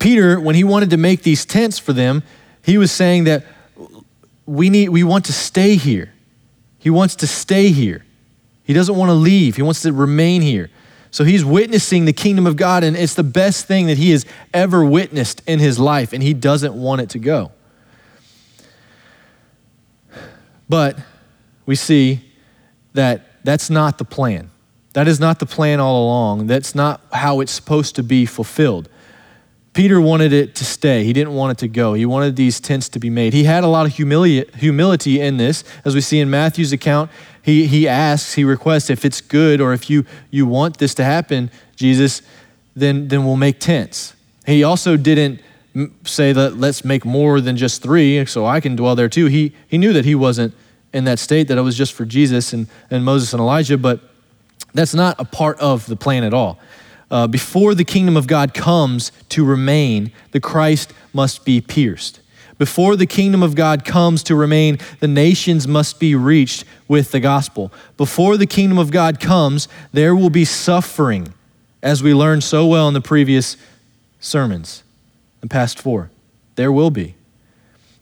Peter, 0.00 0.40
when 0.40 0.56
he 0.56 0.64
wanted 0.64 0.90
to 0.90 0.96
make 0.96 1.22
these 1.22 1.44
tents 1.44 1.78
for 1.78 1.92
them, 1.92 2.24
he 2.64 2.78
was 2.78 2.90
saying 2.90 3.24
that 3.24 3.44
we, 4.48 4.70
need, 4.70 4.88
we 4.88 5.04
want 5.04 5.26
to 5.26 5.32
stay 5.32 5.76
here. 5.76 6.12
He 6.78 6.88
wants 6.88 7.16
to 7.16 7.26
stay 7.26 7.70
here. 7.70 8.04
He 8.64 8.72
doesn't 8.72 8.96
want 8.96 9.10
to 9.10 9.14
leave, 9.14 9.56
he 9.56 9.62
wants 9.62 9.82
to 9.82 9.92
remain 9.92 10.42
here. 10.42 10.70
So 11.10 11.24
he's 11.24 11.44
witnessing 11.44 12.04
the 12.04 12.12
kingdom 12.12 12.46
of 12.46 12.56
God, 12.56 12.84
and 12.84 12.96
it's 12.96 13.14
the 13.14 13.22
best 13.22 13.66
thing 13.66 13.86
that 13.86 13.96
he 13.96 14.10
has 14.10 14.26
ever 14.52 14.84
witnessed 14.84 15.42
in 15.46 15.58
his 15.58 15.78
life, 15.78 16.12
and 16.12 16.22
he 16.22 16.34
doesn't 16.34 16.74
want 16.74 17.00
it 17.00 17.10
to 17.10 17.18
go. 17.18 17.50
But 20.68 20.98
we 21.64 21.76
see 21.76 22.20
that 22.92 23.42
that's 23.42 23.70
not 23.70 23.96
the 23.96 24.04
plan. 24.04 24.50
That 24.92 25.08
is 25.08 25.18
not 25.18 25.38
the 25.38 25.46
plan 25.46 25.80
all 25.80 26.04
along. 26.04 26.46
That's 26.46 26.74
not 26.74 27.00
how 27.12 27.40
it's 27.40 27.52
supposed 27.52 27.96
to 27.96 28.02
be 28.02 28.26
fulfilled. 28.26 28.88
Peter 29.78 30.00
wanted 30.00 30.32
it 30.32 30.56
to 30.56 30.64
stay. 30.64 31.04
He 31.04 31.12
didn't 31.12 31.34
want 31.34 31.52
it 31.52 31.58
to 31.58 31.68
go. 31.68 31.94
He 31.94 32.04
wanted 32.04 32.34
these 32.34 32.58
tents 32.58 32.88
to 32.88 32.98
be 32.98 33.10
made. 33.10 33.32
He 33.32 33.44
had 33.44 33.62
a 33.62 33.68
lot 33.68 33.86
of 33.86 33.92
humili- 33.92 34.52
humility 34.56 35.20
in 35.20 35.36
this. 35.36 35.62
As 35.84 35.94
we 35.94 36.00
see 36.00 36.18
in 36.18 36.28
Matthew's 36.28 36.72
account, 36.72 37.12
he, 37.42 37.68
he 37.68 37.86
asks, 37.86 38.34
he 38.34 38.42
requests, 38.42 38.90
if 38.90 39.04
it's 39.04 39.20
good 39.20 39.60
or 39.60 39.72
if 39.72 39.88
you, 39.88 40.04
you 40.32 40.46
want 40.46 40.78
this 40.78 40.94
to 40.94 41.04
happen, 41.04 41.48
Jesus, 41.76 42.22
then, 42.74 43.06
then 43.06 43.24
we'll 43.24 43.36
make 43.36 43.60
tents. 43.60 44.14
He 44.46 44.64
also 44.64 44.96
didn't 44.96 45.40
say 46.04 46.32
that 46.32 46.56
let's 46.56 46.84
make 46.84 47.04
more 47.04 47.40
than 47.40 47.56
just 47.56 47.80
three 47.80 48.26
so 48.26 48.46
I 48.46 48.58
can 48.58 48.74
dwell 48.74 48.96
there 48.96 49.08
too. 49.08 49.26
He, 49.26 49.54
he 49.68 49.78
knew 49.78 49.92
that 49.92 50.04
he 50.04 50.16
wasn't 50.16 50.54
in 50.92 51.04
that 51.04 51.20
state, 51.20 51.46
that 51.46 51.56
it 51.56 51.62
was 51.62 51.76
just 51.76 51.92
for 51.92 52.04
Jesus 52.04 52.52
and, 52.52 52.66
and 52.90 53.04
Moses 53.04 53.32
and 53.32 53.38
Elijah, 53.38 53.78
but 53.78 54.00
that's 54.74 54.92
not 54.92 55.14
a 55.20 55.24
part 55.24 55.56
of 55.60 55.86
the 55.86 55.94
plan 55.94 56.24
at 56.24 56.34
all. 56.34 56.58
Uh, 57.10 57.26
before 57.26 57.74
the 57.74 57.84
kingdom 57.84 58.16
of 58.16 58.26
God 58.26 58.52
comes 58.52 59.12
to 59.30 59.44
remain, 59.44 60.12
the 60.32 60.40
Christ 60.40 60.92
must 61.12 61.44
be 61.44 61.60
pierced. 61.60 62.20
Before 62.58 62.96
the 62.96 63.06
kingdom 63.06 63.42
of 63.42 63.54
God 63.54 63.84
comes 63.84 64.22
to 64.24 64.34
remain, 64.34 64.78
the 64.98 65.08
nations 65.08 65.68
must 65.68 66.00
be 66.00 66.14
reached 66.14 66.64
with 66.88 67.12
the 67.12 67.20
gospel. 67.20 67.72
Before 67.96 68.36
the 68.36 68.46
kingdom 68.46 68.78
of 68.78 68.90
God 68.90 69.20
comes, 69.20 69.68
there 69.92 70.14
will 70.14 70.28
be 70.28 70.44
suffering, 70.44 71.32
as 71.82 72.02
we 72.02 72.12
learned 72.12 72.42
so 72.42 72.66
well 72.66 72.88
in 72.88 72.94
the 72.94 73.00
previous 73.00 73.56
sermons, 74.18 74.82
the 75.40 75.46
past 75.46 75.78
four. 75.78 76.10
There 76.56 76.72
will 76.72 76.90
be. 76.90 77.14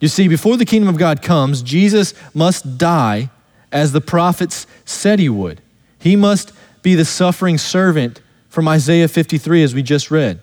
You 0.01 0.09
see, 0.09 0.27
before 0.27 0.57
the 0.57 0.65
kingdom 0.65 0.89
of 0.89 0.99
God 0.99 1.23
comes, 1.23 1.61
Jesus 1.61 2.15
must 2.35 2.79
die 2.79 3.31
as 3.71 3.93
the 3.93 4.01
prophets 4.01 4.67
said 4.87 5.19
he 5.19 5.29
would. 5.29 5.61
He 5.99 6.17
must 6.17 6.53
be 6.83 6.95
the 6.95 7.05
suffering 7.05 7.59
servant 7.59 8.21
from 8.57 8.69
Isaiah 8.69 9.07
53, 9.07 9.63
as 9.65 9.75
we 9.75 9.83
just 9.83 10.11
read. 10.11 10.41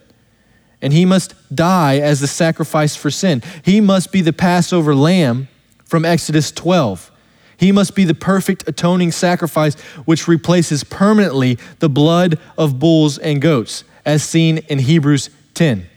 And 0.84 0.94
he 0.94 1.04
must 1.04 1.34
die 1.56 1.98
as 1.98 2.20
the 2.20 2.28
sacrifice 2.28 2.96
for 2.96 3.10
sin. 3.10 3.42
He 3.66 3.82
must 3.82 4.12
be 4.12 4.22
the 4.22 4.32
Passover 4.32 4.94
lamb 4.94 5.48
from 5.84 6.06
Exodus 6.06 6.52
12. 6.52 7.12
He 7.58 7.72
must 7.72 7.96
be 7.96 8.04
the 8.04 8.14
perfect 8.14 8.70
atoning 8.70 9.12
sacrifice 9.14 9.74
which 10.06 10.28
replaces 10.28 10.84
permanently 10.84 11.58
the 11.80 11.90
blood 11.90 12.38
of 12.56 12.78
bulls 12.78 13.18
and 13.18 13.42
goats, 13.42 13.84
as 14.06 14.22
seen 14.22 14.60
in 14.70 14.78
Hebrews 14.78 15.32
10. 15.56 15.88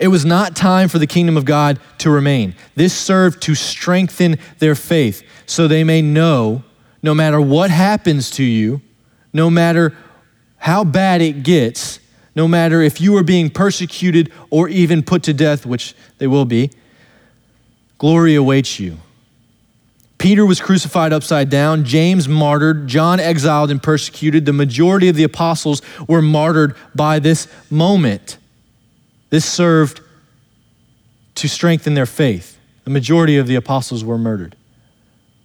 It 0.00 0.08
was 0.08 0.24
not 0.24 0.56
time 0.56 0.88
for 0.88 0.98
the 0.98 1.06
kingdom 1.06 1.36
of 1.36 1.44
God 1.44 1.78
to 1.98 2.10
remain. 2.10 2.56
This 2.74 2.92
served 2.92 3.40
to 3.42 3.54
strengthen 3.54 4.40
their 4.58 4.74
faith 4.74 5.22
so 5.46 5.68
they 5.68 5.84
may 5.84 6.02
know 6.02 6.64
no 7.00 7.14
matter 7.14 7.40
what 7.40 7.70
happens 7.70 8.28
to 8.32 8.42
you, 8.42 8.80
no 9.32 9.50
matter 9.50 9.96
how 10.60 10.84
bad 10.84 11.20
it 11.22 11.42
gets, 11.42 11.98
no 12.36 12.46
matter 12.46 12.80
if 12.82 13.00
you 13.00 13.16
are 13.16 13.22
being 13.22 13.50
persecuted 13.50 14.30
or 14.50 14.68
even 14.68 15.02
put 15.02 15.22
to 15.24 15.32
death, 15.32 15.66
which 15.66 15.94
they 16.18 16.26
will 16.26 16.44
be, 16.44 16.70
glory 17.98 18.34
awaits 18.34 18.78
you. 18.78 18.98
Peter 20.18 20.44
was 20.44 20.60
crucified 20.60 21.14
upside 21.14 21.48
down, 21.48 21.82
James 21.84 22.28
martyred, 22.28 22.86
John 22.86 23.18
exiled 23.18 23.70
and 23.70 23.82
persecuted. 23.82 24.44
The 24.44 24.52
majority 24.52 25.08
of 25.08 25.16
the 25.16 25.24
apostles 25.24 25.80
were 26.06 26.20
martyred 26.20 26.76
by 26.94 27.20
this 27.20 27.48
moment. 27.70 28.36
This 29.30 29.46
served 29.46 30.02
to 31.36 31.48
strengthen 31.48 31.94
their 31.94 32.04
faith. 32.04 32.58
The 32.84 32.90
majority 32.90 33.38
of 33.38 33.46
the 33.46 33.54
apostles 33.54 34.04
were 34.04 34.18
murdered, 34.18 34.56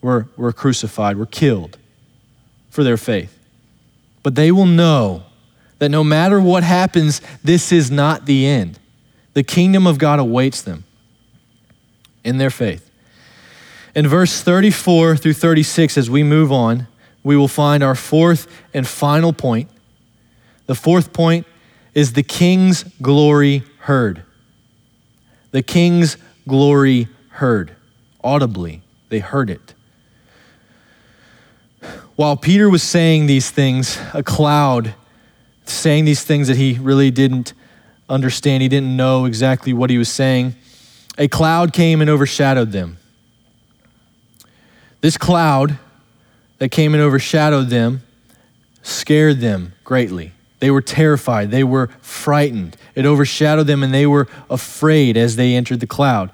were, 0.02 0.28
were 0.36 0.52
crucified, 0.52 1.16
were 1.16 1.26
killed 1.26 1.78
for 2.70 2.84
their 2.84 2.98
faith. 2.98 3.32
But 4.26 4.34
they 4.34 4.52
will 4.52 4.66
know 4.66 5.22
that 5.78 5.90
no 5.90 6.04
matter 6.04 6.42
what 6.42 6.64
happens, 6.64 7.22
this 7.44 7.72
is 7.72 7.92
not 7.92 8.26
the 8.26 8.48
end. 8.48 8.80
The 9.36 9.44
kingdom 9.44 9.86
of 9.86 10.00
God 10.00 10.18
awaits 10.18 10.64
them 10.64 10.84
in 12.24 12.40
their 12.40 12.50
faith. 12.50 12.90
In 13.94 14.08
verse 14.08 14.42
34 14.42 15.18
through 15.18 15.34
36, 15.34 15.96
as 16.00 16.10
we 16.10 16.24
move 16.24 16.52
on, 16.52 16.88
we 17.24 17.38
will 17.38 17.48
find 17.48 17.84
our 17.84 17.94
fourth 17.94 18.48
and 18.74 18.88
final 18.88 19.32
point. 19.32 19.70
The 20.66 20.74
fourth 20.74 21.14
point 21.14 21.46
is 21.94 22.14
the 22.14 22.24
king's 22.24 22.82
glory 23.04 23.62
heard. 23.82 24.24
The 25.52 25.62
king's 25.62 26.18
glory 26.48 27.10
heard. 27.30 27.76
Audibly, 28.24 28.82
they 29.10 29.20
heard 29.20 29.52
it. 29.52 29.75
While 32.16 32.38
Peter 32.38 32.70
was 32.70 32.82
saying 32.82 33.26
these 33.26 33.52
things, 33.52 34.00
a 34.14 34.24
cloud 34.24 34.96
saying 35.66 36.06
these 36.06 36.24
things 36.24 36.48
that 36.48 36.56
he 36.56 36.78
really 36.80 37.12
didn't 37.12 37.54
understand, 38.08 38.62
he 38.62 38.70
didn't 38.70 38.96
know 38.96 39.26
exactly 39.26 39.74
what 39.74 39.90
he 39.90 39.98
was 39.98 40.08
saying, 40.08 40.56
a 41.18 41.28
cloud 41.28 41.74
came 41.74 42.00
and 42.00 42.10
overshadowed 42.10 42.72
them. 42.72 42.98
This 45.02 45.18
cloud 45.18 45.78
that 46.60 46.70
came 46.70 46.94
and 46.94 47.04
overshadowed 47.04 47.70
them 47.70 48.02
scared 48.82 49.42
them 49.42 49.74
greatly. 49.84 50.32
They 50.60 50.72
were 50.72 50.82
terrified. 50.82 51.52
They 51.52 51.64
were 51.64 51.90
frightened. 52.02 52.78
It 52.96 53.06
overshadowed 53.06 53.68
them 53.68 53.84
and 53.84 53.94
they 53.94 54.08
were 54.08 54.28
afraid 54.50 55.18
as 55.18 55.36
they 55.36 55.54
entered 55.54 55.82
the 55.82 55.88
cloud. 55.88 56.32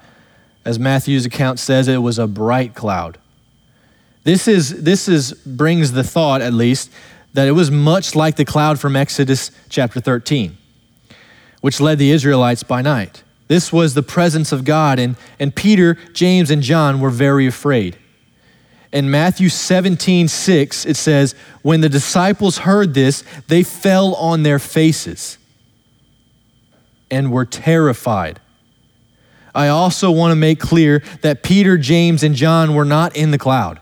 As 0.64 0.78
Matthew's 0.78 1.26
account 1.26 1.58
says, 1.58 1.88
it 1.88 1.98
was 1.98 2.20
a 2.20 2.28
bright 2.28 2.74
cloud. 2.74 3.18
This 4.24 4.46
is 4.46 4.82
this 4.82 5.08
is 5.08 5.32
brings 5.32 5.92
the 5.92 6.04
thought 6.04 6.40
at 6.42 6.52
least 6.52 6.90
that 7.34 7.48
it 7.48 7.52
was 7.52 7.70
much 7.70 8.14
like 8.14 8.36
the 8.36 8.44
cloud 8.44 8.78
from 8.78 8.94
Exodus 8.94 9.50
chapter 9.68 10.00
13, 10.00 10.56
which 11.60 11.80
led 11.80 11.98
the 11.98 12.10
Israelites 12.10 12.62
by 12.62 12.82
night. 12.82 13.22
This 13.52 13.70
was 13.70 13.92
the 13.92 14.02
presence 14.02 14.50
of 14.50 14.64
God, 14.64 14.98
and, 14.98 15.14
and 15.38 15.54
Peter, 15.54 15.98
James, 16.14 16.50
and 16.50 16.62
John 16.62 17.00
were 17.00 17.10
very 17.10 17.46
afraid. 17.46 17.98
In 18.94 19.10
Matthew 19.10 19.50
17, 19.50 20.26
6, 20.26 20.86
it 20.86 20.96
says, 20.96 21.34
When 21.60 21.82
the 21.82 21.90
disciples 21.90 22.56
heard 22.58 22.94
this, 22.94 23.24
they 23.48 23.62
fell 23.62 24.14
on 24.14 24.42
their 24.42 24.58
faces 24.58 25.36
and 27.10 27.30
were 27.30 27.44
terrified. 27.44 28.40
I 29.54 29.68
also 29.68 30.10
want 30.10 30.32
to 30.32 30.36
make 30.36 30.58
clear 30.58 31.02
that 31.20 31.42
Peter, 31.42 31.76
James, 31.76 32.22
and 32.22 32.34
John 32.34 32.74
were 32.74 32.86
not 32.86 33.14
in 33.14 33.32
the 33.32 33.38
cloud. 33.38 33.81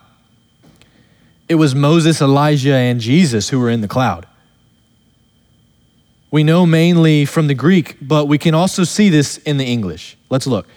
It 1.50 1.56
was 1.56 1.74
Moses, 1.74 2.22
Elijah, 2.22 2.76
and 2.76 3.00
Jesus 3.00 3.48
who 3.48 3.58
were 3.58 3.70
in 3.70 3.80
the 3.80 3.88
cloud. 3.88 4.24
We 6.30 6.44
know 6.44 6.64
mainly 6.64 7.24
from 7.24 7.48
the 7.48 7.54
Greek, 7.54 7.96
but 8.00 8.26
we 8.26 8.38
can 8.38 8.54
also 8.54 8.84
see 8.84 9.08
this 9.08 9.36
in 9.38 9.56
the 9.56 9.64
English. 9.64 10.16
Let's 10.28 10.46
look. 10.46 10.68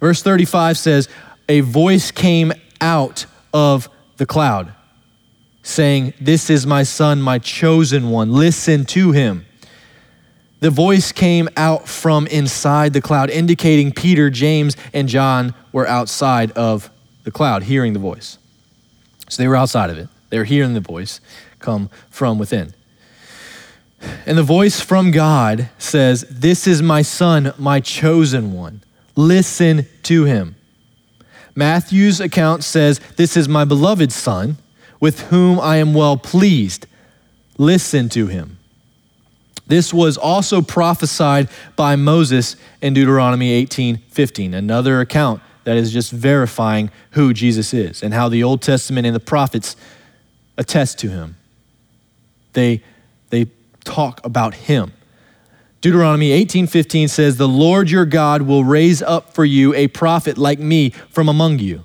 Verse 0.00 0.24
35 0.24 0.78
says, 0.78 1.08
A 1.48 1.60
voice 1.60 2.10
came 2.10 2.52
out 2.80 3.26
of 3.54 3.88
the 4.16 4.26
cloud, 4.26 4.74
saying, 5.62 6.12
This 6.20 6.50
is 6.50 6.66
my 6.66 6.82
son, 6.82 7.22
my 7.22 7.38
chosen 7.38 8.10
one. 8.10 8.32
Listen 8.32 8.84
to 8.86 9.12
him. 9.12 9.46
The 10.58 10.70
voice 10.70 11.12
came 11.12 11.48
out 11.56 11.86
from 11.86 12.26
inside 12.26 12.94
the 12.94 13.00
cloud, 13.00 13.30
indicating 13.30 13.92
Peter, 13.92 14.28
James, 14.28 14.76
and 14.92 15.08
John 15.08 15.54
were 15.70 15.86
outside 15.86 16.50
of 16.50 16.90
the 17.22 17.30
cloud, 17.30 17.62
hearing 17.62 17.92
the 17.92 18.00
voice. 18.00 18.38
So 19.28 19.40
they 19.40 19.46
were 19.46 19.54
outside 19.54 19.90
of 19.90 19.98
it. 19.98 20.08
They're 20.30 20.44
hearing 20.44 20.74
the 20.74 20.80
voice 20.80 21.20
come 21.58 21.90
from 22.10 22.38
within. 22.38 22.74
And 24.26 24.36
the 24.36 24.42
voice 24.42 24.80
from 24.80 25.10
God 25.10 25.70
says, 25.78 26.26
This 26.30 26.66
is 26.66 26.82
my 26.82 27.02
son, 27.02 27.52
my 27.58 27.80
chosen 27.80 28.52
one. 28.52 28.82
Listen 29.14 29.86
to 30.04 30.24
him. 30.24 30.56
Matthew's 31.54 32.20
account 32.20 32.64
says, 32.64 33.00
This 33.16 33.36
is 33.36 33.48
my 33.48 33.64
beloved 33.64 34.12
son, 34.12 34.58
with 35.00 35.28
whom 35.28 35.58
I 35.58 35.76
am 35.76 35.94
well 35.94 36.16
pleased. 36.16 36.86
Listen 37.56 38.08
to 38.10 38.26
him. 38.26 38.58
This 39.66 39.92
was 39.92 40.16
also 40.16 40.62
prophesied 40.62 41.48
by 41.74 41.96
Moses 41.96 42.56
in 42.80 42.94
Deuteronomy 42.94 43.50
18 43.50 43.98
15, 44.08 44.54
another 44.54 45.00
account 45.00 45.40
that 45.64 45.76
is 45.76 45.92
just 45.92 46.12
verifying 46.12 46.90
who 47.12 47.34
Jesus 47.34 47.74
is 47.74 48.02
and 48.02 48.14
how 48.14 48.28
the 48.28 48.44
Old 48.44 48.62
Testament 48.62 49.06
and 49.06 49.16
the 49.16 49.20
prophets 49.20 49.74
attest 50.58 50.98
to 51.00 51.10
him. 51.10 51.36
They, 52.52 52.82
they 53.30 53.46
talk 53.84 54.24
about 54.24 54.54
him. 54.54 54.92
Deuteronomy 55.80 56.30
18:15 56.30 57.08
says, 57.08 57.36
"The 57.36 57.46
Lord 57.46 57.90
your 57.90 58.06
God 58.06 58.42
will 58.42 58.64
raise 58.64 59.02
up 59.02 59.34
for 59.34 59.44
you 59.44 59.74
a 59.74 59.88
prophet 59.88 60.36
like 60.38 60.58
me 60.58 60.90
from 61.10 61.28
among 61.28 61.58
you, 61.58 61.84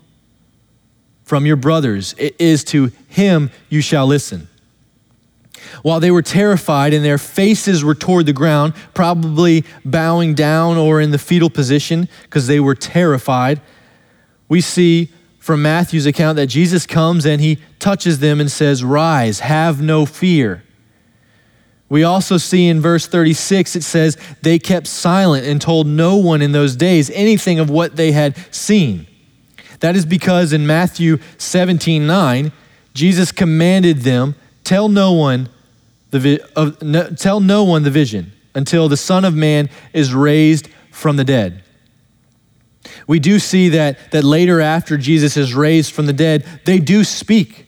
from 1.23 1.45
your 1.45 1.57
brothers. 1.57 2.15
It 2.17 2.35
is 2.39 2.63
to 2.65 2.91
him 3.07 3.51
you 3.69 3.81
shall 3.81 4.07
listen." 4.07 4.47
While 5.83 5.99
they 5.99 6.11
were 6.11 6.21
terrified 6.21 6.93
and 6.93 7.05
their 7.05 7.17
faces 7.17 7.83
were 7.83 7.95
toward 7.95 8.25
the 8.25 8.33
ground, 8.33 8.73
probably 8.93 9.63
bowing 9.85 10.33
down 10.33 10.77
or 10.77 10.99
in 10.99 11.11
the 11.11 11.17
fetal 11.17 11.49
position 11.49 12.07
because 12.23 12.47
they 12.47 12.59
were 12.59 12.75
terrified, 12.75 13.61
we 14.49 14.61
see 14.61 15.11
from 15.41 15.63
Matthew's 15.63 16.05
account 16.05 16.35
that 16.35 16.45
Jesus 16.45 16.85
comes 16.85 17.25
and 17.25 17.41
he 17.41 17.57
touches 17.79 18.19
them 18.19 18.39
and 18.39 18.49
says, 18.49 18.83
Rise, 18.83 19.39
have 19.39 19.81
no 19.81 20.05
fear. 20.05 20.63
We 21.89 22.03
also 22.03 22.37
see 22.37 22.67
in 22.67 22.79
verse 22.79 23.07
36, 23.07 23.75
it 23.75 23.83
says, 23.83 24.17
They 24.43 24.59
kept 24.59 24.85
silent 24.85 25.47
and 25.47 25.59
told 25.59 25.87
no 25.87 26.15
one 26.15 26.43
in 26.43 26.51
those 26.51 26.75
days 26.75 27.09
anything 27.09 27.59
of 27.59 27.71
what 27.71 27.95
they 27.95 28.11
had 28.11 28.37
seen. 28.53 29.07
That 29.79 29.95
is 29.95 30.05
because 30.05 30.53
in 30.53 30.67
Matthew 30.67 31.17
17 31.39 32.05
9, 32.05 32.51
Jesus 32.93 33.31
commanded 33.31 34.01
them, 34.01 34.35
Tell 34.63 34.89
no 34.89 35.11
one 35.11 35.49
the, 36.11 36.19
vi- 36.19 36.39
uh, 36.55 36.71
no, 36.83 37.09
tell 37.09 37.39
no 37.39 37.63
one 37.63 37.81
the 37.81 37.89
vision 37.89 38.31
until 38.53 38.87
the 38.87 38.95
Son 38.95 39.25
of 39.25 39.33
Man 39.33 39.71
is 39.91 40.13
raised 40.13 40.69
from 40.91 41.17
the 41.17 41.23
dead. 41.23 41.63
We 43.07 43.19
do 43.19 43.39
see 43.39 43.69
that, 43.69 44.11
that 44.11 44.23
later, 44.23 44.61
after 44.61 44.97
Jesus 44.97 45.37
is 45.37 45.53
raised 45.53 45.91
from 45.93 46.05
the 46.05 46.13
dead, 46.13 46.45
they 46.65 46.79
do 46.79 47.03
speak 47.03 47.67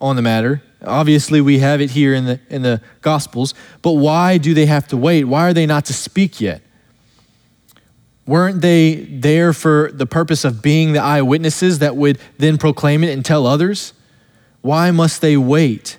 on 0.00 0.16
the 0.16 0.22
matter. 0.22 0.62
Obviously, 0.82 1.40
we 1.40 1.58
have 1.58 1.80
it 1.80 1.90
here 1.90 2.14
in 2.14 2.24
the, 2.24 2.40
in 2.48 2.62
the 2.62 2.80
Gospels, 3.02 3.54
but 3.82 3.92
why 3.92 4.38
do 4.38 4.54
they 4.54 4.66
have 4.66 4.88
to 4.88 4.96
wait? 4.96 5.24
Why 5.24 5.48
are 5.48 5.52
they 5.52 5.66
not 5.66 5.84
to 5.86 5.92
speak 5.92 6.40
yet? 6.40 6.62
Weren't 8.26 8.62
they 8.62 8.94
there 8.94 9.52
for 9.52 9.90
the 9.92 10.06
purpose 10.06 10.44
of 10.44 10.62
being 10.62 10.92
the 10.92 11.02
eyewitnesses 11.02 11.80
that 11.80 11.96
would 11.96 12.18
then 12.38 12.58
proclaim 12.58 13.02
it 13.04 13.12
and 13.12 13.24
tell 13.24 13.46
others? 13.46 13.92
Why 14.62 14.90
must 14.90 15.20
they 15.20 15.36
wait? 15.36 15.98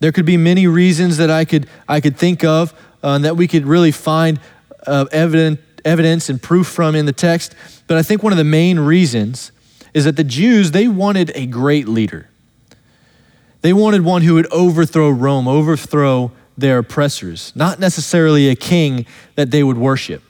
There 0.00 0.12
could 0.12 0.26
be 0.26 0.36
many 0.36 0.66
reasons 0.66 1.16
that 1.16 1.30
I 1.30 1.44
could, 1.44 1.68
I 1.88 2.00
could 2.00 2.16
think 2.16 2.44
of 2.44 2.72
uh, 3.02 3.18
that 3.18 3.36
we 3.36 3.48
could 3.48 3.66
really 3.66 3.90
find 3.90 4.40
uh, 4.86 5.06
evidence 5.84 6.28
and 6.28 6.40
proof 6.40 6.66
from 6.66 6.94
in 6.94 7.06
the 7.06 7.12
text. 7.12 7.54
But 7.86 7.96
I 7.96 8.02
think 8.02 8.22
one 8.22 8.32
of 8.32 8.38
the 8.38 8.44
main 8.44 8.78
reasons 8.80 9.52
is 9.92 10.04
that 10.04 10.16
the 10.16 10.24
Jews, 10.24 10.72
they 10.72 10.88
wanted 10.88 11.32
a 11.34 11.46
great 11.46 11.88
leader. 11.88 12.28
They 13.60 13.72
wanted 13.72 14.02
one 14.02 14.22
who 14.22 14.34
would 14.34 14.52
overthrow 14.52 15.08
Rome, 15.10 15.48
overthrow 15.48 16.32
their 16.56 16.78
oppressors, 16.78 17.52
not 17.54 17.78
necessarily 17.78 18.48
a 18.48 18.54
king 18.54 19.06
that 19.36 19.50
they 19.50 19.62
would 19.62 19.78
worship. 19.78 20.22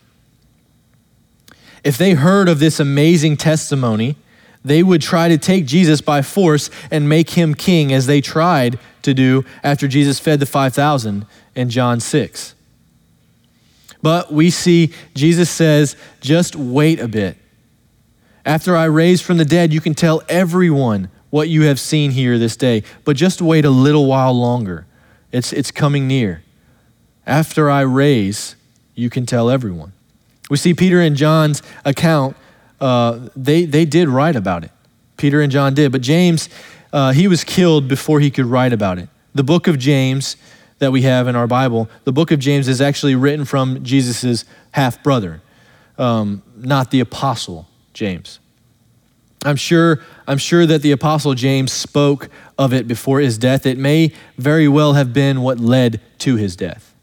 If 1.82 1.98
they 1.98 2.14
heard 2.14 2.48
of 2.48 2.60
this 2.60 2.80
amazing 2.80 3.36
testimony, 3.36 4.16
they 4.64 4.82
would 4.82 5.02
try 5.02 5.28
to 5.28 5.36
take 5.36 5.66
Jesus 5.66 6.00
by 6.00 6.22
force 6.22 6.70
and 6.90 7.08
make 7.08 7.30
him 7.30 7.54
king, 7.54 7.92
as 7.92 8.06
they 8.06 8.20
tried 8.20 8.78
to 9.02 9.12
do 9.12 9.44
after 9.62 9.86
Jesus 9.86 10.18
fed 10.18 10.40
the 10.40 10.46
5,000 10.46 11.26
in 11.54 11.68
John 11.68 12.00
6. 12.00 12.54
But 14.04 14.30
we 14.30 14.50
see 14.50 14.92
Jesus 15.14 15.48
says, 15.48 15.96
just 16.20 16.54
wait 16.54 17.00
a 17.00 17.08
bit. 17.08 17.38
After 18.44 18.76
I 18.76 18.84
raise 18.84 19.22
from 19.22 19.38
the 19.38 19.46
dead, 19.46 19.72
you 19.72 19.80
can 19.80 19.94
tell 19.94 20.20
everyone 20.28 21.08
what 21.30 21.48
you 21.48 21.62
have 21.62 21.80
seen 21.80 22.10
here 22.10 22.38
this 22.38 22.54
day, 22.54 22.82
but 23.06 23.16
just 23.16 23.40
wait 23.40 23.64
a 23.64 23.70
little 23.70 24.04
while 24.04 24.34
longer. 24.34 24.84
It's, 25.32 25.54
it's 25.54 25.70
coming 25.70 26.06
near. 26.06 26.42
After 27.26 27.70
I 27.70 27.80
raise, 27.80 28.56
you 28.94 29.08
can 29.08 29.24
tell 29.24 29.48
everyone. 29.48 29.94
We 30.50 30.58
see 30.58 30.74
Peter 30.74 31.00
and 31.00 31.16
John's 31.16 31.62
account, 31.86 32.36
uh, 32.82 33.30
they, 33.34 33.64
they 33.64 33.86
did 33.86 34.10
write 34.10 34.36
about 34.36 34.64
it. 34.64 34.70
Peter 35.16 35.40
and 35.40 35.50
John 35.50 35.72
did, 35.72 35.92
but 35.92 36.02
James, 36.02 36.50
uh, 36.92 37.12
he 37.12 37.26
was 37.26 37.42
killed 37.42 37.88
before 37.88 38.20
he 38.20 38.30
could 38.30 38.44
write 38.44 38.74
about 38.74 38.98
it. 38.98 39.08
The 39.34 39.44
book 39.44 39.66
of 39.66 39.78
James 39.78 40.36
that 40.78 40.92
we 40.92 41.02
have 41.02 41.28
in 41.28 41.36
our 41.36 41.46
Bible, 41.46 41.88
the 42.04 42.12
book 42.12 42.30
of 42.30 42.38
James 42.38 42.68
is 42.68 42.80
actually 42.80 43.14
written 43.14 43.44
from 43.44 43.82
Jesus' 43.84 44.44
half 44.72 45.02
brother, 45.02 45.42
um, 45.98 46.42
not 46.56 46.90
the 46.90 47.00
apostle 47.00 47.68
James. 47.92 48.40
I'm 49.44 49.56
sure, 49.56 50.00
I'm 50.26 50.38
sure 50.38 50.64
that 50.66 50.82
the 50.82 50.92
apostle 50.92 51.34
James 51.34 51.70
spoke 51.70 52.28
of 52.58 52.72
it 52.72 52.88
before 52.88 53.20
his 53.20 53.36
death. 53.36 53.66
It 53.66 53.76
may 53.76 54.12
very 54.38 54.68
well 54.68 54.94
have 54.94 55.12
been 55.12 55.42
what 55.42 55.60
led 55.60 56.00
to 56.20 56.36
his 56.36 56.56
death. 56.56 56.94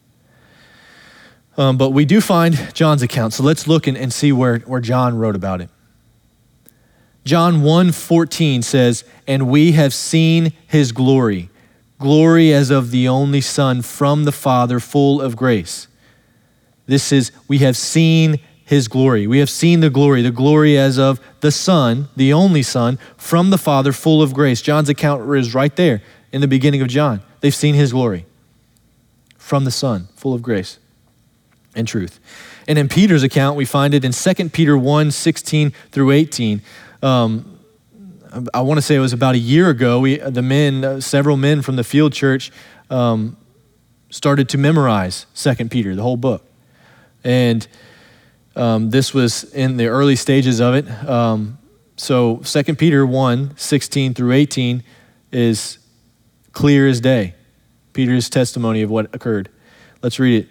Um, 1.56 1.78
but 1.78 1.92
we 1.92 2.06
do 2.06 2.20
find 2.20 2.74
John's 2.74 3.04
account. 3.04 3.34
So 3.34 3.44
let's 3.44 3.68
look 3.68 3.86
and, 3.86 3.98
and 3.98 4.12
see 4.12 4.32
where, 4.32 4.60
where 4.60 4.82
John 4.82 5.18
wrote 5.18 5.36
about 5.36 5.62
it. 5.62 5.70
John 7.24 7.62
1:14 7.62 8.64
says, 8.64 9.04
"And 9.28 9.48
we 9.48 9.74
have 9.74 9.94
seen 9.94 10.54
his 10.66 10.92
glory, 10.92 11.51
glory 12.02 12.52
as 12.54 12.70
of 12.70 12.92
the 12.92 13.08
only 13.08 13.42
son 13.42 13.82
from 13.82 14.26
the 14.26 14.32
Father, 14.34 14.80
full 14.80 15.22
of 15.22 15.38
grace." 15.38 15.88
This 16.88 17.12
is 17.14 17.32
we 17.48 17.60
have 17.60 17.78
seen 17.78 18.40
his 18.72 18.88
glory. 18.88 19.28
We 19.28 19.40
have 19.40 19.50
seen 19.50 19.82
the 19.82 19.90
glory, 19.90 20.22
the 20.22 20.32
glory 20.32 20.78
as 20.78 20.98
of 20.98 21.20
the 21.42 21.52
Son, 21.52 22.08
the 22.16 22.32
only 22.32 22.64
Son, 22.64 23.00
from 23.18 23.50
the 23.50 23.58
Father, 23.58 23.92
full 23.92 24.22
of 24.22 24.34
grace. 24.34 24.62
John's 24.62 24.88
account 24.88 25.30
is 25.36 25.54
right 25.54 25.76
there 25.76 26.02
in 26.32 26.40
the 26.40 26.48
beginning 26.48 26.82
of 26.82 26.88
John. 26.88 27.22
They've 27.42 27.54
seen 27.54 27.76
his 27.76 27.92
glory 27.92 28.26
from 29.38 29.66
the 29.66 29.72
Son, 29.72 30.08
full 30.16 30.34
of 30.34 30.42
grace 30.42 30.80
and 31.76 31.86
truth. 31.86 32.22
And 32.66 32.78
in 32.78 32.88
Peter's 32.88 33.24
account, 33.24 33.58
we 33.58 33.66
find 33.66 33.94
it 33.94 34.06
in 34.06 34.14
2 34.14 34.50
Peter 34.52 34.78
1 34.78 35.12
16 35.12 35.74
through 35.92 36.12
18. 36.12 36.62
Um, 37.04 37.51
I 38.54 38.62
want 38.62 38.78
to 38.78 38.82
say 38.82 38.96
it 38.96 39.00
was 39.00 39.14
about 39.14 39.36
a 39.36 39.40
year 39.40 39.70
ago. 39.70 40.00
We, 40.00 40.18
the 40.18 40.42
men, 40.42 40.84
uh, 40.84 41.02
several 41.02 41.36
men 41.38 41.62
from 41.62 41.76
the 41.76 41.84
field 41.84 42.14
church, 42.14 42.52
um, 42.90 43.36
started 44.10 44.48
to 44.50 44.58
memorize 44.58 45.26
2 45.36 45.68
Peter, 45.70 45.96
the 45.96 46.02
whole 46.02 46.18
book. 46.18 46.46
And 47.24 47.68
um, 48.56 48.90
this 48.90 49.14
was 49.14 49.44
in 49.54 49.78
the 49.78 49.88
early 49.88 50.16
stages 50.16 50.62
of 50.62 50.76
it. 50.76 50.90
Um, 51.08 51.58
so 51.98 52.38
2 52.38 52.76
Peter 52.76 53.06
1 53.06 53.58
16 53.58 54.14
through 54.14 54.32
18 54.32 54.84
is 55.32 55.78
clear 56.54 56.88
as 56.88 57.02
day. 57.02 57.36
Peter's 57.94 58.30
testimony 58.30 58.82
of 58.82 58.90
what 58.90 59.14
occurred. 59.14 59.50
Let's 60.02 60.20
read 60.20 60.46
it. 60.46 60.50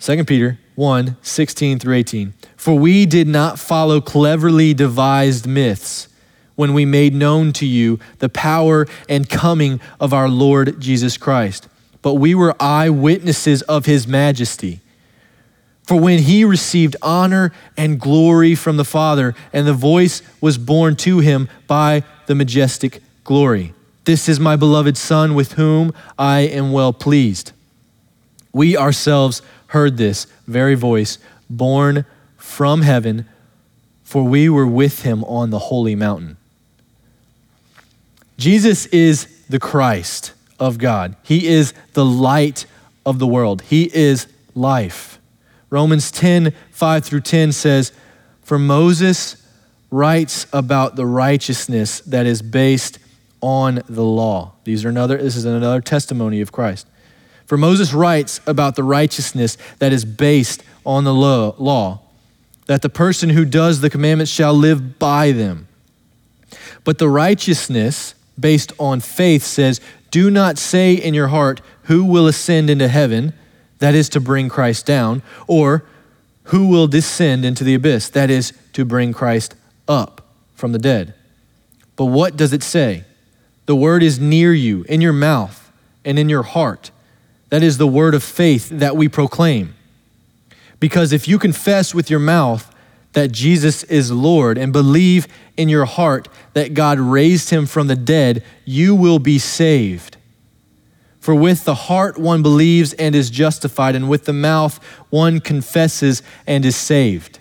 2 0.00 0.24
Peter 0.24 0.58
1 0.74 1.16
16 1.22 1.78
through 1.78 1.94
18. 1.94 2.34
For 2.56 2.74
we 2.78 3.06
did 3.06 3.28
not 3.28 3.58
follow 3.58 4.00
cleverly 4.00 4.74
devised 4.74 5.46
myths 5.46 6.08
when 6.54 6.74
we 6.74 6.84
made 6.84 7.14
known 7.14 7.52
to 7.54 7.66
you 7.66 7.98
the 8.18 8.28
power 8.28 8.86
and 9.08 9.28
coming 9.28 9.80
of 10.00 10.12
our 10.12 10.28
Lord 10.28 10.80
Jesus 10.80 11.16
Christ, 11.16 11.68
but 12.02 12.14
we 12.14 12.34
were 12.34 12.54
eyewitnesses 12.60 13.62
of 13.62 13.86
his 13.86 14.06
majesty. 14.06 14.80
For 15.84 15.98
when 15.98 16.20
he 16.20 16.44
received 16.44 16.96
honor 17.02 17.52
and 17.76 18.00
glory 18.00 18.54
from 18.54 18.76
the 18.76 18.84
Father, 18.84 19.34
and 19.52 19.66
the 19.66 19.74
voice 19.74 20.22
was 20.40 20.56
borne 20.56 20.96
to 20.96 21.18
him 21.18 21.48
by 21.66 22.04
the 22.26 22.34
majestic 22.34 23.02
glory 23.24 23.74
This 24.04 24.28
is 24.28 24.40
my 24.40 24.56
beloved 24.56 24.96
Son, 24.96 25.34
with 25.34 25.52
whom 25.52 25.92
I 26.18 26.40
am 26.40 26.72
well 26.72 26.92
pleased. 26.92 27.52
We 28.52 28.76
ourselves 28.76 29.42
heard 29.68 29.96
this 29.96 30.26
very 30.46 30.74
voice, 30.74 31.18
borne 31.48 32.04
from 32.36 32.82
heaven, 32.82 33.26
for 34.02 34.24
we 34.24 34.48
were 34.48 34.66
with 34.66 35.02
him 35.02 35.22
on 35.24 35.50
the 35.50 35.58
holy 35.58 35.94
mountain. 35.94 36.36
Jesus 38.36 38.86
is 38.86 39.26
the 39.48 39.60
Christ 39.60 40.32
of 40.58 40.78
God. 40.78 41.16
He 41.22 41.46
is 41.48 41.74
the 41.92 42.04
light 42.04 42.66
of 43.04 43.18
the 43.18 43.26
world. 43.26 43.62
He 43.62 43.90
is 43.94 44.26
life. 44.54 45.18
Romans 45.70 46.10
10 46.10 46.52
5 46.70 47.04
through 47.04 47.20
10 47.20 47.52
says, 47.52 47.92
For 48.42 48.58
Moses 48.58 49.36
writes 49.90 50.46
about 50.52 50.96
the 50.96 51.06
righteousness 51.06 52.00
that 52.00 52.26
is 52.26 52.42
based 52.42 52.98
on 53.40 53.82
the 53.88 54.04
law. 54.04 54.52
These 54.64 54.84
are 54.84 54.88
another, 54.88 55.18
this 55.18 55.36
is 55.36 55.44
another 55.44 55.80
testimony 55.80 56.40
of 56.40 56.52
Christ. 56.52 56.86
For 57.46 57.58
Moses 57.58 57.92
writes 57.92 58.40
about 58.46 58.76
the 58.76 58.84
righteousness 58.84 59.58
that 59.78 59.92
is 59.92 60.04
based 60.04 60.62
on 60.86 61.04
the 61.04 61.12
law, 61.12 62.00
that 62.66 62.82
the 62.82 62.88
person 62.88 63.30
who 63.30 63.44
does 63.44 63.80
the 63.80 63.90
commandments 63.90 64.32
shall 64.32 64.54
live 64.54 64.98
by 64.98 65.32
them. 65.32 65.68
But 66.84 66.98
the 66.98 67.08
righteousness 67.08 68.14
based 68.38 68.72
on 68.78 69.00
faith 69.00 69.42
says, 69.42 69.80
Do 70.10 70.30
not 70.30 70.58
say 70.58 70.94
in 70.94 71.14
your 71.14 71.28
heart, 71.28 71.60
Who 71.84 72.04
will 72.04 72.26
ascend 72.26 72.70
into 72.70 72.88
heaven? 72.88 73.32
That 73.78 73.94
is 73.94 74.08
to 74.10 74.20
bring 74.20 74.48
Christ 74.48 74.86
down. 74.86 75.22
Or, 75.46 75.84
Who 76.44 76.68
will 76.68 76.86
descend 76.86 77.44
into 77.44 77.64
the 77.64 77.74
abyss? 77.74 78.08
That 78.10 78.30
is 78.30 78.52
to 78.72 78.84
bring 78.84 79.12
Christ 79.12 79.54
up 79.88 80.26
from 80.54 80.72
the 80.72 80.78
dead. 80.78 81.14
But 81.96 82.06
what 82.06 82.36
does 82.36 82.52
it 82.52 82.62
say? 82.62 83.04
The 83.66 83.76
word 83.76 84.02
is 84.02 84.18
near 84.18 84.52
you, 84.52 84.84
in 84.88 85.00
your 85.00 85.12
mouth 85.12 85.70
and 86.04 86.18
in 86.18 86.28
your 86.28 86.42
heart. 86.42 86.90
That 87.50 87.62
is 87.62 87.78
the 87.78 87.86
word 87.86 88.14
of 88.14 88.22
faith 88.22 88.70
that 88.70 88.96
we 88.96 89.08
proclaim. 89.08 89.74
Because 90.80 91.12
if 91.12 91.28
you 91.28 91.38
confess 91.38 91.94
with 91.94 92.10
your 92.10 92.18
mouth 92.18 92.71
that 93.12 93.32
Jesus 93.32 93.82
is 93.84 94.10
Lord 94.10 94.56
and 94.58 94.72
believe 94.72 95.28
in 95.56 95.68
your 95.68 95.84
heart 95.84 96.28
that 96.54 96.74
God 96.74 96.98
raised 96.98 97.50
him 97.50 97.66
from 97.66 97.86
the 97.86 97.96
dead, 97.96 98.42
you 98.64 98.94
will 98.94 99.18
be 99.18 99.38
saved. 99.38 100.16
For 101.20 101.34
with 101.34 101.64
the 101.64 101.74
heart 101.74 102.18
one 102.18 102.42
believes 102.42 102.94
and 102.94 103.14
is 103.14 103.30
justified, 103.30 103.94
and 103.94 104.08
with 104.08 104.24
the 104.24 104.32
mouth 104.32 104.82
one 105.10 105.38
confesses 105.38 106.22
and 106.48 106.64
is 106.64 106.74
saved. 106.74 107.38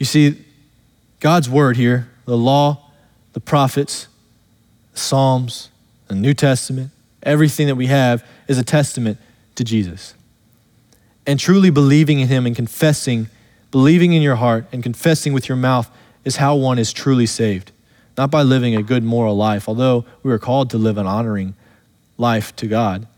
You 0.00 0.06
see, 0.06 0.44
God's 1.20 1.48
word 1.48 1.76
here, 1.76 2.10
the 2.24 2.36
law, 2.36 2.90
the 3.32 3.40
prophets, 3.40 4.08
the 4.92 4.98
Psalms, 4.98 5.70
the 6.08 6.16
New 6.16 6.34
Testament, 6.34 6.90
everything 7.22 7.68
that 7.68 7.76
we 7.76 7.86
have 7.86 8.26
is 8.48 8.58
a 8.58 8.64
testament 8.64 9.18
to 9.54 9.62
Jesus. 9.62 10.14
And 11.28 11.38
truly 11.38 11.70
believing 11.70 12.18
in 12.18 12.26
him 12.26 12.44
and 12.44 12.56
confessing, 12.56 13.28
believing 13.72 14.12
in 14.12 14.22
your 14.22 14.36
heart 14.36 14.66
and 14.70 14.82
confessing 14.82 15.32
with 15.32 15.48
your 15.48 15.56
mouth 15.56 15.90
is 16.24 16.36
how 16.36 16.54
one 16.54 16.78
is 16.78 16.92
truly 16.92 17.26
saved. 17.26 17.72
Not 18.16 18.30
by 18.30 18.42
living 18.42 18.76
a 18.76 18.82
good 18.82 19.02
moral 19.02 19.36
life, 19.36 19.68
although 19.68 20.04
we 20.22 20.30
are 20.30 20.38
called 20.38 20.70
to 20.70 20.78
live 20.78 20.98
an 20.98 21.06
honoring 21.06 21.54
life 22.18 22.54
to 22.56 22.68
God. 22.68 23.08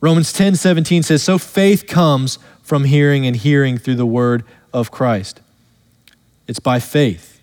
Romans 0.00 0.32
10 0.32 0.56
17 0.56 1.02
says, 1.02 1.22
So 1.22 1.38
faith 1.38 1.86
comes 1.86 2.38
from 2.62 2.84
hearing, 2.84 3.26
and 3.26 3.36
hearing 3.36 3.76
through 3.78 3.96
the 3.96 4.06
word 4.06 4.44
of 4.72 4.90
Christ. 4.90 5.40
It's 6.46 6.60
by 6.60 6.78
faith 6.78 7.40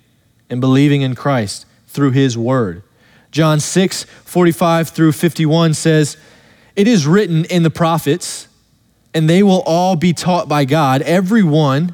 and 0.49 0.59
believing 0.59 1.01
in 1.01 1.15
Christ 1.15 1.65
through 1.87 2.11
his 2.11 2.37
word. 2.37 2.81
John 3.31 3.59
6 3.59 4.05
45 4.05 4.89
through 4.89 5.11
51 5.11 5.73
says, 5.75 6.17
It 6.75 6.87
is 6.87 7.05
written 7.05 7.45
in 7.45 7.63
the 7.63 7.69
prophets, 7.69 8.47
and 9.13 9.29
they 9.29 9.43
will 9.43 9.61
all 9.65 9.95
be 9.95 10.13
taught 10.13 10.49
by 10.49 10.65
God. 10.65 11.01
Everyone 11.03 11.93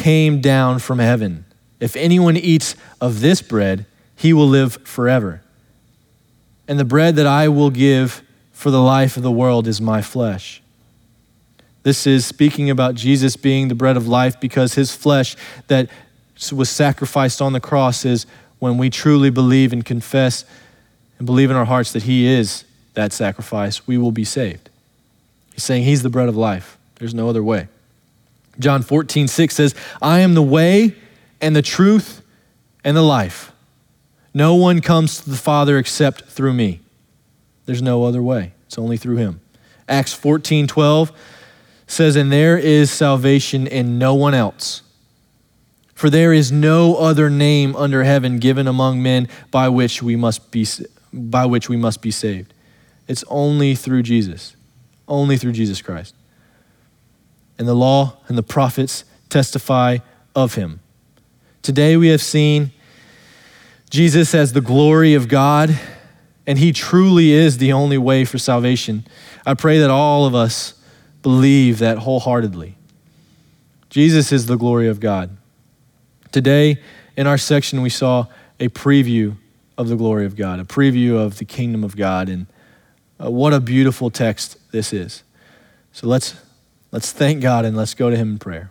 came 0.00 0.40
down 0.40 0.78
from 0.78 0.98
heaven. 0.98 1.44
If 1.78 1.94
anyone 1.94 2.36
eats 2.36 2.74
of 3.02 3.20
this 3.20 3.42
bread, 3.42 3.84
he 4.16 4.32
will 4.32 4.48
live 4.48 4.78
forever. 4.84 5.42
And 6.66 6.78
the 6.78 6.86
bread 6.86 7.16
that 7.16 7.26
I 7.26 7.48
will 7.48 7.68
give 7.68 8.22
for 8.50 8.70
the 8.70 8.80
life 8.80 9.18
of 9.18 9.22
the 9.22 9.30
world 9.30 9.66
is 9.66 9.78
my 9.78 10.00
flesh. 10.00 10.62
This 11.82 12.06
is 12.06 12.24
speaking 12.24 12.70
about 12.70 12.94
Jesus 12.94 13.36
being 13.36 13.68
the 13.68 13.74
bread 13.74 13.98
of 13.98 14.08
life 14.08 14.40
because 14.40 14.74
his 14.74 14.94
flesh 14.94 15.36
that 15.68 15.90
was 16.50 16.70
sacrificed 16.70 17.42
on 17.42 17.52
the 17.52 17.60
cross 17.60 18.06
is 18.06 18.24
when 18.58 18.78
we 18.78 18.88
truly 18.88 19.28
believe 19.28 19.70
and 19.70 19.84
confess 19.84 20.46
and 21.18 21.26
believe 21.26 21.50
in 21.50 21.56
our 21.56 21.66
hearts 21.66 21.92
that 21.92 22.04
he 22.04 22.26
is 22.26 22.64
that 22.94 23.12
sacrifice, 23.12 23.86
we 23.86 23.98
will 23.98 24.12
be 24.12 24.24
saved. 24.24 24.70
He's 25.52 25.64
saying 25.64 25.84
he's 25.84 26.02
the 26.02 26.08
bread 26.08 26.28
of 26.30 26.36
life. 26.36 26.78
There's 26.96 27.14
no 27.14 27.28
other 27.28 27.42
way. 27.42 27.68
John 28.60 28.82
14, 28.82 29.26
6 29.26 29.54
says, 29.54 29.74
I 30.00 30.20
am 30.20 30.34
the 30.34 30.42
way 30.42 30.94
and 31.40 31.56
the 31.56 31.62
truth 31.62 32.22
and 32.84 32.96
the 32.96 33.02
life. 33.02 33.52
No 34.32 34.54
one 34.54 34.80
comes 34.80 35.20
to 35.22 35.30
the 35.30 35.36
Father 35.36 35.78
except 35.78 36.24
through 36.26 36.52
me. 36.52 36.80
There's 37.66 37.82
no 37.82 38.04
other 38.04 38.22
way. 38.22 38.52
It's 38.66 38.78
only 38.78 38.96
through 38.96 39.16
him. 39.16 39.40
Acts 39.88 40.12
14, 40.12 40.66
12 40.68 41.12
says, 41.86 42.14
And 42.14 42.30
there 42.30 42.56
is 42.56 42.90
salvation 42.90 43.66
in 43.66 43.98
no 43.98 44.14
one 44.14 44.34
else. 44.34 44.82
For 45.94 46.08
there 46.08 46.32
is 46.32 46.50
no 46.50 46.96
other 46.96 47.28
name 47.28 47.76
under 47.76 48.04
heaven 48.04 48.38
given 48.38 48.66
among 48.66 49.02
men 49.02 49.28
by 49.50 49.68
which 49.68 50.02
we 50.02 50.16
must 50.16 50.50
be, 50.50 50.66
by 51.12 51.44
which 51.44 51.68
we 51.68 51.76
must 51.76 52.00
be 52.00 52.10
saved. 52.10 52.54
It's 53.06 53.24
only 53.28 53.74
through 53.74 54.04
Jesus, 54.04 54.56
only 55.08 55.36
through 55.36 55.52
Jesus 55.52 55.82
Christ. 55.82 56.14
And 57.60 57.68
the 57.68 57.74
law 57.74 58.16
and 58.26 58.38
the 58.38 58.42
prophets 58.42 59.04
testify 59.28 59.98
of 60.34 60.54
him. 60.54 60.80
Today 61.60 61.94
we 61.98 62.08
have 62.08 62.22
seen 62.22 62.72
Jesus 63.90 64.34
as 64.34 64.54
the 64.54 64.62
glory 64.62 65.12
of 65.12 65.28
God, 65.28 65.78
and 66.46 66.58
he 66.58 66.72
truly 66.72 67.32
is 67.32 67.58
the 67.58 67.74
only 67.74 67.98
way 67.98 68.24
for 68.24 68.38
salvation. 68.38 69.04
I 69.44 69.52
pray 69.52 69.78
that 69.80 69.90
all 69.90 70.24
of 70.24 70.34
us 70.34 70.72
believe 71.20 71.80
that 71.80 71.98
wholeheartedly. 71.98 72.78
Jesus 73.90 74.32
is 74.32 74.46
the 74.46 74.56
glory 74.56 74.88
of 74.88 74.98
God. 74.98 75.36
Today, 76.32 76.78
in 77.14 77.26
our 77.26 77.36
section, 77.36 77.82
we 77.82 77.90
saw 77.90 78.24
a 78.58 78.68
preview 78.68 79.36
of 79.76 79.88
the 79.88 79.96
glory 79.96 80.24
of 80.24 80.34
God, 80.34 80.60
a 80.60 80.64
preview 80.64 81.18
of 81.18 81.36
the 81.36 81.44
kingdom 81.44 81.84
of 81.84 81.94
God, 81.94 82.30
and 82.30 82.46
uh, 83.22 83.30
what 83.30 83.52
a 83.52 83.60
beautiful 83.60 84.08
text 84.08 84.56
this 84.72 84.94
is. 84.94 85.24
So 85.92 86.06
let's, 86.06 86.36
let's 86.92 87.12
thank 87.12 87.42
God 87.42 87.64
and 87.64 87.76
let's 87.76 87.94
go 87.94 88.10
to 88.10 88.16
Him 88.16 88.32
in 88.32 88.38
prayer. 88.38 88.70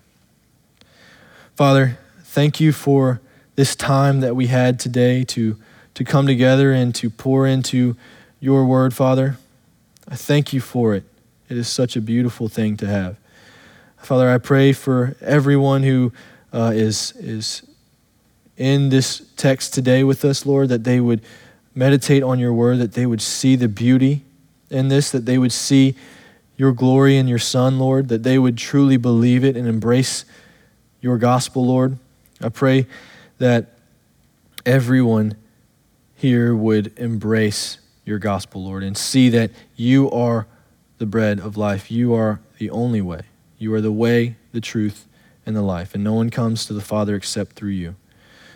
Father, 1.55 1.97
thank 2.23 2.59
you 2.59 2.71
for 2.71 3.21
this 3.55 3.75
time 3.75 4.21
that 4.21 4.35
we 4.35 4.47
had 4.47 4.79
today 4.79 5.23
to, 5.25 5.57
to 5.93 6.03
come 6.03 6.25
together 6.25 6.71
and 6.71 6.95
to 6.95 7.09
pour 7.09 7.45
into 7.45 7.97
your 8.39 8.65
word, 8.65 8.93
Father. 8.93 9.37
I 10.07 10.15
thank 10.15 10.53
you 10.53 10.61
for 10.61 10.95
it. 10.95 11.03
It 11.49 11.57
is 11.57 11.67
such 11.67 11.95
a 11.95 12.01
beautiful 12.01 12.47
thing 12.47 12.77
to 12.77 12.87
have. 12.87 13.17
Father, 13.97 14.29
I 14.29 14.37
pray 14.37 14.71
for 14.71 15.15
everyone 15.19 15.83
who 15.83 16.13
uh, 16.53 16.71
is 16.73 17.11
is 17.17 17.63
in 18.57 18.89
this 18.89 19.21
text 19.35 19.73
today 19.73 20.03
with 20.03 20.23
us, 20.25 20.45
Lord, 20.45 20.69
that 20.69 20.83
they 20.83 20.99
would 20.99 21.21
meditate 21.75 22.23
on 22.23 22.39
your 22.39 22.53
word, 22.53 22.79
that 22.79 22.93
they 22.93 23.05
would 23.05 23.21
see 23.21 23.55
the 23.55 23.67
beauty 23.67 24.23
in 24.69 24.89
this, 24.89 25.11
that 25.11 25.25
they 25.25 25.37
would 25.37 25.51
see 25.51 25.95
your 26.59 26.73
glory 26.73 27.15
in 27.15 27.25
your 27.25 27.39
Son, 27.39 27.79
Lord, 27.79 28.09
that 28.09 28.23
they 28.23 28.37
would 28.37 28.57
truly 28.57 28.97
believe 28.97 29.45
it 29.45 29.55
and 29.55 29.65
embrace 29.65 30.25
your 30.99 31.17
gospel, 31.17 31.65
Lord. 31.65 31.97
I 32.41 32.49
pray 32.49 32.85
that 33.37 33.77
everyone 34.65 35.37
here 36.15 36.53
would 36.53 36.91
embrace 36.99 37.77
your 38.03 38.19
gospel, 38.19 38.65
Lord, 38.65 38.83
and 38.83 38.97
see 38.97 39.29
that 39.29 39.51
you 39.77 40.11
are 40.11 40.47
the 40.97 41.05
bread 41.05 41.39
of 41.39 41.55
life. 41.55 41.89
You 41.89 42.13
are 42.13 42.41
the 42.57 42.69
only 42.71 42.99
way. 42.99 43.21
You 43.57 43.73
are 43.73 43.81
the 43.81 43.93
way, 43.93 44.35
the 44.51 44.59
truth, 44.59 45.07
and 45.45 45.55
the 45.55 45.61
life. 45.61 45.95
And 45.95 46.03
no 46.03 46.11
one 46.11 46.29
comes 46.29 46.65
to 46.65 46.73
the 46.73 46.81
Father 46.81 47.15
except 47.15 47.53
through 47.53 47.69
you. 47.69 47.95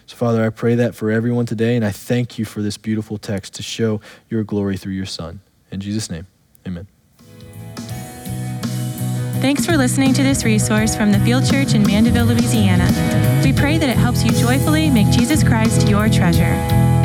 So, 0.08 0.18
Father, 0.18 0.46
I 0.46 0.50
pray 0.50 0.76
that 0.76 0.94
for 0.94 1.10
everyone 1.10 1.46
today, 1.46 1.78
and 1.78 1.86
I 1.86 1.92
thank 1.92 2.38
you 2.38 2.44
for 2.44 2.62
this 2.62 2.76
beautiful 2.76 3.18
text 3.18 3.54
to 3.54 3.64
show 3.64 4.02
your 4.30 4.44
glory 4.44 4.76
through 4.76 4.92
your 4.92 5.06
Son. 5.06 5.40
In 5.72 5.80
Jesus' 5.80 6.10
name, 6.10 6.28
amen. 6.68 6.93
Thanks 9.44 9.66
for 9.66 9.76
listening 9.76 10.14
to 10.14 10.24
this 10.24 10.46
resource 10.46 10.96
from 10.96 11.12
the 11.12 11.20
Field 11.20 11.46
Church 11.46 11.74
in 11.74 11.84
Mandeville, 11.84 12.28
Louisiana. 12.28 12.88
We 13.44 13.52
pray 13.52 13.78
that 13.78 13.90
it 13.90 13.98
helps 13.98 14.24
you 14.24 14.32
joyfully 14.32 14.90
make 14.90 15.10
Jesus 15.10 15.44
Christ 15.44 15.90
your 15.90 16.08
treasure. 16.08 17.03